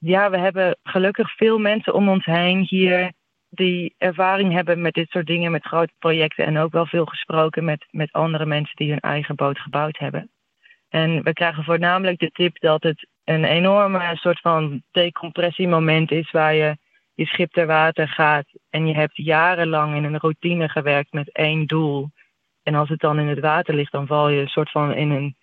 ja, 0.04 0.30
we 0.30 0.38
hebben 0.38 0.78
gelukkig 0.82 1.36
veel 1.36 1.58
mensen 1.58 1.94
om 1.94 2.08
ons 2.08 2.24
heen 2.24 2.66
hier 2.68 3.12
die 3.48 3.94
ervaring 3.98 4.52
hebben 4.52 4.80
met 4.80 4.94
dit 4.94 5.10
soort 5.10 5.26
dingen, 5.26 5.50
met 5.50 5.64
grote 5.64 5.92
projecten. 5.98 6.44
En 6.44 6.58
ook 6.58 6.72
wel 6.72 6.86
veel 6.86 7.04
gesproken 7.04 7.64
met, 7.64 7.86
met 7.90 8.12
andere 8.12 8.46
mensen 8.46 8.76
die 8.76 8.90
hun 8.90 9.00
eigen 9.00 9.34
boot 9.34 9.58
gebouwd 9.58 9.98
hebben. 9.98 10.30
En 10.88 11.22
we 11.22 11.32
krijgen 11.32 11.64
voornamelijk 11.64 12.18
de 12.18 12.30
tip 12.30 12.60
dat 12.60 12.82
het 12.82 13.06
een 13.24 13.44
enorme 13.44 14.10
soort 14.16 14.40
van 14.40 14.82
decompressiemoment 14.90 16.10
is 16.10 16.30
waar 16.30 16.54
je 16.54 16.76
je 17.14 17.26
schip 17.26 17.52
ter 17.52 17.66
water 17.66 18.08
gaat 18.08 18.46
en 18.70 18.86
je 18.86 18.94
hebt 18.94 19.16
jarenlang 19.16 19.96
in 19.96 20.04
een 20.04 20.18
routine 20.18 20.68
gewerkt 20.68 21.12
met 21.12 21.32
één 21.32 21.66
doel. 21.66 22.10
En 22.62 22.74
als 22.74 22.88
het 22.88 23.00
dan 23.00 23.18
in 23.18 23.28
het 23.28 23.40
water 23.40 23.74
ligt, 23.74 23.92
dan 23.92 24.06
val 24.06 24.28
je 24.28 24.40
een 24.40 24.48
soort 24.48 24.70
van 24.70 24.94
in 24.94 25.10
een 25.10 25.36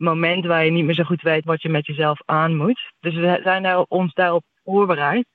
moment 0.00 0.46
waar 0.46 0.64
je 0.64 0.70
niet 0.70 0.84
meer 0.84 0.94
zo 0.94 1.04
goed 1.04 1.22
weet 1.22 1.44
wat 1.44 1.62
je 1.62 1.68
met 1.68 1.86
jezelf 1.86 2.20
aan 2.24 2.56
moet. 2.56 2.92
Dus 3.00 3.14
we 3.14 3.40
zijn 3.42 3.84
ons 3.88 4.14
daarop 4.14 4.44
voorbereid. 4.64 5.26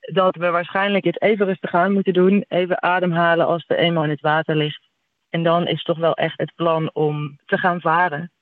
Dat 0.00 0.36
we 0.36 0.50
waarschijnlijk 0.50 1.04
het 1.04 1.22
even 1.22 1.46
rustig 1.46 1.74
aan 1.74 1.92
moeten 1.92 2.12
doen. 2.12 2.44
Even 2.48 2.82
ademhalen 2.82 3.46
als 3.46 3.66
we 3.66 3.76
eenmaal 3.76 4.04
in 4.04 4.10
het 4.10 4.20
water 4.20 4.56
ligt. 4.56 4.88
En 5.28 5.42
dan 5.42 5.66
is 5.66 5.82
toch 5.82 5.98
wel 5.98 6.14
echt 6.14 6.38
het 6.38 6.54
plan 6.54 6.90
om 6.92 7.38
te 7.46 7.58
gaan 7.58 7.80
varen. 7.80 8.32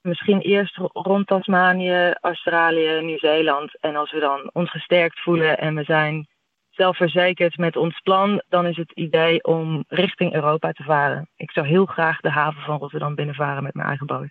Misschien 0.00 0.40
eerst 0.40 0.76
rond 0.76 1.26
Tasmanië, 1.26 2.14
Australië, 2.20 3.00
Nieuw-Zeeland. 3.00 3.80
En 3.80 3.96
als 3.96 4.12
we 4.12 4.20
dan 4.20 4.50
ons 4.52 4.70
gesterkt 4.70 5.20
voelen 5.20 5.58
en 5.58 5.74
we 5.74 5.84
zijn 5.84 6.26
zelfverzekerd 6.70 7.56
met 7.56 7.76
ons 7.76 8.00
plan, 8.00 8.42
dan 8.48 8.66
is 8.66 8.76
het 8.76 8.92
idee 8.92 9.44
om 9.44 9.84
richting 9.88 10.34
Europa 10.34 10.72
te 10.72 10.82
varen. 10.82 11.28
Ik 11.36 11.50
zou 11.50 11.66
heel 11.66 11.86
graag 11.86 12.20
de 12.20 12.30
haven 12.30 12.62
van 12.62 12.78
Rotterdam 12.78 13.14
binnenvaren 13.14 13.62
met 13.62 13.74
mijn 13.74 13.88
eigen 13.88 14.06
boot. 14.06 14.28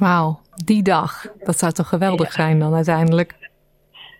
Wauw, 0.00 0.40
die 0.64 0.82
dag. 0.82 1.26
Dat 1.38 1.58
zou 1.58 1.72
toch 1.72 1.88
geweldig 1.88 2.32
zijn 2.32 2.58
dan 2.58 2.74
uiteindelijk? 2.74 3.34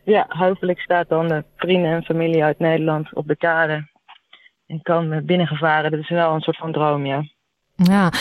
Ja, 0.05 0.27
hopelijk 0.29 0.81
staat 0.81 1.09
dan 1.09 1.29
de 1.29 1.45
vrienden 1.57 1.93
en 1.93 2.03
familie 2.03 2.45
uit 2.45 2.59
Nederland 2.59 3.15
op 3.15 3.27
de 3.27 3.37
kade. 3.37 3.89
En 4.67 4.83
kan 4.83 5.25
binnengevaren. 5.25 5.91
Dat 5.91 6.01
is 6.01 6.09
wel 6.09 6.35
een 6.35 6.41
soort 6.41 6.57
van 6.57 6.73
droom, 6.73 7.07
ja. 7.07 7.25
Ja, 7.77 8.13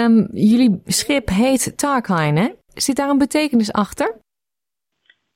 um, 0.00 0.28
jullie 0.32 0.82
schip 0.84 1.28
heet 1.28 1.78
Tarkine, 1.78 2.40
hè? 2.40 2.48
Zit 2.74 2.96
daar 2.96 3.08
een 3.08 3.18
betekenis 3.18 3.72
achter? 3.72 4.16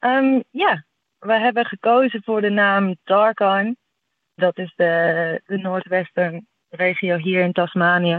Um, 0.00 0.42
ja, 0.50 0.84
we 1.18 1.32
hebben 1.32 1.64
gekozen 1.64 2.22
voor 2.24 2.40
de 2.40 2.50
naam 2.50 2.96
Tarkine. 3.04 3.76
Dat 4.34 4.58
is 4.58 4.72
de, 4.76 5.40
de 5.46 5.58
noordwestern 5.58 6.46
regio 6.68 7.16
hier 7.16 7.42
in 7.42 7.52
Tasmanië. 7.52 8.14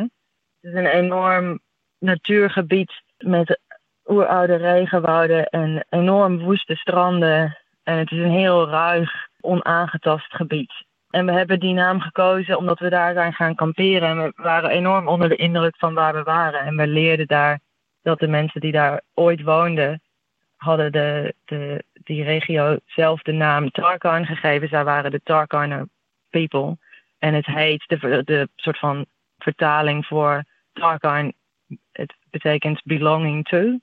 Het 0.62 0.72
is 0.72 0.74
een 0.74 0.86
enorm 0.86 1.60
natuurgebied 2.00 3.04
met 3.18 3.60
oeroude 4.06 4.56
regenwouden 4.56 5.46
en 5.46 5.86
enorm 5.90 6.40
woeste 6.40 6.76
stranden. 6.76 7.58
En 7.84 7.98
het 7.98 8.12
is 8.12 8.18
een 8.18 8.32
heel 8.32 8.70
ruig, 8.70 9.28
onaangetast 9.42 10.36
gebied. 10.36 10.86
En 11.10 11.26
we 11.26 11.32
hebben 11.32 11.60
die 11.60 11.74
naam 11.74 12.00
gekozen 12.00 12.58
omdat 12.58 12.80
we 12.80 12.90
daar 12.90 13.14
zijn 13.14 13.34
gaan 13.34 13.56
kamperen. 13.56 14.10
En 14.10 14.18
we 14.18 14.32
waren 14.36 14.70
enorm 14.70 15.08
onder 15.08 15.30
de 15.30 15.36
indruk 15.36 15.78
van 15.78 15.94
waar 15.94 16.14
we 16.14 16.24
waren. 16.24 16.60
En 16.60 16.76
we 16.76 16.88
leerden 16.88 17.28
daar 17.28 17.60
dat 18.02 18.20
de 18.20 18.28
mensen 18.28 18.62
die 18.62 18.72
daar 18.72 19.02
ooit 19.14 19.42
woonden, 19.42 20.02
hadden 20.56 20.92
de, 20.92 21.34
de, 21.46 21.84
die 21.94 22.24
regio 22.24 22.78
zelf 22.86 23.22
de 23.22 23.32
naam 23.32 23.70
Tarkine 23.70 24.26
gegeven. 24.26 24.68
Zij 24.68 24.84
waren 24.84 25.12
de 25.12 25.22
Tarkine 25.24 25.88
people. 26.30 26.78
En 27.20 27.34
het 27.34 27.46
heet, 27.46 27.84
de, 27.88 28.22
de 28.24 28.50
soort 28.56 28.80
van 28.80 29.06
vertaling 29.38 30.06
voor 30.06 30.44
Tarkine, 30.74 31.34
het 31.92 32.16
betekent 32.38 32.84
belonging 32.84 33.46
to. 33.46 33.80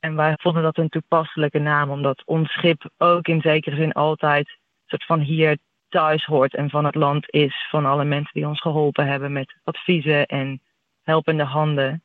En 0.00 0.16
wij 0.16 0.34
vonden 0.36 0.62
dat 0.62 0.78
een 0.78 0.88
toepasselijke 0.88 1.58
naam, 1.58 1.90
omdat 1.90 2.22
ons 2.24 2.52
schip 2.52 2.90
ook 2.98 3.28
in 3.28 3.40
zekere 3.40 3.76
zin 3.76 3.92
altijd 3.92 4.58
soort 4.86 5.04
van 5.04 5.20
hier 5.20 5.58
thuis 5.88 6.24
hoort 6.24 6.54
en 6.54 6.70
van 6.70 6.84
het 6.84 6.94
land 6.94 7.30
is. 7.30 7.66
Van 7.70 7.86
alle 7.86 8.04
mensen 8.04 8.32
die 8.32 8.46
ons 8.46 8.60
geholpen 8.60 9.06
hebben 9.06 9.32
met 9.32 9.54
adviezen 9.64 10.26
en 10.26 10.60
helpende 11.02 11.44
handen. 11.44 12.02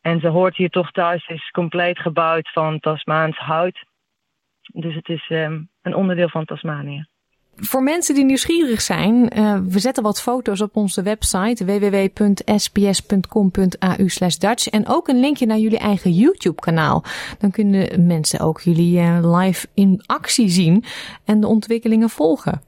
En 0.00 0.20
ze 0.20 0.28
hoort 0.28 0.56
hier 0.56 0.70
toch 0.70 0.90
thuis, 0.90 1.26
is 1.26 1.50
compleet 1.50 1.98
gebouwd 1.98 2.50
van 2.52 2.80
Tasmaans 2.80 3.36
hout. 3.36 3.84
Dus 4.72 4.94
het 4.94 5.08
is 5.08 5.28
um, 5.28 5.70
een 5.82 5.94
onderdeel 5.94 6.28
van 6.28 6.44
Tasmanië. 6.44 7.06
Voor 7.64 7.82
mensen 7.82 8.14
die 8.14 8.24
nieuwsgierig 8.24 8.80
zijn, 8.80 9.38
uh, 9.38 9.58
we 9.68 9.78
zetten 9.78 10.02
wat 10.02 10.22
foto's 10.22 10.60
op 10.60 10.76
onze 10.76 11.02
website 11.02 11.64
www.sbs.com.au 11.64 12.28
Dutch 14.38 14.68
en 14.68 14.86
ook 14.86 15.08
een 15.08 15.20
linkje 15.20 15.46
naar 15.46 15.56
jullie 15.56 15.78
eigen 15.78 16.10
YouTube 16.10 16.60
kanaal. 16.60 17.04
Dan 17.38 17.50
kunnen 17.50 18.06
mensen 18.06 18.40
ook 18.40 18.60
jullie 18.60 19.00
uh, 19.00 19.38
live 19.38 19.66
in 19.74 20.02
actie 20.06 20.48
zien 20.48 20.84
en 21.24 21.40
de 21.40 21.46
ontwikkelingen 21.46 22.08
volgen. 22.08 22.60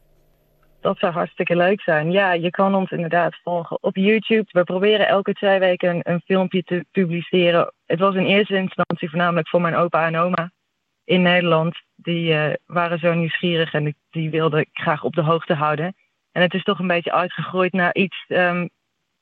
Dat 0.81 0.99
zou 0.99 1.13
hartstikke 1.13 1.57
leuk 1.57 1.81
zijn. 1.81 2.11
Ja, 2.11 2.33
je 2.33 2.51
kan 2.51 2.75
ons 2.75 2.91
inderdaad 2.91 3.37
volgen 3.43 3.79
op 3.81 3.97
YouTube. 3.97 4.47
We 4.51 4.65
proberen 4.65 5.09
elke 5.09 5.33
twee 5.33 5.59
weken 5.59 6.01
een 6.03 6.21
filmpje 6.25 6.63
te 6.63 6.85
publiceren. 6.93 7.73
Het 7.87 7.99
was 7.99 8.15
in 8.15 8.25
eerste 8.25 8.57
instantie 8.57 9.11
voornamelijk 9.11 9.49
voor 9.49 9.61
mijn 9.61 9.77
opa 9.77 10.07
en 10.07 10.17
oma 10.17 10.53
in 11.05 11.23
Nederland. 11.23 11.83
Die 11.97 12.33
uh, 12.33 12.53
waren 12.67 12.99
zo 12.99 13.15
nieuwsgierig 13.15 13.73
en 13.73 13.95
die, 14.11 14.31
wilden 14.31 14.61
ik 14.61 14.69
graag 14.73 15.03
op 15.03 15.15
de 15.15 15.23
hoogte 15.23 15.55
houden. 15.55 15.95
En 16.33 16.43
het 16.43 16.55
is 16.55 16.63
toch 16.63 16.79
een 16.79 16.87
beetje 16.87 17.13
uitgegroeid 17.13 17.73
naar 17.73 17.95
iets 17.95 18.25
um, 18.29 18.71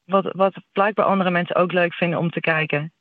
wat, 0.05 0.33
wat 0.33 0.55
blijkbaar 0.73 1.07
andere 1.07 1.31
mensen 1.31 1.57
ook 1.57 1.73
leuk 1.73 1.95
vinden 1.95 2.19
om 2.19 2.31
te 2.31 2.41
kijken. 2.41 2.93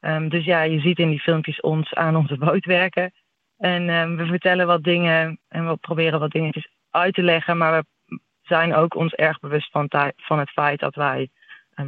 Um, 0.00 0.28
dus 0.28 0.44
ja, 0.44 0.62
je 0.62 0.80
ziet 0.80 0.98
in 0.98 1.10
die 1.10 1.20
filmpjes 1.20 1.60
ons 1.60 1.94
aan 1.94 2.16
onze 2.16 2.38
boot 2.46 2.64
werken. 2.64 3.12
En 3.58 3.88
um, 3.88 4.16
we 4.16 4.26
vertellen 4.26 4.66
wat 4.66 4.82
dingen 4.82 5.38
en 5.48 5.68
we 5.68 5.76
proberen 5.76 6.20
wat 6.20 6.30
dingetjes 6.30 6.68
uit 6.90 7.14
te 7.14 7.22
leggen. 7.22 7.56
Maar 7.56 7.82
we 8.06 8.18
zijn 8.42 8.74
ook 8.74 8.94
ons 8.94 9.12
erg 9.12 9.40
bewust 9.40 9.70
van, 9.70 9.88
van 10.16 10.38
het 10.38 10.50
feit 10.50 10.80
dat 10.80 10.94
wij 10.94 11.28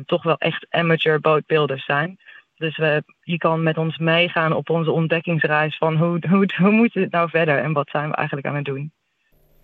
toch 0.05 0.23
wel 0.23 0.39
echt 0.39 0.67
amateur 0.71 1.21
bootbuilders 1.21 1.85
zijn. 1.85 2.19
Dus 2.59 2.77
we, 2.77 3.03
je 3.23 3.37
kan 3.37 3.63
met 3.63 3.79
ons 3.79 3.99
meegaan 3.99 4.53
op 4.53 4.71
onze 4.71 4.91
ontdekkingsreis 4.91 5.77
van 5.77 5.97
hoe, 5.97 6.23
hoe, 6.29 6.51
hoe 6.57 6.71
moet 6.71 6.95
het 6.95 7.11
nou 7.11 7.31
verder 7.31 7.59
en 7.59 7.73
wat 7.73 7.89
zijn 7.91 8.09
we 8.09 8.15
eigenlijk 8.15 8.47
aan 8.47 8.55
het 8.55 8.65
doen. 8.65 8.93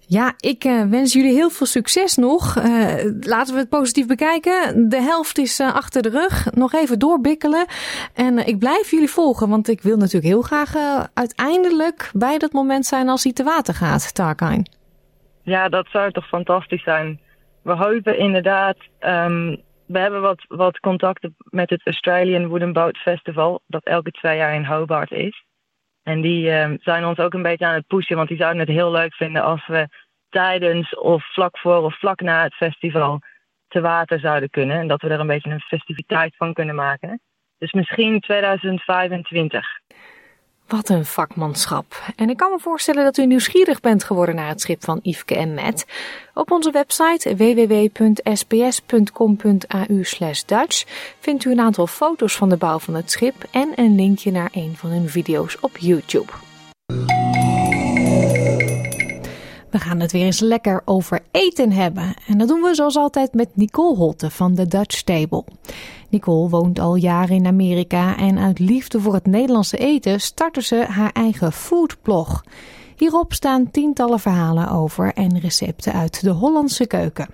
Ja, 0.06 0.34
ik 0.36 0.64
uh, 0.64 0.82
wens 0.82 1.12
jullie 1.12 1.32
heel 1.32 1.50
veel 1.50 1.66
succes 1.66 2.16
nog. 2.16 2.56
Uh, 2.56 2.64
laten 3.20 3.54
we 3.54 3.60
het 3.60 3.68
positief 3.68 4.06
bekijken. 4.06 4.88
De 4.88 5.00
helft 5.00 5.38
is 5.38 5.60
uh, 5.60 5.74
achter 5.74 6.02
de 6.02 6.08
rug. 6.08 6.52
Nog 6.52 6.72
even 6.72 6.98
doorbikkelen. 6.98 7.66
En 8.14 8.46
ik 8.46 8.58
blijf 8.58 8.90
jullie 8.90 9.10
volgen, 9.10 9.48
want 9.48 9.68
ik 9.68 9.80
wil 9.80 9.96
natuurlijk 9.96 10.24
heel 10.24 10.42
graag 10.42 10.74
uiteindelijk 11.14 12.10
bij 12.12 12.38
dat 12.38 12.52
moment 12.52 12.86
zijn 12.86 13.08
als 13.08 13.24
hij 13.24 13.32
te 13.32 13.44
water 13.44 13.74
gaat, 13.74 14.14
Tarkine. 14.14 14.66
Ja, 15.42 15.68
dat 15.68 15.86
zou 15.88 16.10
toch 16.10 16.28
fantastisch 16.28 16.82
zijn. 16.82 17.20
We 17.62 17.72
hopen 17.72 18.18
inderdaad. 18.18 18.76
Um, 19.00 19.62
we 19.86 19.98
hebben 19.98 20.20
wat, 20.20 20.44
wat 20.48 20.80
contacten 20.80 21.36
met 21.38 21.70
het 21.70 21.86
Australian 21.86 22.46
Wooden 22.46 22.72
Boat 22.72 22.96
Festival, 22.96 23.62
dat 23.66 23.84
elke 23.84 24.10
twee 24.10 24.36
jaar 24.36 24.54
in 24.54 24.64
Hobart 24.64 25.10
is. 25.10 25.44
En 26.02 26.20
die 26.20 26.50
um, 26.50 26.78
zijn 26.80 27.04
ons 27.04 27.18
ook 27.18 27.34
een 27.34 27.42
beetje 27.42 27.66
aan 27.66 27.74
het 27.74 27.86
pushen, 27.86 28.16
want 28.16 28.28
die 28.28 28.36
zouden 28.36 28.60
het 28.60 28.68
heel 28.68 28.90
leuk 28.90 29.14
vinden 29.14 29.42
als 29.42 29.66
we 29.66 29.88
tijdens 30.28 30.94
of 30.98 31.32
vlak 31.32 31.58
voor 31.58 31.82
of 31.82 31.98
vlak 31.98 32.20
na 32.20 32.42
het 32.42 32.54
festival 32.54 33.20
te 33.68 33.80
water 33.80 34.20
zouden 34.20 34.50
kunnen. 34.50 34.76
En 34.76 34.88
dat 34.88 35.02
we 35.02 35.08
er 35.08 35.20
een 35.20 35.26
beetje 35.26 35.50
een 35.50 35.60
festiviteit 35.60 36.36
van 36.36 36.52
kunnen 36.52 36.74
maken. 36.74 37.20
Dus 37.58 37.72
misschien 37.72 38.20
2025. 38.20 39.66
Wat 40.68 40.88
een 40.88 41.04
vakmanschap. 41.04 42.12
En 42.16 42.30
ik 42.30 42.36
kan 42.36 42.50
me 42.50 42.58
voorstellen 42.58 43.04
dat 43.04 43.18
u 43.18 43.26
nieuwsgierig 43.26 43.80
bent 43.80 44.04
geworden 44.04 44.34
naar 44.34 44.48
het 44.48 44.60
schip 44.60 44.84
van 44.84 45.00
Yveske 45.02 45.34
en 45.34 45.54
Matt. 45.54 45.84
Op 46.34 46.50
onze 46.50 46.70
website 46.70 47.36
www.sbs.com.au 47.36 48.42
Dutch 50.46 50.84
vindt 51.20 51.44
u 51.44 51.50
een 51.50 51.60
aantal 51.60 51.86
foto's 51.86 52.36
van 52.36 52.48
de 52.48 52.56
bouw 52.56 52.78
van 52.78 52.94
het 52.94 53.10
schip 53.10 53.34
en 53.50 53.72
een 53.74 53.94
linkje 53.94 54.30
naar 54.30 54.50
een 54.52 54.76
van 54.76 54.90
hun 54.90 55.08
video's 55.08 55.56
op 55.60 55.78
YouTube. 55.78 56.32
We 59.70 59.80
gaan 59.80 60.00
het 60.00 60.12
weer 60.12 60.24
eens 60.24 60.40
lekker 60.40 60.82
over 60.84 61.20
eten 61.30 61.72
hebben. 61.72 62.14
En 62.26 62.38
dat 62.38 62.48
doen 62.48 62.60
we 62.60 62.74
zoals 62.74 62.96
altijd 62.96 63.34
met 63.34 63.56
Nicole 63.56 63.96
Holte 63.96 64.30
van 64.30 64.54
de 64.54 64.66
Dutch 64.66 65.02
Table. 65.02 65.44
Nicole 66.14 66.48
woont 66.48 66.78
al 66.78 66.94
jaren 66.94 67.36
in 67.36 67.46
Amerika 67.46 68.16
en 68.16 68.38
uit 68.38 68.58
liefde 68.58 69.00
voor 69.00 69.14
het 69.14 69.26
Nederlandse 69.26 69.76
eten 69.76 70.20
startte 70.20 70.62
ze 70.62 70.84
haar 70.88 71.12
eigen 71.12 71.52
foodblog. 71.52 72.44
Hierop 72.96 73.32
staan 73.32 73.70
tientallen 73.70 74.20
verhalen 74.20 74.70
over 74.70 75.12
en 75.12 75.38
recepten 75.38 75.92
uit 75.92 76.22
de 76.22 76.30
Hollandse 76.30 76.86
keuken. 76.86 77.28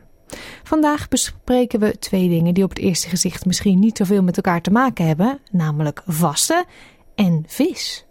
Vandaag 0.63 1.09
bespreken 1.09 1.81
we 1.81 1.99
twee 1.99 2.29
dingen 2.29 2.55
die 2.55 2.65
op 2.65 2.71
het 2.71 2.79
eerste 2.79 3.09
gezicht 3.09 3.47
misschien 3.47 3.79
niet 3.79 3.97
zoveel 3.97 4.23
met 4.23 4.37
elkaar 4.37 4.61
te 4.61 4.71
maken 4.71 5.07
hebben, 5.07 5.39
namelijk 5.51 6.03
vasten 6.07 6.65
en 7.15 7.45
vis. 7.47 8.07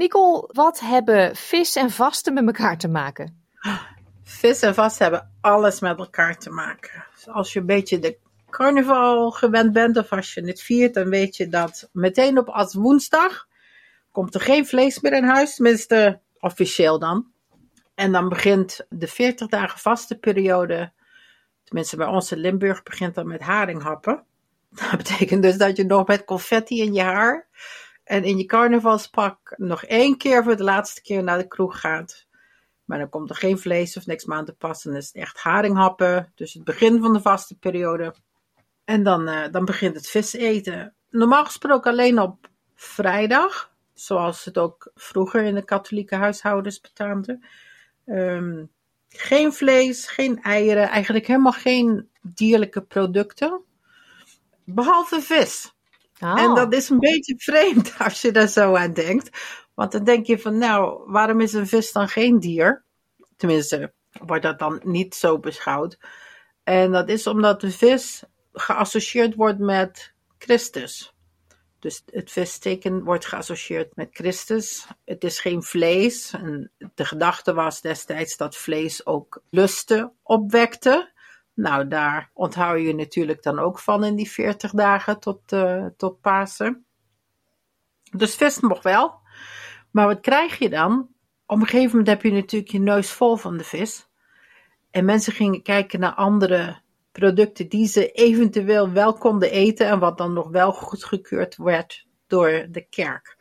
Nicole, 0.00 0.48
wat 0.52 0.80
hebben 0.80 1.36
vis 1.36 1.76
en 1.76 1.90
vasten 1.90 2.34
met 2.34 2.46
elkaar 2.46 2.78
te 2.78 2.88
maken? 2.88 3.44
Vis 4.24 4.62
en 4.62 4.74
vasten 4.74 5.02
hebben 5.02 5.30
alles 5.40 5.80
met 5.80 5.98
elkaar 5.98 6.38
te 6.38 6.50
maken. 6.50 7.06
Als 7.26 7.52
je 7.52 7.60
een 7.60 7.66
beetje 7.66 7.98
de 7.98 8.18
carnaval 8.50 9.30
gewend 9.30 9.72
bent 9.72 9.96
of 9.96 10.12
als 10.12 10.34
je 10.34 10.46
het 10.46 10.62
viert, 10.62 10.94
dan 10.94 11.08
weet 11.08 11.36
je 11.36 11.48
dat 11.48 11.88
meteen 11.92 12.38
op 12.38 12.48
als 12.48 12.74
woensdag 12.74 13.46
komt 14.12 14.34
er 14.34 14.40
geen 14.40 14.66
vlees 14.66 15.00
meer 15.00 15.12
in 15.12 15.24
huis, 15.24 15.54
tenminste 15.54 16.20
officieel 16.38 16.98
dan. 16.98 17.26
En 17.94 18.12
dan 18.12 18.28
begint 18.28 18.86
de 18.88 19.06
40 19.06 19.48
dagen 19.48 19.78
vastenperiode, 19.78 20.92
tenminste 21.64 21.96
bij 21.96 22.06
ons 22.06 22.32
in 22.32 22.38
Limburg, 22.38 22.82
begint 22.82 23.14
dan 23.14 23.26
met 23.26 23.40
haringhappen. 23.40 24.24
Dat 24.80 24.96
betekent 24.96 25.42
dus 25.42 25.56
dat 25.56 25.76
je 25.76 25.84
nog 25.84 26.06
met 26.06 26.24
confetti 26.24 26.80
in 26.80 26.92
je 26.92 27.02
haar 27.02 27.48
en 28.10 28.24
in 28.24 28.38
je 28.38 28.44
carnavalspak 28.44 29.54
nog 29.56 29.84
één 29.84 30.16
keer 30.16 30.42
voor 30.44 30.56
de 30.56 30.62
laatste 30.62 31.02
keer 31.02 31.22
naar 31.22 31.38
de 31.38 31.48
kroeg 31.48 31.80
gaat. 31.80 32.26
Maar 32.84 32.98
dan 32.98 33.08
komt 33.08 33.30
er 33.30 33.36
geen 33.36 33.58
vlees 33.58 33.96
of 33.96 34.06
niks 34.06 34.24
meer 34.24 34.36
aan 34.36 34.44
te 34.44 34.52
passen. 34.52 34.90
Dan 34.90 35.00
is 35.00 35.06
het 35.06 35.16
echt 35.16 35.38
haringhappen. 35.38 36.32
Dus 36.34 36.52
het 36.52 36.64
begin 36.64 37.00
van 37.00 37.12
de 37.12 37.20
vaste 37.20 37.58
periode. 37.58 38.14
En 38.84 39.02
dan, 39.02 39.28
uh, 39.28 39.44
dan 39.50 39.64
begint 39.64 39.94
het 39.94 40.08
vis 40.08 40.32
eten. 40.32 40.94
Normaal 41.10 41.44
gesproken 41.44 41.90
alleen 41.90 42.20
op 42.20 42.48
vrijdag, 42.74 43.72
zoals 43.94 44.44
het 44.44 44.58
ook 44.58 44.90
vroeger 44.94 45.42
in 45.42 45.54
de 45.54 45.64
katholieke 45.64 46.14
huishoudens 46.16 46.80
betaamde. 46.80 47.46
Ehm, 48.06 48.64
geen 49.08 49.52
vlees, 49.52 50.06
geen 50.06 50.42
eieren, 50.42 50.88
eigenlijk 50.88 51.26
helemaal 51.26 51.52
geen 51.52 52.10
dierlijke 52.20 52.82
producten. 52.82 53.60
Behalve 54.64 55.20
vis. 55.20 55.74
Oh. 56.20 56.40
En 56.40 56.54
dat 56.54 56.74
is 56.74 56.88
een 56.88 56.98
beetje 56.98 57.34
vreemd 57.38 57.94
als 57.98 58.22
je 58.22 58.32
daar 58.32 58.48
zo 58.48 58.74
aan 58.74 58.92
denkt. 58.92 59.38
Want 59.74 59.92
dan 59.92 60.04
denk 60.04 60.26
je 60.26 60.38
van, 60.38 60.58
nou, 60.58 61.02
waarom 61.10 61.40
is 61.40 61.52
een 61.52 61.66
vis 61.66 61.92
dan 61.92 62.08
geen 62.08 62.40
dier? 62.40 62.84
Tenminste, 63.36 63.92
wordt 64.26 64.42
dat 64.42 64.58
dan 64.58 64.80
niet 64.84 65.14
zo 65.14 65.38
beschouwd. 65.38 65.98
En 66.64 66.92
dat 66.92 67.08
is 67.08 67.26
omdat 67.26 67.60
de 67.60 67.70
vis 67.70 68.24
geassocieerd 68.52 69.34
wordt 69.34 69.58
met 69.58 70.12
Christus. 70.38 71.14
Dus 71.78 72.02
het 72.06 72.30
visteken 72.30 73.04
wordt 73.04 73.26
geassocieerd 73.26 73.96
met 73.96 74.08
Christus. 74.12 74.86
Het 75.04 75.24
is 75.24 75.40
geen 75.40 75.62
vlees. 75.62 76.32
En 76.32 76.70
de 76.94 77.04
gedachte 77.04 77.54
was 77.54 77.80
destijds 77.80 78.36
dat 78.36 78.56
vlees 78.56 79.06
ook 79.06 79.42
lusten 79.50 80.12
opwekte. 80.22 81.12
Nou, 81.60 81.88
daar 81.88 82.30
onthoud 82.34 82.80
je 82.80 82.94
natuurlijk 82.94 83.42
dan 83.42 83.58
ook 83.58 83.78
van 83.78 84.04
in 84.04 84.16
die 84.16 84.30
40 84.30 84.70
dagen 84.70 85.20
tot, 85.20 85.52
uh, 85.52 85.86
tot 85.96 86.20
Pasen. 86.20 86.84
Dus 88.10 88.34
vis 88.34 88.58
nog 88.58 88.82
wel. 88.82 89.20
Maar 89.90 90.06
wat 90.06 90.20
krijg 90.20 90.58
je 90.58 90.68
dan? 90.68 91.08
Op 91.46 91.60
een 91.60 91.66
gegeven 91.66 91.90
moment 91.90 92.08
heb 92.08 92.22
je 92.22 92.32
natuurlijk 92.32 92.70
je 92.70 92.78
neus 92.78 93.12
vol 93.12 93.36
van 93.36 93.56
de 93.56 93.64
vis. 93.64 94.08
En 94.90 95.04
mensen 95.04 95.32
gingen 95.32 95.62
kijken 95.62 96.00
naar 96.00 96.14
andere 96.14 96.80
producten 97.12 97.68
die 97.68 97.86
ze 97.86 98.12
eventueel 98.12 98.90
wel 98.90 99.12
konden 99.12 99.50
eten 99.50 99.86
en 99.86 99.98
wat 99.98 100.18
dan 100.18 100.32
nog 100.32 100.48
wel 100.48 100.72
goedgekeurd 100.72 101.56
werd 101.56 102.06
door 102.26 102.66
de 102.70 102.86
kerk. 102.88 103.36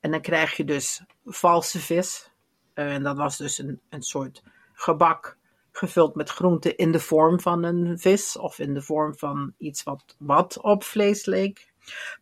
En 0.00 0.10
dan 0.10 0.20
krijg 0.20 0.56
je 0.56 0.64
dus 0.64 1.02
valse 1.24 1.78
vis. 1.78 2.30
Uh, 2.74 2.94
en 2.94 3.02
dat 3.02 3.16
was 3.16 3.36
dus 3.36 3.58
een, 3.58 3.80
een 3.88 4.02
soort 4.02 4.42
gebak 4.72 5.37
gevuld 5.78 6.14
met 6.14 6.30
groenten 6.30 6.76
in 6.76 6.92
de 6.92 7.00
vorm 7.00 7.40
van 7.40 7.62
een 7.62 7.98
vis 7.98 8.36
of 8.36 8.58
in 8.58 8.74
de 8.74 8.82
vorm 8.82 9.18
van 9.18 9.54
iets 9.58 9.82
wat, 9.82 10.16
wat 10.18 10.60
op 10.60 10.84
vlees 10.84 11.24
leek. 11.24 11.72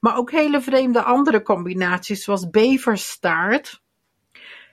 Maar 0.00 0.16
ook 0.16 0.30
hele 0.30 0.60
vreemde 0.60 1.02
andere 1.02 1.42
combinaties 1.42 2.24
zoals 2.24 2.50
beverstaart, 2.50 3.82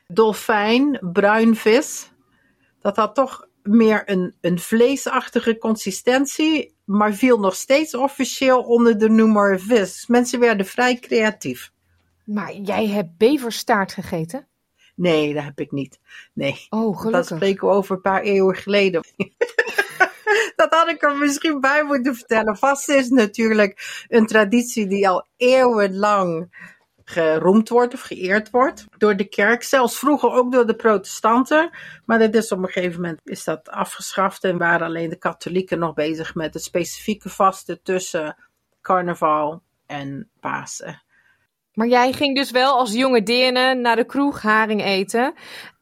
dolfijn, 0.07 0.99
bruinvis. 1.01 2.11
Dat 2.79 2.95
had 2.95 3.15
toch 3.15 3.47
meer 3.63 4.01
een, 4.05 4.36
een 4.41 4.59
vleesachtige 4.59 5.57
consistentie, 5.57 6.75
maar 6.86 7.13
viel 7.13 7.39
nog 7.39 7.55
steeds 7.55 7.95
officieel 7.95 8.61
onder 8.61 8.97
de 8.97 9.09
noemer 9.09 9.59
vis. 9.59 10.07
Mensen 10.07 10.39
werden 10.39 10.65
vrij 10.65 10.99
creatief. 10.99 11.71
Maar 12.25 12.53
jij 12.53 12.88
hebt 12.88 13.17
beverstaart 13.17 13.93
gegeten? 13.93 14.47
Nee, 14.95 15.33
dat 15.33 15.43
heb 15.43 15.59
ik 15.59 15.71
niet. 15.71 15.99
Nee. 16.33 16.67
Oh, 16.69 16.97
gelukkig. 16.97 17.11
Dat 17.11 17.37
spreken 17.37 17.67
we 17.67 17.73
over 17.73 17.95
een 17.95 18.01
paar 18.01 18.21
eeuwen 18.21 18.55
geleden. 18.55 19.03
dat 20.55 20.73
had 20.73 20.89
ik 20.89 21.03
er 21.03 21.17
misschien 21.17 21.59
bij 21.59 21.83
moeten 21.83 22.15
vertellen. 22.15 22.57
Vast 22.57 22.89
is 22.89 23.09
natuurlijk 23.09 24.05
een 24.07 24.25
traditie 24.25 24.87
die 24.87 25.09
al 25.09 25.27
eeuwenlang 25.37 26.51
geroemd 27.05 27.69
wordt 27.69 27.93
of 27.93 28.01
geëerd 28.01 28.49
wordt 28.49 28.85
door 28.97 29.15
de 29.15 29.27
kerk. 29.29 29.63
Zelfs 29.63 29.99
vroeger 29.99 30.31
ook 30.31 30.51
door 30.51 30.65
de 30.65 30.75
protestanten. 30.75 31.69
Maar 32.05 32.19
dat 32.19 32.35
is 32.35 32.51
op 32.51 32.57
een 32.57 32.69
gegeven 32.69 33.01
moment 33.01 33.21
is 33.23 33.43
dat 33.43 33.69
afgeschaft 33.69 34.43
en 34.43 34.57
waren 34.57 34.87
alleen 34.87 35.09
de 35.09 35.15
katholieken 35.15 35.79
nog 35.79 35.93
bezig 35.93 36.35
met 36.35 36.53
het 36.53 36.63
specifieke 36.63 37.29
vasten 37.29 37.81
tussen 37.81 38.35
carnaval 38.81 39.61
en 39.85 40.29
Pasen. 40.39 41.03
Maar 41.74 41.88
jij 41.88 42.13
ging 42.13 42.36
dus 42.36 42.51
wel 42.51 42.78
als 42.78 42.93
jonge 42.93 43.24
deerne 43.24 43.74
naar 43.74 43.95
de 43.95 44.05
kroeg 44.05 44.41
haring 44.41 44.84
eten. 44.84 45.34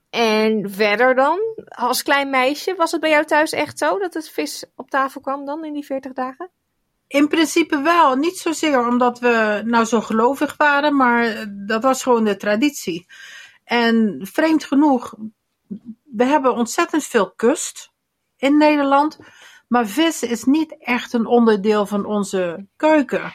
En 0.09 0.71
verder 0.71 1.15
dan, 1.15 1.39
als 1.67 2.03
klein 2.03 2.29
meisje, 2.29 2.75
was 2.75 2.91
het 2.91 3.01
bij 3.01 3.09
jou 3.09 3.25
thuis 3.25 3.51
echt 3.51 3.77
zo 3.77 3.99
dat 3.99 4.13
het 4.13 4.29
vis 4.29 4.65
op 4.75 4.89
tafel 4.89 5.21
kwam 5.21 5.45
dan 5.45 5.65
in 5.65 5.73
die 5.73 5.85
40 5.85 6.13
dagen? 6.13 6.49
In 7.07 7.27
principe 7.27 7.81
wel. 7.81 8.15
Niet 8.15 8.37
zozeer 8.37 8.87
omdat 8.87 9.19
we 9.19 9.61
nou 9.65 9.85
zo 9.85 10.01
gelovig 10.01 10.57
waren, 10.57 10.95
maar 10.95 11.47
dat 11.67 11.83
was 11.83 12.03
gewoon 12.03 12.23
de 12.23 12.37
traditie. 12.37 13.05
En 13.63 14.19
vreemd 14.21 14.63
genoeg, 14.63 15.13
we 16.03 16.25
hebben 16.25 16.53
ontzettend 16.53 17.03
veel 17.03 17.31
kust 17.31 17.91
in 18.37 18.57
Nederland. 18.57 19.19
Maar 19.67 19.87
vis 19.87 20.23
is 20.23 20.43
niet 20.43 20.77
echt 20.79 21.13
een 21.13 21.25
onderdeel 21.25 21.85
van 21.85 22.05
onze 22.05 22.65
keuken. 22.75 23.33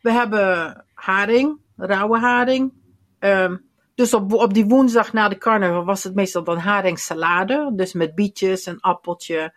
We 0.00 0.12
hebben 0.12 0.84
haring, 0.94 1.60
rauwe 1.78 2.18
haring. 2.18 2.72
Um, 3.18 3.66
dus 3.94 4.14
op, 4.14 4.32
op 4.32 4.54
die 4.54 4.66
woensdag 4.66 5.12
na 5.12 5.28
de 5.28 5.38
carnaval 5.38 5.84
was 5.84 6.04
het 6.04 6.14
meestal 6.14 6.44
dan 6.44 6.58
haringsalade. 6.58 7.72
Dus 7.74 7.92
met 7.92 8.14
bietjes, 8.14 8.66
een 8.66 8.80
appeltje, 8.80 9.54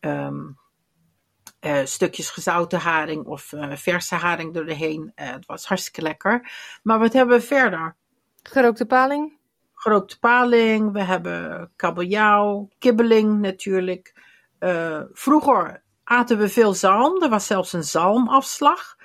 um, 0.00 0.58
uh, 1.60 1.84
stukjes 1.84 2.30
gezouten 2.30 2.78
haring 2.78 3.24
of 3.24 3.52
uh, 3.52 3.76
verse 3.76 4.14
haring 4.14 4.54
doorheen. 4.54 5.12
Uh, 5.16 5.30
het 5.30 5.46
was 5.46 5.66
hartstikke 5.66 6.02
lekker. 6.02 6.50
Maar 6.82 6.98
wat 6.98 7.12
hebben 7.12 7.38
we 7.38 7.42
verder? 7.42 7.96
Gerookte 8.42 8.86
paling? 8.86 9.38
Gerookte 9.74 10.18
paling. 10.18 10.92
We 10.92 11.02
hebben 11.02 11.70
kabeljauw, 11.76 12.68
kibbeling 12.78 13.40
natuurlijk. 13.40 14.14
vroeger 15.12 15.82
aten 16.04 16.38
we 16.38 16.48
veel 16.48 16.74
zalm. 16.74 17.22
Er 17.22 17.28
was 17.28 17.46
zelfs 17.46 17.72
een 17.72 17.84
zalmafslag. 17.84 18.96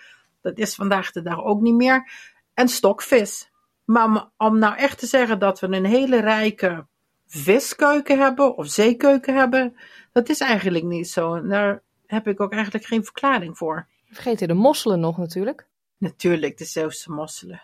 Dat 0.41 0.57
is 0.57 0.75
vandaag 0.75 1.11
de 1.11 1.21
dag 1.21 1.43
ook 1.43 1.61
niet 1.61 1.75
meer. 1.75 2.11
En 2.59 2.67
stokvis. 2.67 3.51
Maar 3.85 4.29
om 4.37 4.57
nou 4.57 4.75
echt 4.75 4.99
te 4.99 5.05
zeggen 5.05 5.39
dat 5.39 5.59
we 5.59 5.67
een 5.67 5.85
hele 5.85 6.19
rijke 6.19 6.85
viskeuken 7.27 8.19
hebben 8.19 8.57
of 8.57 8.67
zeekeuken 8.67 9.35
hebben, 9.35 9.75
dat 10.11 10.29
is 10.29 10.39
eigenlijk 10.39 10.85
niet 10.85 11.09
zo. 11.09 11.35
En 11.35 11.47
daar 11.47 11.81
heb 12.05 12.27
ik 12.27 12.39
ook 12.39 12.53
eigenlijk 12.53 12.85
geen 12.85 13.03
verklaring 13.03 13.57
voor. 13.57 13.87
Vergeten 14.11 14.47
de 14.47 14.53
mosselen 14.53 14.99
nog 14.99 15.17
natuurlijk. 15.17 15.67
Natuurlijk, 15.97 16.57
de 16.57 16.65
Zeeuwse 16.65 17.11
mosselen. 17.11 17.61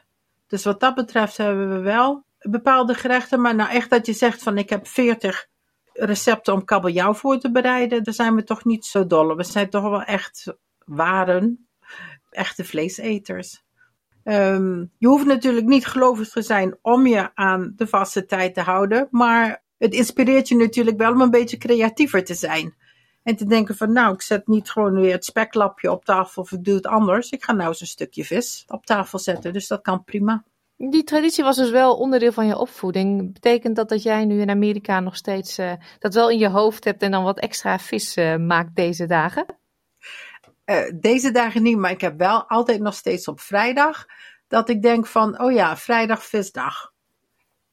Dus 0.48 0.64
wat 0.64 0.80
dat 0.80 0.96
betreft 0.96 1.38
hebben 1.38 1.70
we 1.70 1.80
wel 1.80 2.24
bepaalde 2.40 2.94
gerechten, 2.94 3.42
maar 3.42 3.56
nou 3.56 3.70
echt 3.70 3.90
dat 3.90 4.06
je 4.06 4.14
zegt 4.14 4.44
van 4.44 4.58
ik 4.58 4.70
heb 4.70 4.88
40 4.88 5.48
recepten 5.94 6.54
om 6.54 6.66
kabeljauw 6.66 7.14
voor 7.14 7.40
te 7.40 7.52
bereiden, 7.52 8.04
daar 8.04 8.14
zijn 8.14 8.36
we 8.36 8.44
toch 8.44 8.66
niet 8.66 8.86
zo 8.86 9.08
dol. 9.08 9.36
We 9.36 9.44
zijn 9.44 9.70
toch 9.70 9.84
wel 9.84 10.04
echt 10.04 10.54
waren, 10.86 11.68
echte 12.30 12.66
vleeseters. 12.66 13.64
Um, 14.28 14.92
je 14.98 15.08
hoeft 15.08 15.26
natuurlijk 15.26 15.66
niet 15.66 15.86
gelovig 15.86 16.30
te 16.30 16.42
zijn 16.42 16.78
om 16.82 17.08
je 17.08 17.36
aan 17.36 17.74
de 17.76 17.88
vaste 17.88 18.26
tijd 18.26 18.54
te 18.54 18.62
houden, 18.62 19.08
maar 19.12 19.64
het 19.78 19.94
inspireert 19.94 20.48
je 20.48 20.56
natuurlijk 20.56 20.98
wel 20.98 21.12
om 21.12 21.22
een 21.22 21.30
beetje 21.30 21.58
creatiever 21.58 22.24
te 22.24 22.34
zijn. 22.34 22.76
En 23.24 23.36
te 23.36 23.46
denken 23.46 23.76
van 23.76 23.92
nou, 23.92 24.14
ik 24.14 24.22
zet 24.22 24.48
niet 24.48 24.70
gewoon 24.70 24.94
weer 24.94 25.12
het 25.12 25.26
speklapje 25.26 25.92
op 25.92 26.06
tafel 26.06 26.42
of 26.42 26.52
ik 26.52 26.64
doe 26.64 26.76
het 26.76 26.88
anders. 26.88 27.30
Ik 27.30 27.44
ga 27.44 27.54
nou 27.54 27.68
eens 27.68 27.82
een 27.82 27.88
stukje 27.88 28.26
vis 28.26 28.64
op 28.68 28.86
tafel 28.86 29.20
zetten, 29.20 29.54
dus 29.54 29.68
dat 29.68 29.82
kan 29.82 30.04
prima. 30.04 30.44
Die 30.78 31.04
traditie 31.04 31.44
was 31.44 31.56
dus 31.56 31.70
wel 31.70 31.96
onderdeel 31.96 32.32
van 32.32 32.48
je 32.48 32.58
opvoeding. 32.58 33.34
Betekent 33.34 33.76
dat 33.76 33.90
dat 33.90 34.04
jij 34.04 34.26
nu 34.26 34.42
in 34.42 34.50
Amerika 34.50 35.00
nog 35.00 35.16
steeds 35.16 35.60
uh, 35.60 35.72
dat 36.00 36.14
wel 36.14 36.30
in 36.30 36.38
je 36.38 36.50
hoofd 36.50 36.84
hebt 36.84 37.02
en 37.02 37.12
dan 37.12 37.24
wat 37.24 37.40
extra 37.40 37.80
vis 37.80 38.18
uh, 38.18 38.36
maakt 38.36 38.76
deze 38.76 39.06
dagen? 39.06 39.46
Uh, 40.66 40.92
deze 40.96 41.32
dagen 41.32 41.64
niet, 41.64 41.78
maar 41.78 41.92
ik 41.92 42.02
heb 42.02 42.18
wel 42.18 42.44
altijd 42.50 42.80
nog 42.80 42.94
steeds 42.94 43.28
op 43.28 43.40
vrijdag 43.40 44.06
dat 44.48 44.70
ik 44.70 44.82
denk 44.82 45.08
van, 45.08 45.40
oh 45.40 45.52
ja, 45.52 45.78
vrijdag 45.78 46.26
visdag. 46.26 46.94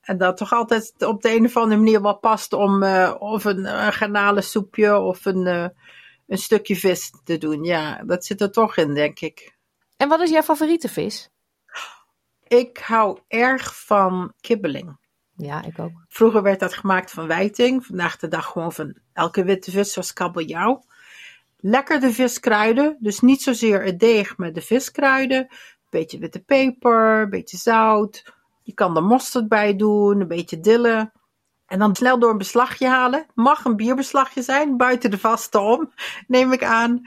En 0.01 0.18
dat 0.18 0.36
toch 0.36 0.53
altijd 0.53 0.95
op 0.99 1.22
de 1.22 1.34
een 1.34 1.45
of 1.45 1.57
andere 1.57 1.80
manier 1.80 2.03
wel 2.03 2.18
past 2.18 2.53
om 2.53 2.82
uh, 2.82 3.14
of 3.18 3.45
een, 3.45 3.64
een 3.64 3.93
garnalensoepje 3.93 4.99
of 4.99 5.24
een, 5.24 5.47
uh, 5.47 5.66
een 6.26 6.38
stukje 6.38 6.76
vis 6.76 7.12
te 7.24 7.38
doen. 7.38 7.64
Ja, 7.64 8.03
dat 8.05 8.24
zit 8.24 8.40
er 8.40 8.51
toch 8.51 8.76
in, 8.76 8.95
denk 8.95 9.20
ik. 9.20 9.57
En 9.97 10.09
wat 10.09 10.20
is 10.20 10.30
jouw 10.30 10.43
favoriete 10.43 10.88
vis? 10.88 11.30
Ik 12.47 12.78
hou 12.78 13.18
erg 13.28 13.84
van 13.84 14.32
kibbeling. 14.40 14.99
Ja, 15.36 15.62
ik 15.62 15.78
ook. 15.78 15.93
Vroeger 16.09 16.43
werd 16.43 16.61
dat 16.61 16.74
gemaakt 16.74 17.11
van 17.11 17.26
wijting. 17.26 17.86
Vandaag 17.86 18.16
de 18.16 18.28
dag 18.28 18.47
gewoon 18.47 18.72
van 18.72 18.97
elke 19.12 19.45
witte 19.45 19.70
vis 19.70 19.93
zoals 19.93 20.12
kabeljauw. 20.12 20.84
Lekker 21.65 22.01
de 22.01 22.13
viskruiden. 22.13 22.97
Dus 23.01 23.21
niet 23.21 23.43
zozeer 23.43 23.83
het 23.83 24.01
deeg 24.01 24.37
met 24.37 24.55
de 24.55 24.61
viskruiden. 24.61 25.47
Beetje 25.91 26.19
witte 26.19 26.41
peper, 26.41 27.29
beetje 27.29 27.57
zout. 27.57 28.33
Je 28.63 28.75
kan 28.75 28.97
er 28.97 29.03
mosterd 29.03 29.49
bij 29.49 29.77
doen, 29.77 30.21
een 30.21 30.29
beetje 30.29 30.61
dille. 30.61 31.13
En 31.67 31.79
dan 31.79 31.97
snel 31.97 32.19
door 32.19 32.31
een 32.31 32.39
beslagje 32.39 32.87
halen. 32.87 33.27
Mag 33.35 33.65
een 33.65 33.77
bierbeslagje 33.77 34.43
zijn, 34.43 34.77
buiten 34.77 35.11
de 35.11 35.19
vaste 35.19 35.59
om, 35.59 35.93
neem 36.27 36.53
ik 36.53 36.65
aan. 36.65 37.03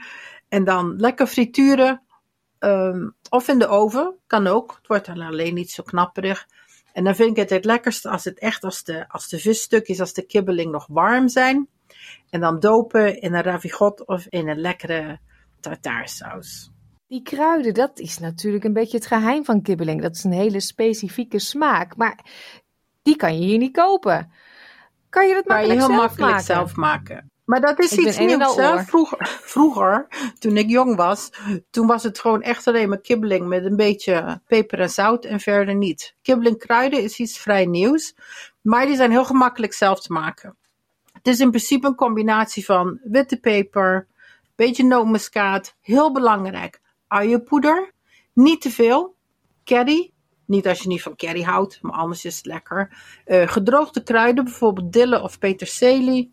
En 0.48 0.64
dan 0.64 0.96
lekker 0.96 1.26
frituren. 1.26 2.02
Um, 2.58 3.16
of 3.30 3.48
in 3.48 3.58
de 3.58 3.68
oven, 3.68 4.14
kan 4.26 4.46
ook. 4.46 4.74
Het 4.76 4.86
wordt 4.86 5.06
dan 5.06 5.20
alleen 5.20 5.54
niet 5.54 5.70
zo 5.70 5.82
knapperig. 5.82 6.46
En 6.92 7.04
dan 7.04 7.14
vind 7.14 7.30
ik 7.30 7.36
het 7.36 7.50
het 7.50 7.64
lekkerste 7.64 8.08
als 8.08 8.24
het 8.24 8.38
echt 8.38 8.64
als 8.64 8.84
de, 8.84 9.08
als 9.08 9.28
de 9.28 9.38
visstukjes, 9.38 10.00
als 10.00 10.12
de 10.12 10.26
kibbeling 10.26 10.72
nog 10.72 10.86
warm 10.86 11.28
zijn. 11.28 11.68
En 12.30 12.40
dan 12.40 12.60
dopen 12.60 13.20
in 13.20 13.34
een 13.34 13.42
ravigot 13.42 14.06
of 14.06 14.26
in 14.28 14.48
een 14.48 14.60
lekkere 14.60 15.18
tartaarsaus. 15.60 16.70
Die 17.08 17.22
kruiden, 17.22 17.74
dat 17.74 17.98
is 17.98 18.18
natuurlijk 18.18 18.64
een 18.64 18.72
beetje 18.72 18.96
het 18.96 19.06
geheim 19.06 19.44
van 19.44 19.62
kibbeling. 19.62 20.02
Dat 20.02 20.14
is 20.14 20.24
een 20.24 20.32
hele 20.32 20.60
specifieke 20.60 21.38
smaak. 21.38 21.96
Maar 21.96 22.24
die 23.02 23.16
kan 23.16 23.38
je 23.38 23.46
hier 23.46 23.58
niet 23.58 23.76
kopen. 23.76 24.32
Kan 25.08 25.28
je 25.28 25.34
dat 25.34 25.44
Kan 25.44 25.60
je 25.60 25.66
makkelijk, 25.66 25.80
heel 25.80 25.88
zelf, 25.88 26.00
makkelijk 26.00 26.30
maken? 26.30 26.46
zelf 26.46 26.76
maken. 26.76 27.30
Maar 27.44 27.60
dat 27.60 27.78
is 27.78 27.92
Ik 27.92 27.98
iets 27.98 28.18
nieuws. 28.18 28.56
Hè? 28.56 28.78
Vroeger, 28.78 29.26
vroeger, 29.42 30.06
toen 30.38 30.56
ik 30.56 30.68
jong 30.68 30.96
was, 30.96 31.30
toen 31.70 31.86
was 31.86 32.02
het 32.02 32.18
gewoon 32.18 32.42
echt 32.42 32.66
alleen 32.66 32.88
maar 32.88 33.00
kibbeling 33.00 33.46
met 33.46 33.64
een 33.64 33.76
beetje 33.76 34.40
peper 34.46 34.80
en 34.80 34.90
zout 34.90 35.24
en 35.24 35.40
verder 35.40 35.74
niet. 35.74 36.14
Kibbeling 36.22 36.58
kruiden 36.58 37.02
is 37.02 37.18
iets 37.18 37.38
vrij 37.38 37.66
nieuws, 37.66 38.14
maar 38.62 38.86
die 38.86 38.96
zijn 38.96 39.10
heel 39.10 39.24
gemakkelijk 39.24 39.72
zelf 39.72 40.00
te 40.00 40.12
maken. 40.12 40.56
Het 41.26 41.34
is 41.34 41.40
in 41.40 41.50
principe 41.50 41.86
een 41.86 41.94
combinatie 41.94 42.64
van 42.64 43.00
witte 43.02 43.36
peper, 43.36 44.06
beetje 44.54 44.84
nootmuskaat, 44.84 45.76
heel 45.80 46.12
belangrijk, 46.12 46.80
uienpoeder, 47.06 47.92
niet 48.32 48.60
te 48.60 48.70
veel, 48.70 49.16
curry, 49.64 50.10
niet 50.44 50.66
als 50.66 50.80
je 50.80 50.88
niet 50.88 51.02
van 51.02 51.16
curry 51.16 51.42
houdt, 51.42 51.82
maar 51.82 51.92
anders 51.92 52.24
is 52.24 52.36
het 52.36 52.46
lekker. 52.46 52.96
Eh, 53.24 53.48
gedroogde 53.48 54.02
kruiden, 54.02 54.44
bijvoorbeeld 54.44 54.92
dille 54.92 55.22
of 55.22 55.38
peterselie. 55.38 56.32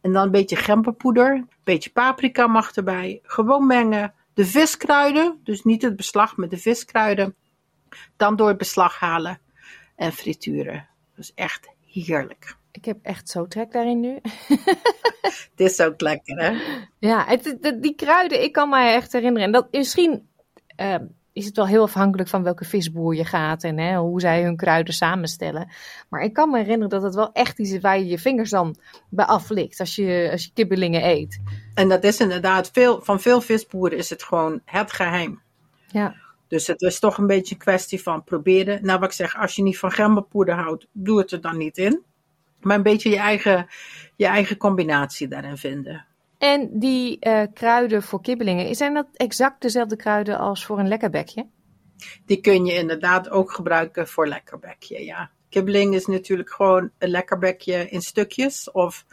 En 0.00 0.12
dan 0.12 0.22
een 0.22 0.30
beetje 0.30 0.56
gemberpoeder, 0.56 1.34
een 1.34 1.48
beetje 1.64 1.90
paprika 1.90 2.46
mag 2.46 2.72
erbij. 2.72 3.20
Gewoon 3.22 3.66
mengen. 3.66 4.14
De 4.34 4.46
viskruiden, 4.46 5.40
dus 5.44 5.62
niet 5.62 5.82
het 5.82 5.96
beslag 5.96 6.36
met 6.36 6.50
de 6.50 6.58
viskruiden. 6.58 7.34
Dan 8.16 8.36
door 8.36 8.48
het 8.48 8.58
beslag 8.58 8.98
halen 8.98 9.40
en 9.96 10.12
frituren. 10.12 10.88
Dat 11.14 11.24
is 11.24 11.32
echt 11.34 11.68
heerlijk. 11.86 12.60
Ik 12.72 12.84
heb 12.84 12.98
echt 13.02 13.28
zo 13.28 13.46
trek 13.46 13.72
daarin 13.72 14.00
nu. 14.00 14.18
Het 15.50 15.70
is 15.70 15.80
ook 15.80 16.00
lekker, 16.00 16.36
hè? 16.38 16.52
Ja, 16.98 17.24
het, 17.26 17.56
het- 17.60 17.82
die 17.82 17.94
kruiden, 17.94 18.42
ik 18.42 18.52
kan 18.52 18.68
mij 18.68 18.94
echt 18.94 19.12
herinneren. 19.12 19.46
En 19.46 19.52
dat, 19.52 19.68
misschien 19.70 20.28
eh, 20.76 20.94
is 21.32 21.44
het 21.46 21.56
wel 21.56 21.66
heel 21.66 21.82
afhankelijk 21.82 22.28
van 22.28 22.42
welke 22.42 22.64
visboer 22.64 23.14
je 23.14 23.24
gaat 23.24 23.64
en 23.64 23.78
hè, 23.78 23.96
hoe 23.96 24.20
zij 24.20 24.42
hun 24.42 24.56
kruiden 24.56 24.94
samenstellen. 24.94 25.68
Maar 26.08 26.22
ik 26.22 26.32
kan 26.32 26.50
me 26.50 26.58
herinneren 26.58 26.88
dat 26.88 27.02
het 27.02 27.14
wel 27.14 27.32
echt 27.32 27.58
iets 27.58 27.70
is 27.70 27.80
waar 27.80 27.98
je 27.98 28.06
je 28.06 28.18
vingers 28.18 28.50
dan 28.50 28.76
bij 29.08 29.24
aflikt 29.24 29.80
als 29.80 29.94
je, 29.94 30.28
als 30.32 30.44
je 30.44 30.50
kibbelingen 30.54 31.04
eet. 31.08 31.40
En 31.74 31.88
dat 31.88 32.04
is 32.04 32.20
inderdaad, 32.20 32.70
veel, 32.72 33.00
van 33.02 33.20
veel 33.20 33.40
visboeren 33.40 33.98
is 33.98 34.10
het 34.10 34.22
gewoon 34.22 34.60
het 34.64 34.92
geheim. 34.92 35.40
Ja. 35.86 36.14
Dus 36.48 36.66
het 36.66 36.82
is 36.82 36.98
toch 36.98 37.18
een 37.18 37.26
beetje 37.26 37.54
een 37.54 37.60
kwestie 37.60 38.02
van 38.02 38.24
proberen. 38.24 38.84
Nou, 38.84 38.98
wat 38.98 39.08
ik 39.08 39.14
zeg, 39.14 39.36
als 39.36 39.56
je 39.56 39.62
niet 39.62 39.78
van 39.78 39.90
gemberpoeder 39.90 40.54
houdt, 40.54 40.86
doe 40.92 41.18
het 41.18 41.30
er 41.30 41.40
dan 41.40 41.56
niet 41.56 41.78
in. 41.78 42.02
Maar 42.64 42.76
een 42.76 42.82
beetje 42.82 43.10
je 43.10 43.18
eigen, 43.18 43.66
je 44.16 44.26
eigen 44.26 44.56
combinatie 44.56 45.28
daarin 45.28 45.56
vinden. 45.56 46.06
En 46.38 46.70
die 46.72 47.18
eh, 47.18 47.42
kruiden 47.54 48.02
voor 48.02 48.20
kibbelingen, 48.20 48.74
zijn 48.74 48.94
dat 48.94 49.06
exact 49.12 49.62
dezelfde 49.62 49.96
kruiden 49.96 50.38
als 50.38 50.64
voor 50.64 50.78
een 50.78 50.88
lekkerbekje? 50.88 51.46
Die 52.26 52.40
kun 52.40 52.64
je 52.64 52.74
inderdaad 52.74 53.30
ook 53.30 53.52
gebruiken 53.52 54.08
voor 54.08 54.28
lekkerbekje, 54.28 55.04
ja. 55.04 55.30
Kibbeling 55.48 55.94
is 55.94 56.06
natuurlijk 56.06 56.50
gewoon 56.50 56.90
een 56.98 57.08
lekkerbekje 57.08 57.88
in 57.88 58.00
stukjes. 58.00 58.70
Of 58.70 59.06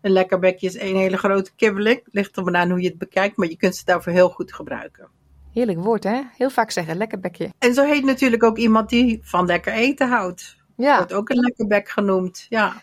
een 0.00 0.10
lekkerbekje 0.10 0.66
is 0.66 0.76
één 0.76 0.96
hele 0.96 1.16
grote 1.16 1.54
kibbeling. 1.56 2.00
Ligt 2.04 2.36
er 2.36 2.44
maar 2.44 2.54
aan 2.54 2.70
hoe 2.70 2.80
je 2.80 2.88
het 2.88 2.98
bekijkt, 2.98 3.36
maar 3.36 3.48
je 3.48 3.56
kunt 3.56 3.76
ze 3.76 3.84
daarvoor 3.84 4.12
heel 4.12 4.28
goed 4.28 4.52
gebruiken. 4.52 5.08
Heerlijk 5.52 5.78
woord, 5.78 6.04
hè? 6.04 6.20
Heel 6.36 6.50
vaak 6.50 6.70
zeggen 6.70 6.96
lekkerbekje. 6.96 7.50
En 7.58 7.74
zo 7.74 7.84
heet 7.84 8.04
natuurlijk 8.04 8.42
ook 8.42 8.58
iemand 8.58 8.88
die 8.88 9.20
van 9.22 9.46
lekker 9.46 9.72
eten 9.72 10.08
houdt. 10.08 10.56
Ja. 10.76 10.96
Wordt 10.96 11.12
ook 11.12 11.30
een 11.30 11.40
lekkerbek 11.40 11.88
genoemd, 11.88 12.46
ja. 12.48 12.82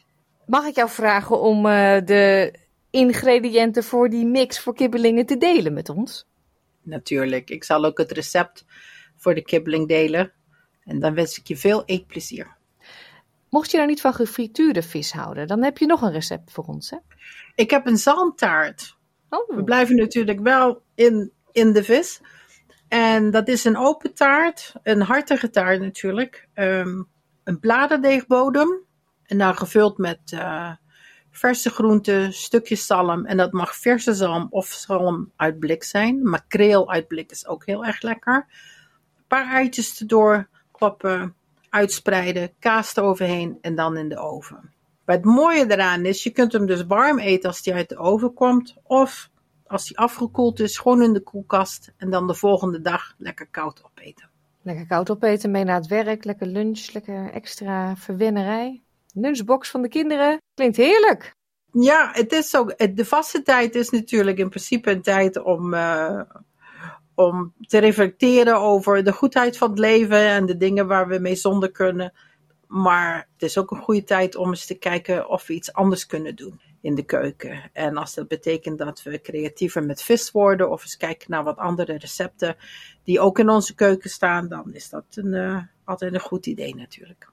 Mag 0.49 0.65
ik 0.65 0.75
jou 0.75 0.89
vragen 0.89 1.39
om 1.39 1.65
eh, 1.65 2.05
de 2.05 2.53
ingrediënten 2.89 3.83
voor 3.83 4.09
die 4.09 4.25
mix 4.25 4.59
voor 4.59 4.73
kibbelingen 4.73 5.25
te 5.25 5.37
delen 5.37 5.73
met 5.73 5.89
ons? 5.89 6.27
Natuurlijk. 6.81 7.49
Ik 7.49 7.63
zal 7.63 7.85
ook 7.85 7.97
het 7.97 8.11
recept 8.11 8.65
voor 9.15 9.35
de 9.35 9.41
kibbeling 9.41 9.87
delen. 9.87 10.31
En 10.83 10.99
dan 10.99 11.13
wens 11.13 11.37
ik 11.37 11.47
je 11.47 11.57
veel 11.57 11.85
eetplezier. 11.85 12.55
Mocht 13.49 13.71
je 13.71 13.77
nou 13.77 13.89
niet 13.89 14.01
van 14.01 14.13
gefrituurde 14.13 14.81
vis 14.81 15.11
houden, 15.11 15.47
dan 15.47 15.63
heb 15.63 15.77
je 15.77 15.85
nog 15.85 16.01
een 16.01 16.11
recept 16.11 16.51
voor 16.51 16.63
ons, 16.63 16.89
hè? 16.89 16.97
Ik 17.55 17.69
heb 17.69 17.85
een 17.85 17.97
zalmtaart. 17.97 18.97
Oh. 19.29 19.55
We 19.55 19.63
blijven 19.63 19.95
natuurlijk 19.95 20.39
wel 20.39 20.81
in, 20.95 21.31
in 21.51 21.73
de 21.73 21.83
vis. 21.83 22.21
En 22.87 23.31
dat 23.31 23.47
is 23.47 23.63
een 23.63 23.77
open 23.77 24.13
taart, 24.13 24.73
een 24.83 25.01
hartige 25.01 25.49
taart 25.49 25.81
natuurlijk. 25.81 26.47
Ehm, 26.53 27.03
een 27.43 27.59
bladerdeegbodem. 27.59 28.87
En 29.29 29.37
dan 29.37 29.57
gevuld 29.57 29.97
met 29.97 30.19
eh, 30.25 30.71
verse 31.31 31.69
groenten, 31.69 32.33
stukjes 32.33 32.85
zalm. 32.85 33.25
En 33.25 33.37
dat 33.37 33.51
mag 33.51 33.75
verse 33.75 34.13
zalm 34.13 34.47
of 34.49 34.67
zalm 34.67 35.31
uit 35.35 35.59
blik 35.59 35.83
zijn. 35.83 36.29
Makreel 36.29 36.91
uit 36.91 37.07
blik 37.07 37.31
is 37.31 37.47
ook 37.47 37.65
heel 37.65 37.85
erg 37.85 38.01
lekker. 38.01 38.45
Een 39.17 39.27
paar 39.27 39.51
eitjes 39.51 39.99
erdoor 39.99 40.47
klappen, 40.71 41.35
uitspreiden, 41.69 42.51
kaas 42.59 42.95
eroverheen 42.95 43.57
en 43.61 43.75
dan 43.75 43.97
in 43.97 44.09
de 44.09 44.17
oven. 44.17 44.73
Maar 45.05 45.15
het 45.15 45.25
mooie 45.25 45.71
eraan 45.71 46.05
is, 46.05 46.23
je 46.23 46.29
kunt 46.29 46.53
hem 46.53 46.65
dus 46.65 46.85
warm 46.85 47.19
eten 47.19 47.49
als 47.49 47.61
die 47.61 47.73
uit 47.73 47.89
de 47.89 47.97
oven 47.97 48.33
komt. 48.33 48.75
Of 48.83 49.29
als 49.67 49.87
die 49.87 49.97
afgekoeld 49.97 50.59
is, 50.59 50.77
gewoon 50.77 51.01
in 51.01 51.13
de 51.13 51.23
koelkast. 51.23 51.91
En 51.97 52.09
dan 52.09 52.27
de 52.27 52.35
volgende 52.35 52.81
dag 52.81 53.13
lekker 53.17 53.47
koud 53.47 53.83
opeten. 53.83 54.29
Lekker 54.61 54.87
koud 54.87 55.09
opeten, 55.09 55.51
mee 55.51 55.63
naar 55.63 55.75
het 55.75 55.87
werk, 55.87 56.23
lekker 56.23 56.47
lunch, 56.47 56.91
lekker 56.93 57.31
extra 57.31 57.95
verwennerij. 57.95 58.81
Lunchbox 59.19 59.69
van 59.69 59.81
de 59.81 59.87
kinderen, 59.87 60.37
klinkt 60.53 60.77
heerlijk. 60.77 61.35
Ja, 61.71 62.09
het 62.13 62.31
is 62.31 62.51
het- 62.51 62.97
De 62.97 63.05
vaste 63.05 63.41
tijd 63.41 63.75
is 63.75 63.89
natuurlijk 63.89 64.37
in 64.37 64.49
principe 64.49 64.91
een 64.91 65.01
tijd 65.01 65.43
om, 65.43 65.73
eh, 65.73 66.21
om 67.15 67.53
te 67.67 67.77
reflecteren 67.77 68.55
over 68.59 69.03
de 69.03 69.11
goedheid 69.11 69.57
van 69.57 69.69
het 69.69 69.79
leven 69.79 70.19
en 70.19 70.45
de 70.45 70.57
dingen 70.57 70.87
waar 70.87 71.07
we 71.07 71.19
mee 71.19 71.35
zonder 71.35 71.71
kunnen. 71.71 72.13
Maar 72.67 73.27
het 73.33 73.41
is 73.41 73.57
ook 73.57 73.71
een 73.71 73.81
goede 73.81 74.03
tijd 74.03 74.35
om 74.35 74.49
eens 74.49 74.65
te 74.65 74.77
kijken 74.77 75.29
of 75.29 75.47
we 75.47 75.53
iets 75.53 75.73
anders 75.73 76.05
kunnen 76.05 76.35
doen 76.35 76.61
in 76.81 76.95
de 76.95 77.03
keuken. 77.03 77.69
En 77.73 77.97
als 77.97 78.13
dat 78.13 78.27
betekent 78.27 78.77
dat 78.77 79.03
we 79.03 79.21
creatiever 79.21 79.83
met 79.83 80.01
vis 80.01 80.31
worden 80.31 80.69
of 80.69 80.81
eens 80.81 80.97
kijken 80.97 81.31
naar 81.31 81.43
wat 81.43 81.57
andere 81.57 81.97
recepten 81.97 82.55
die 83.03 83.19
ook 83.19 83.39
in 83.39 83.49
onze 83.49 83.75
keuken 83.75 84.09
staan, 84.09 84.47
dan 84.47 84.73
is 84.73 84.89
dat 84.89 85.05
een, 85.09 85.33
eh, 85.33 85.63
altijd 85.83 86.13
een 86.13 86.19
goed 86.19 86.45
idee 86.45 86.75
natuurlijk. 86.75 87.29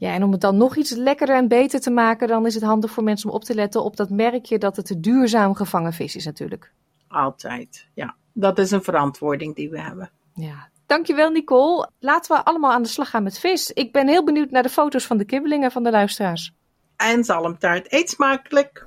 Ja, 0.00 0.12
en 0.12 0.22
om 0.22 0.32
het 0.32 0.40
dan 0.40 0.56
nog 0.56 0.76
iets 0.76 0.90
lekkerder 0.90 1.36
en 1.36 1.48
beter 1.48 1.80
te 1.80 1.90
maken, 1.90 2.28
dan 2.28 2.46
is 2.46 2.54
het 2.54 2.62
handig 2.62 2.90
voor 2.90 3.02
mensen 3.02 3.28
om 3.28 3.34
op 3.34 3.44
te 3.44 3.54
letten 3.54 3.84
op 3.84 3.96
dat 3.96 4.10
merkje 4.10 4.58
dat 4.58 4.76
het 4.76 4.90
een 4.90 5.00
duurzaam 5.00 5.54
gevangen 5.54 5.92
vis 5.92 6.16
is 6.16 6.24
natuurlijk. 6.24 6.72
Altijd, 7.08 7.88
ja. 7.94 8.14
Dat 8.32 8.58
is 8.58 8.70
een 8.70 8.82
verantwoording 8.82 9.54
die 9.54 9.70
we 9.70 9.80
hebben. 9.80 10.10
Ja. 10.34 10.68
Dankjewel 10.86 11.30
Nicole. 11.30 11.88
Laten 11.98 12.36
we 12.36 12.44
allemaal 12.44 12.72
aan 12.72 12.82
de 12.82 12.88
slag 12.88 13.10
gaan 13.10 13.22
met 13.22 13.38
vis. 13.38 13.70
Ik 13.70 13.92
ben 13.92 14.08
heel 14.08 14.24
benieuwd 14.24 14.50
naar 14.50 14.62
de 14.62 14.68
foto's 14.68 15.06
van 15.06 15.16
de 15.16 15.24
kibbelingen 15.24 15.70
van 15.70 15.82
de 15.82 15.90
luisteraars. 15.90 16.52
En 16.96 17.24
zalmtaart, 17.24 17.92
eet 17.92 18.10
smakelijk! 18.10 18.86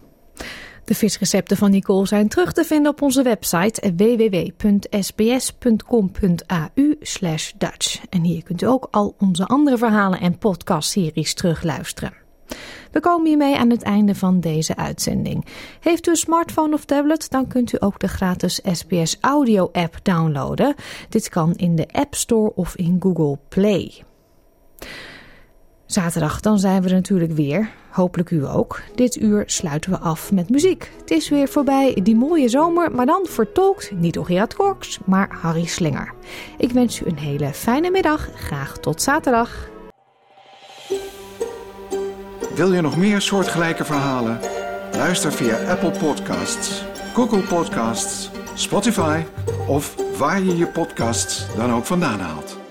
De 0.86 0.96
visrecepten 0.96 1.58
van 1.58 1.72
Nicole 1.72 2.08
zijn 2.08 2.28
terug 2.28 2.54
te 2.54 2.64
vinden 2.64 2.92
op 2.92 3.02
onze 3.02 3.24
website 3.24 3.94
www.sbs.com.au 3.96 5.10
Dutch. 7.58 8.02
En 8.10 8.24
hier 8.24 8.44
kunt 8.44 8.62
u 8.62 8.66
ook 8.66 8.88
al 8.92 9.16
onze 9.20 9.46
andere 9.46 9.78
verhalen 9.78 10.20
en 10.20 10.38
podcastseries 10.38 11.34
terugluisteren. 11.34 12.14
We 12.92 13.00
komen 13.00 13.28
hiermee 13.28 13.58
aan 13.58 13.70
het 13.70 13.82
einde 13.82 14.16
van 14.16 14.40
deze 14.40 14.76
uitzending. 14.76 15.46
Heeft 15.80 16.08
u 16.08 16.10
een 16.10 16.18
smartphone 16.18 16.74
of 16.74 16.86
tablet, 16.86 17.30
dan 17.30 17.48
kunt 17.48 17.74
u 17.74 17.78
ook 17.80 18.00
de 18.00 18.08
gratis 18.08 18.60
SBS 18.72 19.18
Audio 19.22 19.70
app 19.72 20.00
downloaden. 20.04 20.76
Dit 21.10 21.30
kan 21.30 21.56
in 21.56 21.76
de 21.76 21.88
App 21.92 22.16
Store 22.16 22.52
of 22.56 22.76
in 22.76 22.98
Google 23.00 23.40
Play. 23.50 24.04
Zaterdag, 25.94 26.40
dan 26.40 26.60
zijn 26.60 26.82
we 26.82 26.88
er 26.88 26.94
natuurlijk 26.94 27.32
weer. 27.32 27.70
Hopelijk 27.90 28.30
u 28.30 28.48
ook. 28.48 28.82
Dit 28.96 29.16
uur 29.16 29.44
sluiten 29.46 29.92
we 29.92 29.98
af 29.98 30.32
met 30.32 30.50
muziek. 30.50 30.92
Het 31.00 31.12
is 31.12 31.30
weer 31.30 31.48
voorbij 31.48 32.00
die 32.04 32.16
mooie 32.16 32.50
zomer, 32.50 32.92
maar 32.92 33.06
dan 33.06 33.26
vertolkt 33.30 33.92
niet 33.92 34.14
door 34.14 34.26
Gerard 34.26 34.56
Korks, 34.56 35.00
maar 35.06 35.38
Harry 35.42 35.66
Slinger. 35.66 36.14
Ik 36.58 36.72
wens 36.72 37.02
u 37.02 37.06
een 37.06 37.18
hele 37.18 37.54
fijne 37.54 37.90
middag. 37.90 38.30
Graag 38.36 38.78
tot 38.78 39.02
zaterdag. 39.02 39.70
Wil 42.56 42.74
je 42.74 42.82
nog 42.82 42.98
meer 42.98 43.22
soortgelijke 43.22 43.86
verhalen? 43.86 44.40
Luister 44.92 45.32
via 45.32 45.58
Apple 45.70 45.92
Podcasts, 45.92 46.84
Google 47.14 47.42
Podcasts, 47.42 48.30
Spotify 48.54 49.22
of 49.68 49.96
waar 50.18 50.44
je 50.44 50.58
je 50.58 50.68
podcasts 50.68 51.56
dan 51.56 51.74
ook 51.74 51.86
vandaan 51.86 52.20
haalt. 52.20 52.63